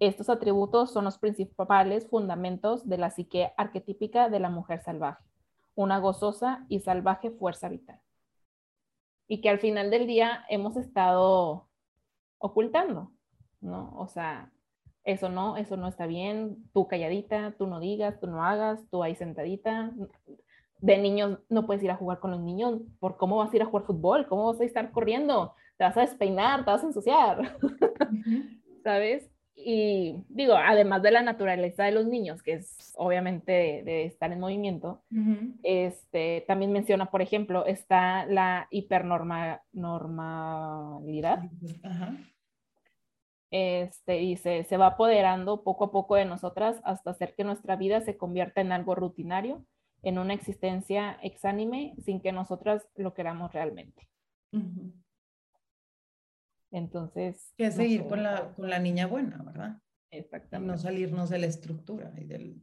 Estos 0.00 0.28
atributos 0.28 0.92
son 0.92 1.04
los 1.04 1.18
principales 1.18 2.08
fundamentos 2.08 2.88
de 2.88 2.98
la 2.98 3.10
psique 3.10 3.52
arquetípica 3.56 4.28
de 4.28 4.38
la 4.38 4.48
mujer 4.48 4.80
salvaje, 4.80 5.24
una 5.74 5.98
gozosa 5.98 6.66
y 6.68 6.80
salvaje 6.80 7.30
fuerza 7.30 7.68
vital. 7.68 8.00
Y 9.26 9.40
que 9.40 9.50
al 9.50 9.58
final 9.58 9.90
del 9.90 10.06
día 10.06 10.44
hemos 10.48 10.76
estado 10.76 11.68
ocultando, 12.38 13.10
¿no? 13.60 13.92
O 13.96 14.06
sea, 14.06 14.52
eso 15.08 15.28
no, 15.30 15.56
eso 15.56 15.78
no 15.78 15.88
está 15.88 16.06
bien, 16.06 16.58
tú 16.74 16.86
calladita, 16.86 17.54
tú 17.56 17.66
no 17.66 17.80
digas, 17.80 18.20
tú 18.20 18.26
no 18.26 18.44
hagas, 18.44 18.78
tú 18.90 19.02
ahí 19.02 19.14
sentadita, 19.14 19.90
de 20.80 20.98
niños 20.98 21.38
no 21.48 21.64
puedes 21.64 21.82
ir 21.82 21.90
a 21.90 21.96
jugar 21.96 22.20
con 22.20 22.30
los 22.30 22.40
niños, 22.40 22.82
por 23.00 23.16
cómo 23.16 23.38
vas 23.38 23.50
a 23.50 23.56
ir 23.56 23.62
a 23.62 23.66
jugar 23.66 23.86
fútbol, 23.86 24.26
cómo 24.28 24.52
vas 24.52 24.60
a 24.60 24.64
estar 24.64 24.90
corriendo, 24.90 25.54
te 25.78 25.84
vas 25.84 25.96
a 25.96 26.02
despeinar, 26.02 26.62
te 26.62 26.72
vas 26.72 26.84
a 26.84 26.88
ensuciar, 26.88 27.56
¿sabes? 28.84 29.30
Y 29.56 30.16
digo, 30.28 30.52
además 30.54 31.02
de 31.02 31.10
la 31.10 31.22
naturaleza 31.22 31.84
de 31.84 31.92
los 31.92 32.06
niños, 32.06 32.42
que 32.42 32.52
es 32.52 32.92
obviamente 32.94 33.82
de, 33.84 34.04
estar 34.04 34.30
en 34.30 34.40
movimiento, 34.40 35.00
este, 35.62 36.44
también 36.46 36.70
menciona, 36.70 37.10
por 37.10 37.22
ejemplo, 37.22 37.64
está 37.64 38.26
la 38.26 38.68
hipernormalidad. 38.70 41.44
Este, 43.50 44.12
dice, 44.14 44.64
se 44.64 44.76
va 44.76 44.88
apoderando 44.88 45.62
poco 45.62 45.84
a 45.84 45.90
poco 45.90 46.16
de 46.16 46.26
nosotras 46.26 46.80
hasta 46.84 47.10
hacer 47.10 47.34
que 47.34 47.44
nuestra 47.44 47.76
vida 47.76 48.00
se 48.02 48.16
convierta 48.16 48.60
en 48.60 48.72
algo 48.72 48.94
rutinario 48.94 49.64
en 50.02 50.18
una 50.18 50.34
existencia 50.34 51.18
exánime 51.22 51.94
sin 52.04 52.20
que 52.20 52.32
nosotras 52.32 52.86
lo 52.94 53.14
queramos 53.14 53.52
realmente. 53.52 54.08
Entonces... 56.70 57.52
Que 57.56 57.70
seguir 57.70 58.06
con, 58.06 58.22
la, 58.22 58.52
con 58.54 58.68
la 58.70 58.78
niña 58.78 59.06
buena, 59.06 59.42
¿verdad? 59.42 59.78
Exactamente. 60.10 60.72
No 60.72 60.78
salirnos 60.78 61.30
de 61.30 61.38
la 61.38 61.46
estructura 61.46 62.12
y 62.16 62.24
del... 62.24 62.62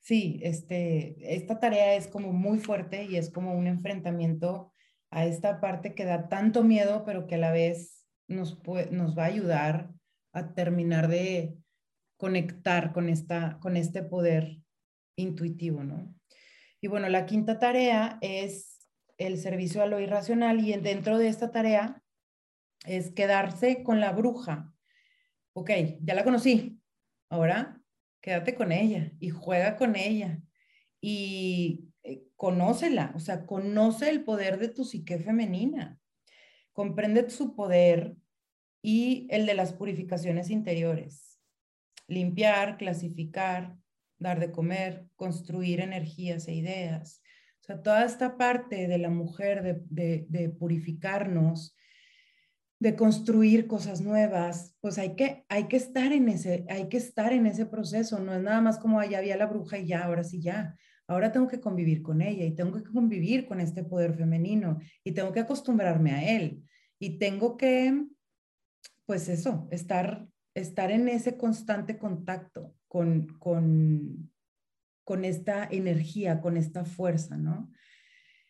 Sí, 0.00 0.40
este, 0.42 1.34
esta 1.34 1.58
tarea 1.58 1.94
es 1.94 2.08
como 2.08 2.32
muy 2.32 2.58
fuerte 2.58 3.04
y 3.04 3.16
es 3.16 3.30
como 3.30 3.52
un 3.54 3.66
enfrentamiento 3.66 4.72
a 5.10 5.26
esta 5.26 5.60
parte 5.60 5.94
que 5.94 6.04
da 6.04 6.28
tanto 6.28 6.62
miedo, 6.62 7.04
pero 7.04 7.26
que 7.26 7.34
a 7.34 7.38
la 7.38 7.50
vez 7.50 8.06
nos, 8.28 8.58
nos 8.90 9.18
va 9.18 9.24
a 9.24 9.26
ayudar 9.26 9.90
a 10.32 10.54
terminar 10.54 11.08
de 11.08 11.56
conectar 12.16 12.92
con, 12.92 13.08
esta, 13.08 13.58
con 13.60 13.76
este 13.76 14.02
poder 14.02 14.58
intuitivo, 15.16 15.84
¿no? 15.84 16.14
Y 16.80 16.88
bueno, 16.88 17.08
la 17.08 17.26
quinta 17.26 17.58
tarea 17.58 18.18
es 18.20 18.78
el 19.16 19.38
servicio 19.38 19.82
a 19.82 19.86
lo 19.86 20.00
irracional 20.00 20.60
y 20.60 20.72
dentro 20.76 21.18
de 21.18 21.28
esta 21.28 21.50
tarea 21.50 22.02
es 22.86 23.10
quedarse 23.10 23.82
con 23.82 24.00
la 24.00 24.12
bruja. 24.12 24.72
Ok, 25.54 25.70
ya 26.00 26.14
la 26.14 26.24
conocí. 26.24 26.80
Ahora 27.28 27.80
quédate 28.20 28.54
con 28.54 28.72
ella 28.72 29.12
y 29.18 29.30
juega 29.30 29.76
con 29.76 29.96
ella 29.96 30.40
y 31.00 31.88
eh, 32.02 32.24
conócela, 32.36 33.12
o 33.14 33.20
sea, 33.20 33.44
conoce 33.46 34.08
el 34.10 34.24
poder 34.24 34.58
de 34.58 34.68
tu 34.68 34.84
psique 34.84 35.18
femenina. 35.18 35.98
Comprende 36.72 37.28
su 37.30 37.56
poder 37.56 38.14
y 38.90 39.26
el 39.28 39.44
de 39.44 39.52
las 39.52 39.74
purificaciones 39.74 40.48
interiores. 40.48 41.38
Limpiar, 42.06 42.78
clasificar, 42.78 43.76
dar 44.18 44.40
de 44.40 44.50
comer, 44.50 45.04
construir 45.14 45.80
energías 45.80 46.48
e 46.48 46.54
ideas. 46.54 47.20
O 47.60 47.64
sea, 47.64 47.82
toda 47.82 48.06
esta 48.06 48.38
parte 48.38 48.88
de 48.88 48.96
la 48.96 49.10
mujer 49.10 49.82
de, 49.90 50.54
purificarnos, 50.58 51.76
de 52.80 52.96
construir 52.96 53.66
cosas 53.66 54.00
nuevas, 54.00 54.74
pues 54.80 54.96
hay 54.96 55.16
que, 55.16 55.44
hay 55.50 55.64
que 55.64 55.76
estar 55.76 56.10
en 56.12 56.30
ese, 56.30 56.64
hay 56.70 56.88
que 56.88 56.96
estar 56.96 57.34
en 57.34 57.44
ese 57.44 57.66
proceso. 57.66 58.18
No 58.20 58.34
es 58.36 58.40
nada 58.40 58.62
más 58.62 58.78
como 58.78 59.00
allá 59.00 59.18
había 59.18 59.36
la 59.36 59.44
bruja 59.44 59.76
y 59.76 59.88
ya, 59.88 60.04
ahora 60.04 60.24
sí 60.24 60.40
ya. 60.40 60.78
Ahora 61.06 61.30
tengo 61.30 61.46
que 61.46 61.60
convivir 61.60 62.00
con 62.00 62.22
ella 62.22 62.46
y 62.46 62.54
tengo 62.54 62.82
que 62.82 62.90
convivir 62.90 63.46
con 63.46 63.60
este 63.60 63.84
poder 63.84 64.14
femenino 64.14 64.78
y 65.04 65.12
tengo 65.12 65.30
que 65.30 65.40
acostumbrarme 65.40 66.12
a 66.12 66.36
él 66.36 66.62
y 66.98 67.18
tengo 67.18 67.58
que, 67.58 68.06
pues 69.08 69.26
eso, 69.30 69.66
estar, 69.70 70.26
estar 70.52 70.90
en 70.90 71.08
ese 71.08 71.38
constante 71.38 71.96
contacto 71.96 72.74
con, 72.88 73.26
con, 73.38 74.30
con 75.02 75.24
esta 75.24 75.66
energía, 75.70 76.42
con 76.42 76.58
esta 76.58 76.84
fuerza, 76.84 77.38
¿no? 77.38 77.70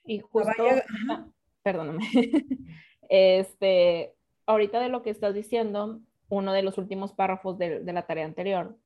Y 0.04 0.18
justo, 0.18 0.64
ah, 1.10 1.28
perdóname, 1.62 2.00
este, 3.08 4.16
ahorita 4.46 4.80
de 4.80 4.88
lo 4.88 5.02
que 5.02 5.10
estás 5.10 5.32
diciendo, 5.32 6.00
uno 6.28 6.52
de 6.52 6.62
los 6.64 6.76
últimos 6.76 7.12
párrafos 7.12 7.56
de, 7.56 7.78
de, 7.78 7.92
la 7.92 8.08
tarea 8.08 8.24
anterior 8.24 8.76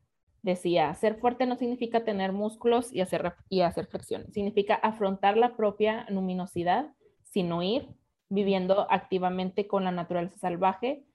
decía, 0.42 0.92
ser 0.92 1.14
fuerte 1.14 1.46
no 1.46 1.56
significa 1.56 2.04
tener 2.04 2.32
músculos 2.32 2.92
y 2.92 3.00
hacer, 3.00 3.32
y 3.48 3.62
hacer 3.62 3.86
flexiones, 3.86 4.34
significa 4.34 4.74
afrontar 4.74 5.38
la 5.38 5.56
propia 5.56 6.04
luminosidad 6.10 6.92
sin 7.22 7.50
huir, 7.50 7.88
viviendo 8.28 8.86
activamente 8.90 9.66
con 9.66 9.84
la 9.84 9.90
naturaleza 9.90 10.36
salvaje, 10.36 11.06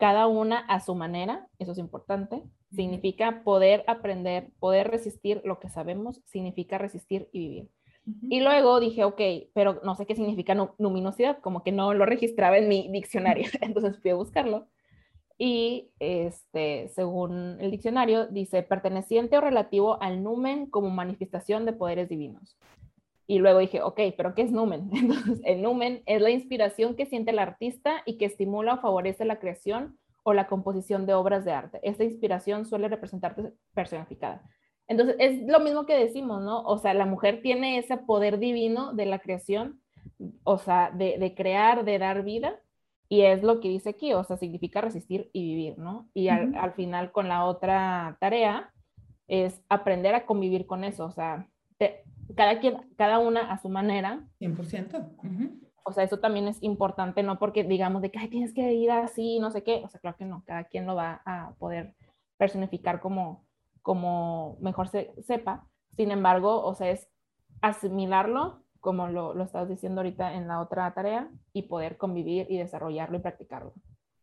cada 0.00 0.26
una 0.26 0.60
a 0.60 0.80
su 0.80 0.94
manera, 0.94 1.46
eso 1.58 1.72
es 1.72 1.78
importante, 1.78 2.42
significa 2.74 3.42
poder 3.44 3.84
aprender, 3.86 4.50
poder 4.58 4.90
resistir 4.90 5.42
lo 5.44 5.60
que 5.60 5.68
sabemos, 5.68 6.22
significa 6.24 6.78
resistir 6.78 7.28
y 7.32 7.38
vivir. 7.40 7.68
Y 8.30 8.40
luego 8.40 8.80
dije, 8.80 9.04
ok, 9.04 9.20
pero 9.52 9.80
no 9.84 9.94
sé 9.94 10.06
qué 10.06 10.16
significa 10.16 10.56
luminosidad, 10.78 11.38
como 11.40 11.62
que 11.62 11.70
no 11.70 11.92
lo 11.92 12.06
registraba 12.06 12.56
en 12.56 12.68
mi 12.68 12.90
diccionario, 12.90 13.46
entonces 13.60 14.00
fui 14.00 14.10
a 14.10 14.14
buscarlo. 14.14 14.68
Y 15.36 15.90
este, 15.98 16.88
según 16.88 17.58
el 17.60 17.70
diccionario, 17.70 18.26
dice 18.26 18.62
perteneciente 18.62 19.36
o 19.36 19.42
relativo 19.42 20.02
al 20.02 20.22
numen 20.22 20.66
como 20.66 20.88
manifestación 20.88 21.66
de 21.66 21.74
poderes 21.74 22.08
divinos. 22.08 22.56
Y 23.30 23.38
luego 23.38 23.60
dije, 23.60 23.80
ok, 23.80 24.00
pero 24.16 24.34
¿qué 24.34 24.42
es 24.42 24.50
numen? 24.50 24.90
Entonces, 24.92 25.40
el 25.44 25.62
numen 25.62 26.02
es 26.06 26.20
la 26.20 26.30
inspiración 26.30 26.96
que 26.96 27.06
siente 27.06 27.30
el 27.30 27.38
artista 27.38 28.02
y 28.04 28.18
que 28.18 28.24
estimula 28.24 28.74
o 28.74 28.80
favorece 28.80 29.24
la 29.24 29.38
creación 29.38 29.96
o 30.24 30.32
la 30.32 30.48
composición 30.48 31.06
de 31.06 31.14
obras 31.14 31.44
de 31.44 31.52
arte. 31.52 31.78
Esta 31.84 32.02
inspiración 32.02 32.66
suele 32.66 32.88
representarse 32.88 33.52
personificada. 33.72 34.42
Entonces, 34.88 35.14
es 35.20 35.46
lo 35.46 35.60
mismo 35.60 35.86
que 35.86 35.96
decimos, 35.96 36.42
¿no? 36.42 36.62
O 36.62 36.78
sea, 36.78 36.92
la 36.92 37.06
mujer 37.06 37.40
tiene 37.40 37.78
ese 37.78 37.98
poder 37.98 38.40
divino 38.40 38.94
de 38.94 39.06
la 39.06 39.20
creación, 39.20 39.80
o 40.42 40.58
sea, 40.58 40.90
de, 40.90 41.32
crear, 41.36 41.84
de 41.84 42.00
dar 42.00 42.24
vida, 42.24 42.58
y 43.08 43.20
es 43.20 43.44
lo 43.44 43.60
que 43.60 43.68
dice 43.68 43.90
aquí, 43.90 44.12
o 44.12 44.24
sea, 44.24 44.38
significa 44.38 44.80
resistir 44.80 45.30
y 45.32 45.44
vivir, 45.44 45.78
¿no? 45.78 46.08
Y 46.14 46.30
al, 46.30 46.72
final 46.72 47.12
con 47.12 47.28
la 47.28 47.44
otra 47.44 48.16
tarea, 48.18 48.72
es 49.28 49.62
aprender 49.68 50.16
a 50.16 50.26
convivir 50.26 50.66
con 50.66 50.82
eso, 50.82 51.04
o 51.06 51.12
sea, 51.12 51.46
cada 52.36 52.60
quien, 52.60 52.76
cada 52.96 53.18
una 53.18 53.50
a 53.52 53.58
su 53.58 53.68
manera. 53.68 54.26
100%. 54.40 55.58
O 55.84 55.92
sea, 55.92 56.04
eso 56.04 56.18
también 56.18 56.46
es 56.46 56.62
importante, 56.62 57.22
no 57.22 57.38
porque 57.38 57.64
digamos 57.64 58.02
de 58.02 58.10
que 58.10 58.28
tienes 58.28 58.52
que 58.52 58.72
ir 58.74 58.90
así, 58.90 59.38
no 59.38 59.50
sé 59.50 59.62
qué, 59.62 59.82
o 59.84 59.88
sea, 59.88 60.00
claro 60.00 60.16
que 60.16 60.24
no, 60.24 60.44
cada 60.46 60.64
quien 60.64 60.86
lo 60.86 60.94
va 60.94 61.22
a 61.24 61.54
poder 61.58 61.94
personificar 62.36 63.00
como, 63.00 63.46
como 63.82 64.58
mejor 64.60 64.88
se, 64.88 65.12
sepa. 65.22 65.66
Sin 65.96 66.10
embargo, 66.10 66.64
o 66.64 66.74
sea, 66.74 66.90
es 66.90 67.08
asimilarlo, 67.60 68.64
como 68.78 69.08
lo, 69.08 69.34
lo 69.34 69.44
estabas 69.44 69.68
diciendo 69.68 70.00
ahorita 70.00 70.34
en 70.34 70.48
la 70.48 70.60
otra 70.60 70.92
tarea, 70.94 71.30
y 71.52 71.62
poder 71.62 71.96
convivir 71.96 72.46
y 72.48 72.58
desarrollarlo 72.58 73.18
y 73.18 73.20
practicarlo. 73.20 73.74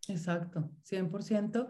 Exacto, 0.08 0.70
100%. 0.90 1.70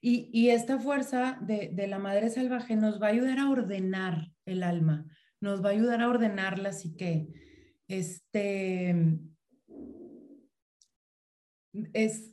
Y, 0.00 0.30
y 0.32 0.50
esta 0.50 0.78
fuerza 0.78 1.38
de, 1.40 1.70
de, 1.72 1.86
la 1.86 1.98
madre 1.98 2.30
salvaje 2.30 2.76
nos 2.76 3.00
va 3.02 3.06
a 3.06 3.10
ayudar 3.10 3.38
a 3.38 3.50
ordenar 3.50 4.30
el 4.44 4.62
alma, 4.62 5.06
nos 5.40 5.64
va 5.64 5.70
a 5.70 5.72
ayudar 5.72 6.02
a 6.02 6.08
ordenar 6.08 6.58
la 6.58 6.72
psique. 6.72 7.28
Este, 7.86 8.94
es, 11.92 12.32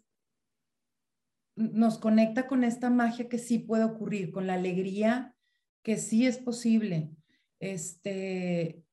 nos 1.56 1.98
conecta 1.98 2.48
con 2.48 2.64
esta 2.64 2.90
magia 2.90 3.30
que 3.30 3.38
sí 3.38 3.60
puede 3.60 3.84
ocurrir, 3.84 4.32
con 4.32 4.48
la 4.48 4.56
alegría 4.56 5.36
que 5.84 5.98
sí 5.98 6.26
es 6.26 6.38
posible. 6.40 7.12
Este, 7.60 8.84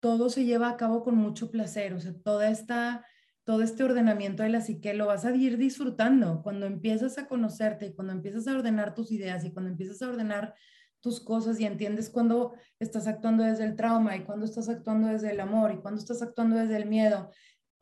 todo 0.00 0.28
se 0.28 0.44
lleva 0.44 0.68
a 0.68 0.76
cabo 0.76 1.04
con 1.04 1.14
mucho 1.14 1.50
placer, 1.50 1.94
o 1.94 2.00
sea, 2.00 2.12
toda 2.24 2.50
esta, 2.50 3.06
todo 3.44 3.62
este 3.62 3.84
ordenamiento 3.84 4.42
de 4.42 4.48
la 4.48 4.60
psique 4.60 4.92
lo 4.92 5.06
vas 5.06 5.24
a 5.24 5.34
ir 5.34 5.56
disfrutando 5.56 6.42
cuando 6.42 6.66
empiezas 6.66 7.16
a 7.18 7.28
conocerte 7.28 7.86
y 7.86 7.94
cuando 7.94 8.12
empiezas 8.12 8.48
a 8.48 8.54
ordenar 8.54 8.94
tus 8.94 9.12
ideas 9.12 9.44
y 9.44 9.52
cuando 9.52 9.70
empiezas 9.70 10.02
a 10.02 10.08
ordenar 10.08 10.54
tus 11.02 11.20
cosas 11.20 11.60
y 11.60 11.66
entiendes 11.66 12.08
cuando 12.08 12.54
estás 12.78 13.06
actuando 13.06 13.44
desde 13.44 13.64
el 13.64 13.76
trauma 13.76 14.16
y 14.16 14.24
cuando 14.24 14.46
estás 14.46 14.68
actuando 14.68 15.08
desde 15.08 15.32
el 15.32 15.40
amor 15.40 15.72
y 15.72 15.78
cuando 15.78 16.00
estás 16.00 16.22
actuando 16.22 16.56
desde 16.56 16.76
el 16.76 16.86
miedo 16.86 17.30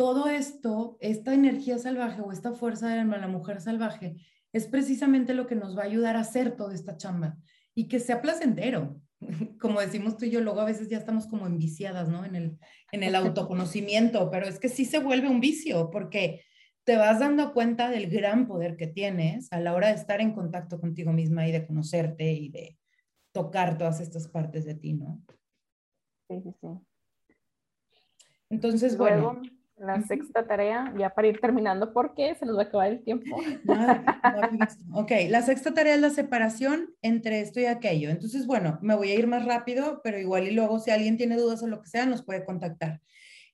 todo 0.00 0.28
esto, 0.28 0.96
esta 1.00 1.34
energía 1.34 1.76
salvaje 1.76 2.22
o 2.22 2.32
esta 2.32 2.52
fuerza 2.52 2.88
de 2.88 3.04
la 3.04 3.28
mujer 3.28 3.60
salvaje, 3.60 4.16
es 4.50 4.66
precisamente 4.66 5.34
lo 5.34 5.46
que 5.46 5.54
nos 5.54 5.76
va 5.76 5.82
a 5.82 5.84
ayudar 5.84 6.16
a 6.16 6.20
hacer 6.20 6.56
toda 6.56 6.74
esta 6.74 6.96
chamba 6.96 7.36
y 7.74 7.86
que 7.86 8.00
sea 8.00 8.22
placentero. 8.22 8.98
Como 9.60 9.78
decimos 9.78 10.16
tú 10.16 10.24
y 10.24 10.30
yo, 10.30 10.40
luego 10.40 10.60
a 10.60 10.64
veces 10.64 10.88
ya 10.88 10.96
estamos 10.96 11.26
como 11.26 11.46
enviciadas, 11.46 12.08
¿no? 12.08 12.24
En 12.24 12.34
el, 12.34 12.58
en 12.92 13.02
el 13.02 13.14
autoconocimiento, 13.14 14.30
pero 14.30 14.46
es 14.46 14.58
que 14.58 14.70
sí 14.70 14.86
se 14.86 15.00
vuelve 15.00 15.28
un 15.28 15.40
vicio 15.40 15.90
porque 15.90 16.44
te 16.84 16.96
vas 16.96 17.20
dando 17.20 17.52
cuenta 17.52 17.90
del 17.90 18.08
gran 18.08 18.46
poder 18.46 18.78
que 18.78 18.86
tienes 18.86 19.52
a 19.52 19.60
la 19.60 19.74
hora 19.74 19.88
de 19.88 19.96
estar 19.96 20.22
en 20.22 20.32
contacto 20.32 20.80
contigo 20.80 21.12
misma 21.12 21.46
y 21.46 21.52
de 21.52 21.66
conocerte 21.66 22.32
y 22.32 22.48
de 22.48 22.78
tocar 23.32 23.78
todas 23.78 24.00
estas 24.00 24.28
partes 24.28 24.64
de 24.64 24.74
ti, 24.74 24.94
¿no? 24.94 25.20
Sí, 26.28 26.40
sí, 26.42 26.54
sí. 26.60 26.68
Entonces, 28.50 28.96
bueno 28.96 29.40
la 29.80 30.02
sexta 30.02 30.46
tarea, 30.46 30.92
ya 30.98 31.10
para 31.10 31.28
ir 31.28 31.40
terminando 31.40 31.92
porque 31.92 32.34
se 32.34 32.44
nos 32.44 32.56
va 32.56 32.62
a 32.62 32.64
acabar 32.64 32.88
el 32.88 33.02
tiempo. 33.02 33.34
ok, 34.92 35.10
la 35.28 35.40
sexta 35.40 35.72
tarea 35.72 35.94
es 35.94 36.00
la 36.00 36.10
separación 36.10 36.94
entre 37.00 37.40
esto 37.40 37.60
y 37.60 37.64
aquello. 37.64 38.10
Entonces, 38.10 38.46
bueno, 38.46 38.78
me 38.82 38.94
voy 38.94 39.10
a 39.10 39.14
ir 39.14 39.26
más 39.26 39.46
rápido, 39.46 40.02
pero 40.04 40.18
igual 40.18 40.46
y 40.46 40.50
luego 40.50 40.78
si 40.78 40.90
alguien 40.90 41.16
tiene 41.16 41.36
dudas 41.36 41.62
o 41.62 41.66
lo 41.66 41.80
que 41.80 41.88
sea, 41.88 42.04
nos 42.04 42.22
puede 42.22 42.44
contactar. 42.44 43.00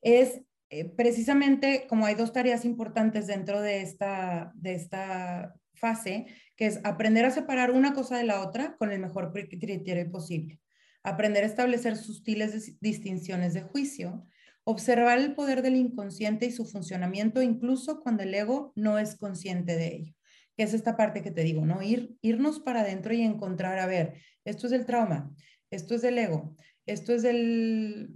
Es 0.02 0.42
eh, 0.70 0.84
precisamente 0.84 1.86
como 1.88 2.06
hay 2.06 2.16
dos 2.16 2.32
tareas 2.32 2.64
importantes 2.64 3.28
dentro 3.28 3.60
de 3.60 3.82
esta, 3.82 4.50
de 4.56 4.74
esta 4.74 5.54
fase, 5.74 6.26
que 6.56 6.66
es 6.66 6.80
aprender 6.84 7.24
a 7.24 7.30
separar 7.30 7.70
una 7.70 7.92
cosa 7.92 8.16
de 8.16 8.24
la 8.24 8.40
otra 8.40 8.76
con 8.76 8.92
el 8.92 9.00
mejor 9.00 9.32
criterio 9.32 10.10
posible. 10.10 10.60
Aprender 11.02 11.44
a 11.44 11.46
establecer 11.46 11.96
sutiles 11.96 12.78
distinciones 12.80 13.54
de 13.54 13.62
juicio 13.62 14.26
Observar 14.68 15.18
el 15.18 15.32
poder 15.36 15.62
del 15.62 15.76
inconsciente 15.76 16.44
y 16.44 16.50
su 16.50 16.64
funcionamiento 16.64 17.40
incluso 17.40 18.00
cuando 18.00 18.24
el 18.24 18.34
ego 18.34 18.72
no 18.74 18.98
es 18.98 19.14
consciente 19.14 19.76
de 19.76 19.94
ello. 19.94 20.14
Que 20.56 20.64
es 20.64 20.74
esta 20.74 20.96
parte 20.96 21.22
que 21.22 21.30
te 21.30 21.44
digo, 21.44 21.64
¿no? 21.64 21.82
Ir, 21.82 22.16
irnos 22.20 22.58
para 22.58 22.80
adentro 22.80 23.14
y 23.14 23.20
encontrar, 23.20 23.78
a 23.78 23.86
ver, 23.86 24.14
esto 24.44 24.66
es 24.66 24.72
el 24.72 24.84
trauma, 24.84 25.30
esto 25.70 25.94
es 25.94 26.02
del 26.02 26.18
ego, 26.18 26.56
esto 26.84 27.14
es 27.14 27.22
del 27.22 28.10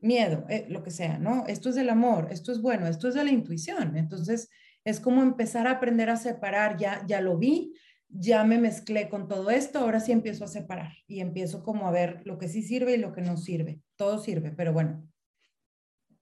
miedo, 0.00 0.46
eh, 0.48 0.64
lo 0.70 0.82
que 0.82 0.90
sea, 0.90 1.18
¿no? 1.18 1.44
Esto 1.48 1.68
es 1.68 1.74
del 1.74 1.90
amor, 1.90 2.28
esto 2.30 2.50
es 2.50 2.62
bueno, 2.62 2.86
esto 2.86 3.08
es 3.08 3.14
de 3.14 3.24
la 3.24 3.30
intuición. 3.30 3.98
Entonces, 3.98 4.48
es 4.84 5.00
como 5.00 5.22
empezar 5.22 5.66
a 5.66 5.72
aprender 5.72 6.10
a 6.10 6.16
separar, 6.16 6.76
ya, 6.76 7.04
ya 7.06 7.20
lo 7.20 7.38
vi, 7.38 7.74
ya 8.08 8.44
me 8.44 8.58
mezclé 8.58 9.08
con 9.08 9.26
todo 9.26 9.50
esto, 9.50 9.80
ahora 9.80 9.98
sí 9.98 10.12
empiezo 10.12 10.44
a 10.44 10.48
separar 10.48 10.92
y 11.06 11.20
empiezo 11.20 11.62
como 11.62 11.88
a 11.88 11.90
ver 11.90 12.20
lo 12.24 12.38
que 12.38 12.48
sí 12.48 12.62
sirve 12.62 12.94
y 12.94 12.98
lo 12.98 13.12
que 13.12 13.22
no 13.22 13.36
sirve. 13.36 13.80
Todo 13.96 14.18
sirve, 14.18 14.52
pero 14.52 14.72
bueno, 14.72 15.08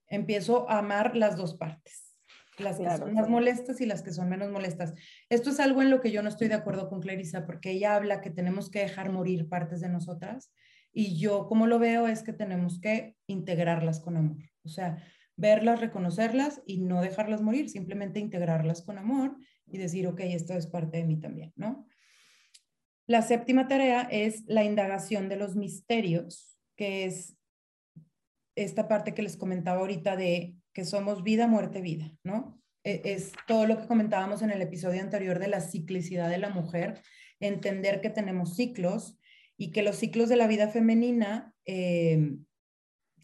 empiezo 0.07 0.69
a 0.69 0.79
amar 0.79 1.15
las 1.15 1.37
dos 1.37 1.55
partes, 1.55 2.15
las 2.57 2.79
que 2.79 2.97
son 2.97 3.13
más 3.13 3.29
molestas 3.29 3.81
y 3.81 3.85
las 3.85 4.01
que 4.01 4.11
son 4.11 4.29
menos 4.29 4.49
molestas. 4.49 4.93
Esto 5.29 5.51
es 5.51 5.59
algo 5.59 5.81
en 5.81 5.89
lo 5.89 6.01
que 6.01 6.11
yo 6.11 6.23
no 6.23 6.29
estoy 6.29 6.47
de 6.47 6.55
acuerdo 6.55 6.89
con 6.89 7.01
Clarisa, 7.01 7.45
porque 7.45 7.71
ella 7.71 7.95
habla 7.95 8.21
que 8.21 8.31
tenemos 8.31 8.71
que 8.71 8.79
dejar 8.79 9.11
morir 9.11 9.49
partes 9.49 9.81
de 9.81 9.89
nosotras 9.89 10.51
y 10.91 11.19
yo 11.19 11.47
como 11.47 11.67
lo 11.67 11.79
veo 11.79 12.07
es 12.07 12.23
que 12.23 12.33
tenemos 12.33 12.79
que 12.79 13.15
integrarlas 13.27 13.99
con 13.99 14.15
amor, 14.15 14.37
o 14.63 14.69
sea, 14.69 15.03
verlas, 15.35 15.79
reconocerlas 15.79 16.61
y 16.65 16.79
no 16.79 17.01
dejarlas 17.01 17.41
morir, 17.41 17.69
simplemente 17.69 18.19
integrarlas 18.19 18.81
con 18.81 18.97
amor 18.97 19.37
y 19.67 19.77
decir, 19.77 20.07
ok, 20.07 20.21
esto 20.21 20.53
es 20.53 20.67
parte 20.67 20.97
de 20.97 21.05
mí 21.05 21.19
también, 21.19 21.53
¿no? 21.55 21.87
La 23.05 23.21
séptima 23.21 23.67
tarea 23.67 24.07
es 24.11 24.43
la 24.47 24.63
indagación 24.63 25.27
de 25.27 25.35
los 25.35 25.55
misterios, 25.55 26.57
que 26.77 27.05
es 27.05 27.35
esta 28.55 28.87
parte 28.87 29.13
que 29.13 29.23
les 29.23 29.35
comentaba 29.35 29.81
ahorita 29.81 30.15
de 30.15 30.55
que 30.73 30.85
somos 30.85 31.23
vida, 31.23 31.47
muerte, 31.47 31.81
vida, 31.81 32.11
¿no? 32.23 32.61
E, 32.83 33.01
es 33.03 33.31
todo 33.47 33.65
lo 33.65 33.79
que 33.79 33.87
comentábamos 33.87 34.41
en 34.41 34.51
el 34.51 34.61
episodio 34.61 35.01
anterior 35.01 35.39
de 35.39 35.47
la 35.47 35.61
ciclicidad 35.61 36.29
de 36.29 36.37
la 36.37 36.49
mujer, 36.49 37.01
entender 37.39 38.01
que 38.01 38.09
tenemos 38.09 38.55
ciclos 38.55 39.19
y 39.57 39.71
que 39.71 39.83
los 39.83 39.97
ciclos 39.97 40.29
de 40.29 40.35
la 40.37 40.47
vida 40.47 40.69
femenina, 40.69 41.53
eh, 41.65 42.37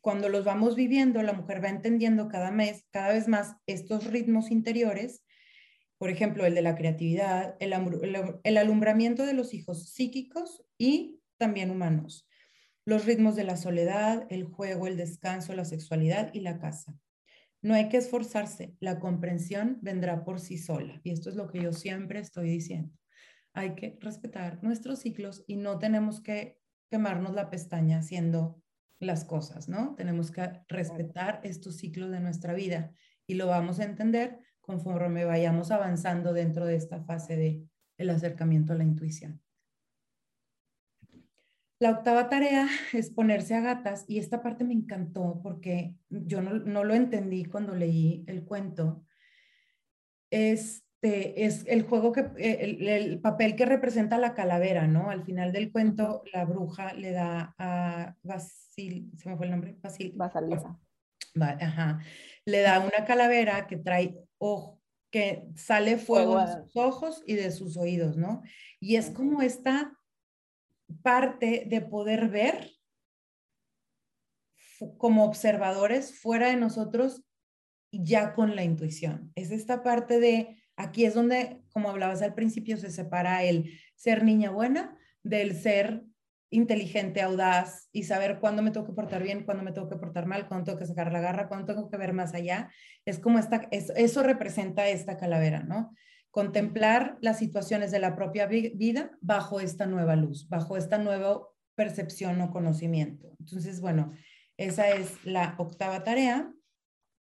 cuando 0.09 0.27
los 0.27 0.43
vamos 0.43 0.75
viviendo, 0.75 1.21
la 1.21 1.33
mujer 1.33 1.63
va 1.63 1.69
entendiendo 1.69 2.29
cada 2.29 2.49
mes, 2.49 2.83
cada 2.89 3.13
vez 3.13 3.27
más 3.27 3.57
estos 3.67 4.07
ritmos 4.07 4.49
interiores, 4.49 5.23
por 5.99 6.09
ejemplo, 6.09 6.47
el 6.47 6.55
de 6.55 6.63
la 6.63 6.73
creatividad, 6.73 7.55
el 7.59 8.57
alumbramiento 8.57 9.23
de 9.23 9.33
los 9.33 9.53
hijos 9.53 9.91
psíquicos 9.91 10.65
y 10.79 11.21
también 11.37 11.69
humanos 11.69 12.27
los 12.85 13.05
ritmos 13.05 13.35
de 13.35 13.43
la 13.43 13.55
soledad, 13.55 14.25
el 14.31 14.45
juego, 14.45 14.87
el 14.87 14.97
descanso, 14.97 15.53
la 15.53 15.63
sexualidad 15.63 16.33
y 16.33 16.39
la 16.39 16.57
casa. 16.57 16.95
No 17.61 17.75
hay 17.75 17.87
que 17.87 17.97
esforzarse, 17.97 18.73
la 18.79 18.99
comprensión 18.99 19.77
vendrá 19.83 20.23
por 20.23 20.39
sí 20.39 20.57
sola. 20.57 20.99
Y 21.03 21.11
esto 21.11 21.29
es 21.29 21.35
lo 21.35 21.51
que 21.51 21.61
yo 21.61 21.71
siempre 21.71 22.19
estoy 22.19 22.49
diciendo. 22.49 22.97
Hay 23.53 23.75
que 23.75 23.95
respetar 24.01 24.63
nuestros 24.63 25.01
ciclos 25.01 25.43
y 25.45 25.57
no 25.57 25.77
tenemos 25.77 26.19
que 26.19 26.57
quemarnos 26.89 27.35
la 27.35 27.51
pestaña 27.51 27.99
haciendo 27.99 28.63
las 28.99 29.25
cosas, 29.25 29.69
¿no? 29.69 29.95
Tenemos 29.95 30.31
que 30.31 30.49
respetar 30.67 31.39
estos 31.43 31.77
ciclos 31.77 32.11
de 32.11 32.19
nuestra 32.19 32.53
vida 32.53 32.91
y 33.25 33.35
lo 33.35 33.47
vamos 33.47 33.79
a 33.79 33.85
entender 33.85 34.39
conforme 34.61 35.25
vayamos 35.25 35.71
avanzando 35.71 36.33
dentro 36.33 36.65
de 36.65 36.75
esta 36.75 37.01
fase 37.03 37.35
de 37.35 37.63
el 37.97 38.09
acercamiento 38.09 38.73
a 38.73 38.75
la 38.75 38.83
intuición. 38.83 39.41
La 41.79 41.91
octava 41.91 42.27
tarea 42.27 42.67
es 42.93 43.09
ponerse 43.09 43.55
a 43.55 43.61
gatas 43.61 44.03
y 44.07 44.19
esta 44.19 44.41
parte 44.41 44.65
me 44.65 44.73
encantó 44.73 45.39
porque 45.41 45.95
yo 46.09 46.41
no, 46.41 46.83
lo 46.83 46.93
entendí 46.93 47.45
cuando 47.45 47.73
leí 47.73 48.25
el 48.27 48.43
cuento. 48.43 49.05
Este 50.29 51.45
es 51.45 51.65
el 51.67 51.83
juego 51.83 52.11
que, 52.11 52.25
el, 52.37 53.21
papel 53.21 53.55
que 53.55 53.65
representa 53.65 54.17
la 54.17 54.33
calavera, 54.33 54.87
¿no? 54.87 55.09
Al 55.09 55.23
final 55.23 55.53
del 55.53 55.71
cuento, 55.71 56.21
la 56.33 56.43
bruja 56.43 56.93
le 56.93 57.11
da 57.11 57.55
a 57.57 58.15
Basil, 58.79 59.11
¿se 59.17 59.29
me 59.29 59.35
fue 59.35 59.45
el 59.45 59.51
nombre? 59.51 59.77
Basil. 59.81 60.13
Basilisa. 60.15 60.79
Ajá. 61.41 61.99
Le 62.45 62.61
da 62.61 62.79
una 62.79 63.05
calavera 63.05 63.67
que 63.67 63.77
trae 63.77 64.17
ojo, 64.37 64.81
que 65.11 65.47
sale 65.55 65.97
fuego, 65.97 66.39
de 66.39 66.63
sus 66.63 66.77
ojos 66.77 67.23
y 67.25 67.35
de 67.35 67.51
sus 67.51 67.77
oídos, 67.77 68.15
¿no? 68.15 68.41
Y 68.79 68.95
es 68.95 69.09
como 69.09 69.41
esta 69.41 69.93
parte 71.01 71.65
de 71.67 71.81
poder 71.81 72.29
ver 72.29 72.71
como 74.97 75.25
observadores 75.25 76.17
fuera 76.17 76.47
de 76.47 76.55
nosotros 76.55 77.23
ya 77.91 78.33
con 78.33 78.55
la 78.55 78.63
intuición. 78.63 79.31
Es 79.35 79.51
esta 79.51 79.83
parte 79.83 80.19
de, 80.19 80.63
aquí 80.77 81.03
es 81.03 81.13
donde, 81.15 81.61
como 81.73 81.89
hablabas 81.89 82.21
al 82.21 82.33
principio, 82.33 82.77
se 82.77 82.91
separa 82.91 83.43
el 83.43 83.77
ser 83.95 84.23
niña 84.23 84.51
buena 84.51 84.97
del 85.21 85.53
ser 85.53 86.05
inteligente, 86.49 87.21
audaz 87.21 87.89
y 87.91 88.03
saber 88.03 88.39
cuándo 88.39 88.61
me 88.61 88.71
tengo 88.71 88.85
que 88.85 88.93
portar 88.93 89.23
bien, 89.23 89.43
cuándo 89.43 89.63
me 89.63 89.71
tengo 89.71 89.89
que 89.89 89.97
portar 89.97 90.25
mal, 90.25 90.47
cuándo 90.47 90.65
tengo 90.65 90.79
que 90.79 90.85
sacar 90.85 91.11
la 91.11 91.21
garra, 91.21 91.47
cuándo 91.47 91.65
tengo 91.65 91.89
que 91.89 91.97
ver 91.97 92.13
más 92.13 92.33
allá. 92.33 92.71
Es 93.05 93.19
como 93.19 93.39
esta, 93.39 93.67
eso 93.71 94.23
representa 94.23 94.87
esta 94.87 95.17
calavera, 95.17 95.63
¿no? 95.63 95.93
contemplar 96.31 97.17
las 97.21 97.39
situaciones 97.39 97.91
de 97.91 97.99
la 97.99 98.15
propia 98.15 98.45
vida 98.45 99.11
bajo 99.21 99.59
esta 99.59 99.85
nueva 99.85 100.15
luz, 100.15 100.47
bajo 100.47 100.77
esta 100.77 100.97
nueva 100.97 101.41
percepción 101.75 102.39
o 102.41 102.51
conocimiento. 102.51 103.35
Entonces, 103.39 103.81
bueno, 103.81 104.13
esa 104.57 104.89
es 104.89 105.13
la 105.23 105.55
octava 105.57 106.03
tarea, 106.03 106.53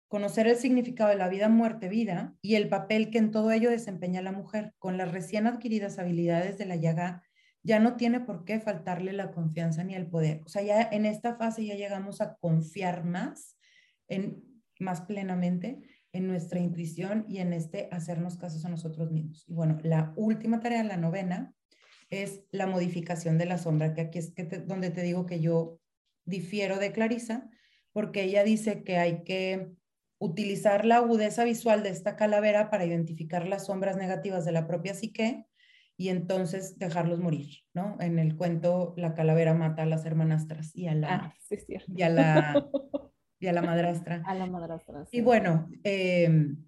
conocer 0.07 0.47
el 0.47 0.57
significado 0.57 1.09
de 1.09 1.15
la 1.15 1.29
vida, 1.29 1.49
muerte, 1.49 1.89
vida 1.89 2.35
y 2.41 2.55
el 2.55 2.69
papel 2.69 3.09
que 3.09 3.17
en 3.17 3.31
todo 3.31 3.51
ello 3.51 3.71
desempeña 3.71 4.21
la 4.21 4.31
mujer. 4.31 4.73
Con 4.77 4.97
las 4.97 5.11
recién 5.11 5.47
adquiridas 5.47 5.97
habilidades 5.97 6.57
de 6.57 6.65
la 6.65 6.75
llaga, 6.75 7.23
ya 7.63 7.79
no 7.79 7.95
tiene 7.95 8.19
por 8.19 8.43
qué 8.43 8.59
faltarle 8.59 9.13
la 9.13 9.31
confianza 9.31 9.83
ni 9.83 9.95
el 9.95 10.07
poder. 10.07 10.41
O 10.45 10.49
sea, 10.49 10.61
ya 10.61 10.81
en 10.81 11.05
esta 11.05 11.35
fase 11.35 11.65
ya 11.65 11.75
llegamos 11.75 12.21
a 12.21 12.35
confiar 12.35 13.05
más, 13.05 13.57
en, 14.09 14.43
más 14.79 15.01
plenamente 15.01 15.81
en 16.11 16.27
nuestra 16.27 16.59
intuición 16.59 17.25
y 17.27 17.39
en 17.39 17.53
este 17.53 17.87
hacernos 17.91 18.37
casos 18.37 18.65
a 18.65 18.69
nosotros 18.69 19.11
mismos. 19.11 19.45
Y 19.47 19.53
bueno, 19.53 19.79
la 19.81 20.13
última 20.15 20.59
tarea, 20.59 20.83
la 20.83 20.97
novena, 20.97 21.53
es 22.09 22.43
la 22.51 22.67
modificación 22.67 23.37
de 23.37 23.45
la 23.45 23.57
sombra, 23.57 23.93
que 23.93 24.01
aquí 24.01 24.19
es 24.19 24.33
donde 24.67 24.91
te 24.91 25.01
digo 25.01 25.25
que 25.25 25.39
yo 25.39 25.79
difiero 26.25 26.77
de 26.77 26.91
Clarisa, 26.91 27.49
porque 27.91 28.23
ella 28.23 28.43
dice 28.43 28.83
que 28.83 28.97
hay 28.97 29.23
que 29.23 29.71
utilizar 30.19 30.85
la 30.85 30.97
agudeza 30.97 31.43
visual 31.43 31.81
de 31.81 31.89
esta 31.89 32.15
calavera 32.15 32.69
para 32.69 32.85
identificar 32.85 33.47
las 33.47 33.65
sombras 33.65 33.97
negativas 33.97 34.45
de 34.45 34.51
la 34.51 34.67
propia 34.67 34.93
psique 34.93 35.47
y 35.97 36.09
entonces 36.09 36.77
dejarlos 36.79 37.19
morir, 37.19 37.59
¿no? 37.73 37.97
En 37.99 38.19
el 38.19 38.35
cuento, 38.35 38.93
la 38.97 39.13
calavera 39.13 39.53
mata 39.53 39.83
a 39.83 39.85
las 39.85 40.05
hermanastras 40.05 40.75
y 40.75 40.87
a 40.87 40.95
la, 40.95 41.15
ah, 41.15 41.35
sí, 41.39 41.57
y 41.95 42.01
a 42.01 42.09
la, 42.09 42.53
y 43.39 43.47
a 43.47 43.53
la 43.53 43.61
madrastra. 43.61 44.23
A 44.25 44.33
la 44.33 44.47
madrastra. 44.47 45.05
Y 45.11 45.21
bueno, 45.21 45.69
em, 45.83 46.65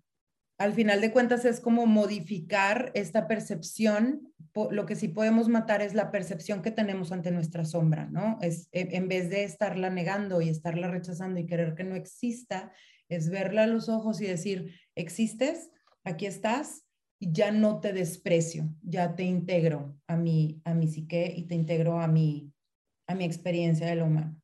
al 0.57 0.73
final 0.73 1.01
de 1.01 1.11
cuentas 1.11 1.43
es 1.45 1.59
como 1.59 1.85
modificar 1.85 2.91
esta 2.93 3.27
percepción. 3.27 4.31
Lo 4.71 4.85
que 4.85 4.95
sí 4.95 5.07
podemos 5.09 5.49
matar 5.49 5.81
es 5.81 5.93
la 5.93 6.11
percepción 6.11 6.61
que 6.61 6.71
tenemos 6.71 7.11
ante 7.11 7.31
nuestra 7.31 7.65
sombra, 7.65 8.05
¿no? 8.05 8.37
Es 8.41 8.69
e, 8.71 8.95
en 8.95 9.07
vez 9.07 9.29
de 9.29 9.43
estarla 9.43 9.89
negando 9.89 10.39
y 10.41 10.49
estarla 10.49 10.87
rechazando 10.87 11.39
y 11.39 11.45
querer 11.45 11.73
que 11.75 11.83
no 11.83 11.95
exista, 11.95 12.71
es 13.09 13.29
verla 13.29 13.63
a 13.63 13.67
los 13.67 13.89
ojos 13.89 14.21
y 14.21 14.27
decir, 14.27 14.79
existes, 14.95 15.71
aquí 16.03 16.25
estás, 16.25 16.84
ya 17.19 17.51
no 17.51 17.79
te 17.79 17.93
desprecio, 17.93 18.65
ya 18.81 19.15
te 19.15 19.23
integro 19.23 19.95
a 20.07 20.15
mi, 20.15 20.61
a 20.65 20.73
mi 20.73 20.87
psique 20.87 21.33
y 21.35 21.43
te 21.43 21.55
integro 21.55 21.99
a 21.99 22.07
mi, 22.07 22.51
a 23.07 23.15
mi 23.15 23.25
experiencia 23.25 23.87
de 23.87 23.95
lo 23.95 24.05
humano. 24.05 24.35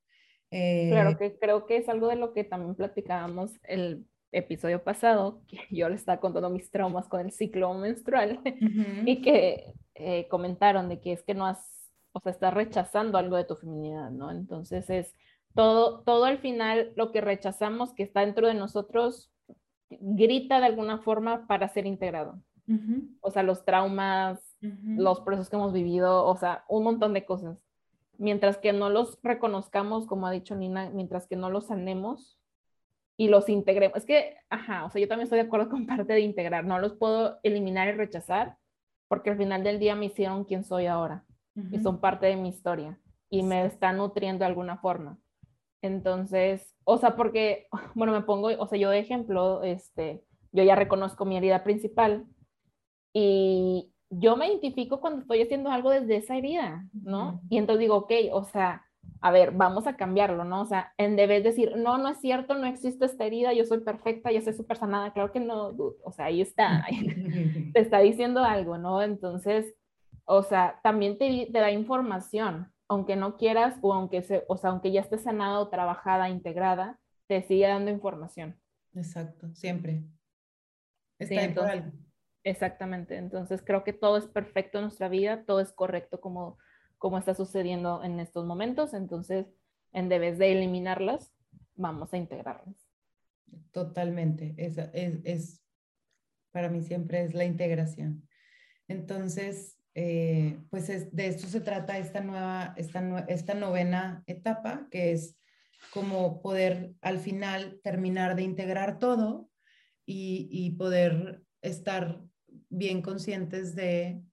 claro 0.49 1.11
eh, 1.11 1.17
que 1.17 1.37
creo 1.39 1.65
que 1.65 1.77
es 1.77 1.89
algo 1.89 2.07
de 2.07 2.15
lo 2.15 2.33
que 2.33 2.43
también 2.43 2.75
platicábamos 2.75 3.59
el 3.63 4.05
episodio 4.31 4.83
pasado, 4.83 5.43
que 5.47 5.57
yo 5.71 5.89
le 5.89 5.95
estaba 5.95 6.19
contando 6.19 6.49
mis 6.49 6.71
traumas 6.71 7.07
con 7.07 7.21
el 7.21 7.31
ciclo 7.31 7.73
menstrual 7.73 8.39
y 9.05 9.21
que 9.21 9.73
eh, 9.95 10.27
comentaron 10.29 10.89
de 10.89 11.01
que 11.01 11.13
es 11.13 11.23
que 11.23 11.33
no 11.33 11.45
has, 11.45 11.91
o 12.13 12.19
sea, 12.19 12.31
estás 12.31 12.53
rechazando 12.53 13.17
algo 13.17 13.35
de 13.35 13.45
tu 13.45 13.55
feminidad, 13.55 14.09
¿no? 14.11 14.31
Entonces 14.31 14.89
es 14.89 15.13
todo, 15.53 16.01
todo 16.03 16.25
al 16.25 16.39
final 16.39 16.93
lo 16.95 17.11
que 17.11 17.21
rechazamos 17.21 17.93
que 17.93 18.03
está 18.03 18.21
dentro 18.21 18.47
de 18.47 18.53
nosotros 18.53 19.31
grita 19.89 20.59
de 20.59 20.67
alguna 20.67 20.99
forma 20.99 21.45
para 21.47 21.67
ser 21.67 21.85
integrado. 21.85 22.41
O 23.21 23.31
sea, 23.31 23.43
los 23.43 23.65
traumas, 23.65 24.39
los 24.61 25.21
procesos 25.21 25.49
que 25.49 25.55
hemos 25.55 25.73
vivido, 25.73 26.25
o 26.25 26.35
sea, 26.37 26.63
un 26.69 26.83
montón 26.83 27.13
de 27.13 27.25
cosas. 27.25 27.57
Mientras 28.17 28.57
que 28.57 28.71
no 28.71 28.89
los 28.89 29.19
reconozcamos, 29.23 30.07
como 30.07 30.27
ha 30.27 30.31
dicho 30.31 30.55
Nina, 30.55 30.89
mientras 30.91 31.27
que 31.27 31.35
no 31.35 31.49
los 31.49 31.67
sanemos 31.67 32.39
y 33.17 33.27
los 33.27 33.49
integremos. 33.49 33.97
Es 33.97 34.05
que, 34.05 34.37
ajá, 34.49 34.85
o 34.85 34.89
sea, 34.89 35.01
yo 35.01 35.07
también 35.07 35.25
estoy 35.25 35.39
de 35.39 35.45
acuerdo 35.45 35.69
con 35.69 35.85
parte 35.85 36.13
de 36.13 36.21
integrar. 36.21 36.65
No 36.65 36.79
los 36.79 36.93
puedo 36.93 37.39
eliminar 37.43 37.87
y 37.87 37.91
rechazar 37.93 38.57
porque 39.07 39.29
al 39.29 39.37
final 39.37 39.63
del 39.63 39.79
día 39.79 39.93
me 39.93 40.05
hicieron 40.05 40.45
quien 40.45 40.63
soy 40.63 40.85
ahora 40.85 41.25
y 41.69 41.79
son 41.79 41.99
parte 41.99 42.27
de 42.27 42.37
mi 42.37 42.47
historia 42.47 42.97
y 43.29 43.43
me 43.43 43.65
están 43.65 43.97
nutriendo 43.97 44.39
de 44.39 44.45
alguna 44.45 44.77
forma. 44.77 45.19
Entonces, 45.81 46.75
o 46.85 46.97
sea, 46.97 47.15
porque, 47.15 47.67
bueno, 47.95 48.13
me 48.13 48.21
pongo, 48.21 48.47
o 48.57 48.67
sea, 48.67 48.79
yo 48.79 48.89
de 48.89 48.99
ejemplo, 48.99 49.63
este, 49.63 50.23
yo 50.51 50.63
ya 50.63 50.75
reconozco 50.75 51.25
mi 51.25 51.37
herida 51.37 51.63
principal, 51.63 52.25
y 53.13 53.91
yo 54.09 54.35
me 54.35 54.47
identifico 54.47 54.99
cuando 54.99 55.21
estoy 55.21 55.41
haciendo 55.41 55.71
algo 55.71 55.89
desde 55.89 56.17
esa 56.17 56.37
herida, 56.37 56.85
¿no? 56.93 57.41
Y 57.49 57.57
entonces 57.57 57.79
digo, 57.79 57.95
ok, 57.95 58.11
o 58.33 58.43
sea, 58.43 58.85
a 59.21 59.31
ver, 59.31 59.51
vamos 59.51 59.87
a 59.87 59.95
cambiarlo, 59.95 60.43
¿no? 60.43 60.61
O 60.61 60.65
sea, 60.65 60.93
en 60.97 61.15
vez 61.15 61.29
de 61.29 61.41
decir, 61.41 61.73
no, 61.77 61.97
no 61.97 62.09
es 62.09 62.19
cierto, 62.19 62.55
no 62.55 62.65
existe 62.65 63.05
esta 63.05 63.25
herida, 63.25 63.53
yo 63.53 63.63
soy 63.65 63.79
perfecta, 63.79 64.31
yo 64.31 64.41
soy 64.41 64.53
súper 64.53 64.77
sanada, 64.77 65.13
claro 65.13 65.31
que 65.31 65.39
no, 65.39 65.73
o 66.03 66.11
sea, 66.11 66.25
ahí 66.25 66.41
está, 66.41 66.85
te 67.73 67.79
está 67.79 67.99
diciendo 67.99 68.43
algo, 68.43 68.77
¿no? 68.77 69.01
Entonces, 69.01 69.75
o 70.25 70.43
sea, 70.43 70.79
también 70.83 71.17
te, 71.17 71.49
te, 71.51 71.59
da 71.59 71.71
información, 71.71 72.71
aunque 72.87 73.15
no 73.15 73.37
quieras 73.37 73.77
o 73.81 73.93
aunque, 73.93 74.23
se, 74.23 74.43
o 74.47 74.57
sea, 74.57 74.71
aunque 74.71 74.91
ya 74.91 75.01
esté 75.01 75.17
sanada 75.17 75.59
o 75.59 75.69
trabajada, 75.69 76.29
integrada, 76.29 76.99
te 77.27 77.43
sigue 77.43 77.67
dando 77.67 77.91
información. 77.91 78.59
Exacto, 78.93 79.53
siempre. 79.53 80.03
Está 81.17 81.35
sí, 81.35 81.39
entonces, 81.39 81.83
Exactamente, 82.43 83.17
entonces 83.17 83.61
creo 83.63 83.83
que 83.83 83.93
todo 83.93 84.17
es 84.17 84.25
perfecto 84.25 84.79
en 84.79 84.85
nuestra 84.85 85.09
vida, 85.09 85.43
todo 85.45 85.59
es 85.59 85.71
correcto 85.71 86.19
como, 86.19 86.57
como 86.97 87.17
está 87.17 87.35
sucediendo 87.35 88.03
en 88.03 88.19
estos 88.19 88.45
momentos, 88.45 88.93
entonces 88.93 89.45
en 89.93 90.09
vez 90.09 90.39
de 90.39 90.51
eliminarlas, 90.51 91.31
vamos 91.75 92.13
a 92.13 92.17
integrarlas. 92.17 92.75
Totalmente, 93.71 94.55
es, 94.57 94.77
es, 95.23 95.61
para 96.51 96.69
mí 96.69 96.81
siempre 96.81 97.23
es 97.23 97.33
la 97.33 97.45
integración. 97.45 98.27
Entonces, 98.87 99.77
eh, 99.93 100.59
pues 100.69 100.87
de 100.87 101.27
esto 101.27 101.47
se 101.47 101.61
trata 101.61 101.97
esta 101.97 102.21
nueva, 102.21 102.73
esta, 102.77 103.25
esta 103.27 103.53
novena 103.53 104.23
etapa, 104.25 104.87
que 104.89 105.11
es 105.11 105.37
como 105.93 106.41
poder 106.41 106.93
al 107.01 107.19
final 107.19 107.79
terminar 107.83 108.35
de 108.35 108.43
integrar 108.43 108.99
todo 108.99 109.49
y, 110.05 110.47
y 110.51 110.71
poder 110.71 111.43
estar 111.61 112.21
bien 112.71 113.01
conscientes 113.01 113.75
de 113.75 114.23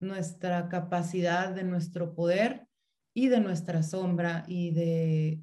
nuestra 0.00 0.68
capacidad, 0.68 1.50
de 1.54 1.64
nuestro 1.64 2.14
poder 2.14 2.66
y 3.12 3.28
de 3.28 3.40
nuestra 3.40 3.82
sombra 3.82 4.44
y 4.48 4.70
de 4.70 5.42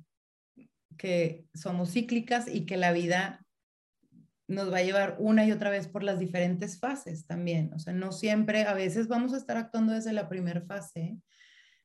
que 0.98 1.46
somos 1.54 1.92
cíclicas 1.92 2.48
y 2.48 2.66
que 2.66 2.78
la 2.78 2.92
vida 2.92 3.46
nos 4.48 4.72
va 4.72 4.78
a 4.78 4.84
llevar 4.84 5.18
una 5.20 5.46
y 5.46 5.52
otra 5.52 5.70
vez 5.70 5.88
por 5.88 6.04
las 6.04 6.20
diferentes 6.20 6.80
fases 6.80 7.28
también. 7.28 7.72
O 7.74 7.80
sea, 7.80 7.94
no 7.94 8.12
siempre, 8.12 8.64
a 8.64 8.74
veces 8.74 9.08
vamos 9.08 9.34
a 9.34 9.38
estar 9.38 9.58
actuando 9.58 9.94
desde 9.94 10.14
la 10.14 10.30
primera 10.30 10.62
fase 10.62 11.18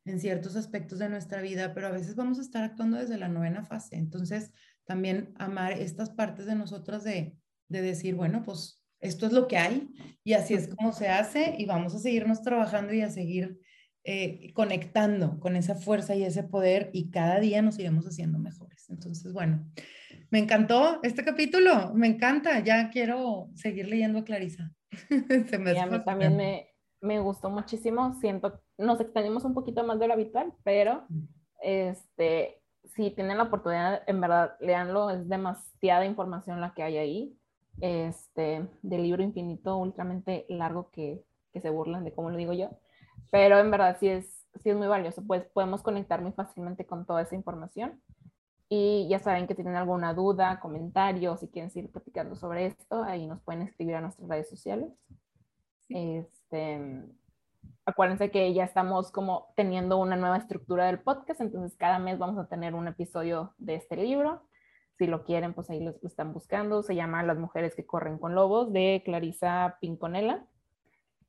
en 0.04 0.20
ciertos 0.20 0.56
aspectos 0.56 0.98
de 0.98 1.08
nuestra 1.08 1.42
vida, 1.42 1.74
pero 1.74 1.88
a 1.88 1.92
veces 1.92 2.14
vamos 2.14 2.38
a 2.38 2.42
estar 2.42 2.62
actuando 2.62 2.96
desde 2.96 3.18
la 3.18 3.28
novena 3.28 3.64
fase. 3.64 3.96
Entonces, 3.96 4.52
también 4.84 5.34
amar 5.36 5.72
estas 5.72 6.10
partes 6.10 6.46
de 6.46 6.54
nosotras 6.54 7.04
de, 7.04 7.36
de 7.68 7.82
decir, 7.82 8.14
bueno, 8.14 8.42
pues 8.44 8.81
esto 9.02 9.26
es 9.26 9.32
lo 9.32 9.48
que 9.48 9.58
hay 9.58 9.90
y 10.24 10.32
así 10.32 10.54
es 10.54 10.68
como 10.74 10.92
se 10.92 11.08
hace 11.08 11.56
y 11.58 11.66
vamos 11.66 11.94
a 11.94 11.98
seguirnos 11.98 12.40
trabajando 12.40 12.94
y 12.94 13.02
a 13.02 13.10
seguir 13.10 13.58
eh, 14.04 14.52
conectando 14.54 15.38
con 15.38 15.56
esa 15.56 15.74
fuerza 15.74 16.14
y 16.14 16.22
ese 16.22 16.44
poder 16.44 16.90
y 16.92 17.10
cada 17.10 17.38
día 17.40 17.62
nos 17.62 17.78
iremos 17.78 18.06
haciendo 18.06 18.38
mejores. 18.38 18.88
Entonces, 18.88 19.32
bueno, 19.32 19.64
me 20.30 20.38
encantó 20.38 21.00
este 21.02 21.24
capítulo, 21.24 21.92
me 21.94 22.06
encanta, 22.06 22.60
ya 22.60 22.90
quiero 22.90 23.50
seguir 23.54 23.88
leyendo 23.88 24.20
a 24.20 24.24
Clarisa. 24.24 24.72
Se 25.48 25.58
me 25.58 25.78
a 25.78 25.86
mí 25.86 26.04
también 26.04 26.36
me, 26.36 26.68
me, 27.00 27.18
gustó 27.20 27.50
muchísimo, 27.50 28.14
siento, 28.20 28.60
nos 28.78 29.00
extendimos 29.00 29.44
un 29.44 29.54
poquito 29.54 29.84
más 29.84 29.98
de 29.98 30.06
lo 30.06 30.14
habitual, 30.14 30.52
pero 30.62 31.06
este, 31.60 32.60
si 32.84 33.10
tienen 33.10 33.38
la 33.38 33.44
oportunidad, 33.44 34.02
en 34.06 34.20
verdad, 34.20 34.56
leanlo, 34.60 35.10
es 35.10 35.28
demasiada 35.28 36.06
información 36.06 36.60
la 36.60 36.74
que 36.74 36.82
hay 36.82 36.98
ahí 36.98 37.38
este, 37.80 38.68
del 38.82 39.02
libro 39.02 39.22
infinito 39.22 39.76
ultramente 39.76 40.46
largo 40.48 40.90
que, 40.90 41.24
que, 41.52 41.60
se 41.60 41.70
burlan 41.70 42.04
de 42.04 42.12
cómo 42.12 42.30
lo 42.30 42.36
digo 42.36 42.52
yo, 42.52 42.70
pero 43.30 43.58
en 43.58 43.70
verdad 43.70 43.96
sí 43.98 44.08
es, 44.08 44.46
sí 44.62 44.70
es 44.70 44.76
muy 44.76 44.86
valioso, 44.86 45.22
pues 45.26 45.44
podemos 45.46 45.82
conectar 45.82 46.20
muy 46.20 46.32
fácilmente 46.32 46.86
con 46.86 47.06
toda 47.06 47.22
esa 47.22 47.34
información. 47.34 48.00
Y 48.68 49.06
ya 49.08 49.18
saben 49.18 49.46
que 49.46 49.54
tienen 49.54 49.76
alguna 49.76 50.14
duda, 50.14 50.58
comentario, 50.58 51.36
si 51.36 51.48
quieren 51.48 51.70
seguir 51.70 51.90
platicando 51.90 52.36
sobre 52.36 52.66
esto, 52.66 53.02
ahí 53.02 53.26
nos 53.26 53.42
pueden 53.42 53.60
escribir 53.60 53.96
a 53.96 54.00
nuestras 54.00 54.26
redes 54.26 54.48
sociales. 54.48 54.90
Este, 55.90 57.04
acuérdense 57.84 58.30
que 58.30 58.54
ya 58.54 58.64
estamos 58.64 59.10
como 59.10 59.52
teniendo 59.56 59.98
una 59.98 60.16
nueva 60.16 60.38
estructura 60.38 60.86
del 60.86 61.00
podcast, 61.00 61.42
entonces 61.42 61.76
cada 61.76 61.98
mes 61.98 62.18
vamos 62.18 62.38
a 62.38 62.48
tener 62.48 62.74
un 62.74 62.88
episodio 62.88 63.52
de 63.58 63.74
este 63.74 63.96
libro 63.96 64.40
si 65.02 65.08
lo 65.08 65.24
quieren, 65.24 65.52
pues 65.52 65.68
ahí 65.68 65.80
lo, 65.80 65.96
están 66.04 66.32
buscando. 66.32 66.84
Se 66.84 66.94
llama 66.94 67.24
Las 67.24 67.36
mujeres 67.36 67.74
que 67.74 67.84
corren 67.84 68.18
con 68.18 68.36
lobos 68.36 68.72
de 68.72 69.02
Clarisa 69.04 69.78
Pinconela. 69.80 70.46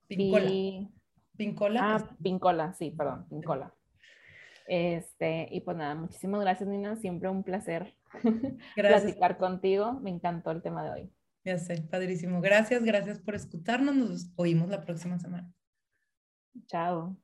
Pincola. 0.07 0.89
Pincola. 1.35 1.95
Ah, 1.95 2.15
Pincola, 2.21 2.73
sí, 2.73 2.91
perdón, 2.91 3.27
Pincola. 3.29 3.73
Este, 4.67 5.47
y 5.51 5.61
pues 5.61 5.75
nada, 5.75 5.95
muchísimas 5.95 6.41
gracias, 6.41 6.69
Nina. 6.69 6.95
Siempre 6.97 7.29
un 7.29 7.43
placer 7.43 7.95
platicar 8.75 9.37
contigo. 9.37 9.93
Me 9.93 10.11
encantó 10.11 10.51
el 10.51 10.61
tema 10.61 10.83
de 10.83 10.91
hoy. 10.91 11.13
Ya 11.43 11.57
sé, 11.57 11.81
padrísimo. 11.81 12.41
Gracias, 12.41 12.83
gracias 12.83 13.19
por 13.19 13.33
escucharnos. 13.33 13.95
Nos 13.95 14.31
oímos 14.35 14.69
la 14.69 14.81
próxima 14.81 15.17
semana. 15.17 15.51
Chao. 16.67 17.17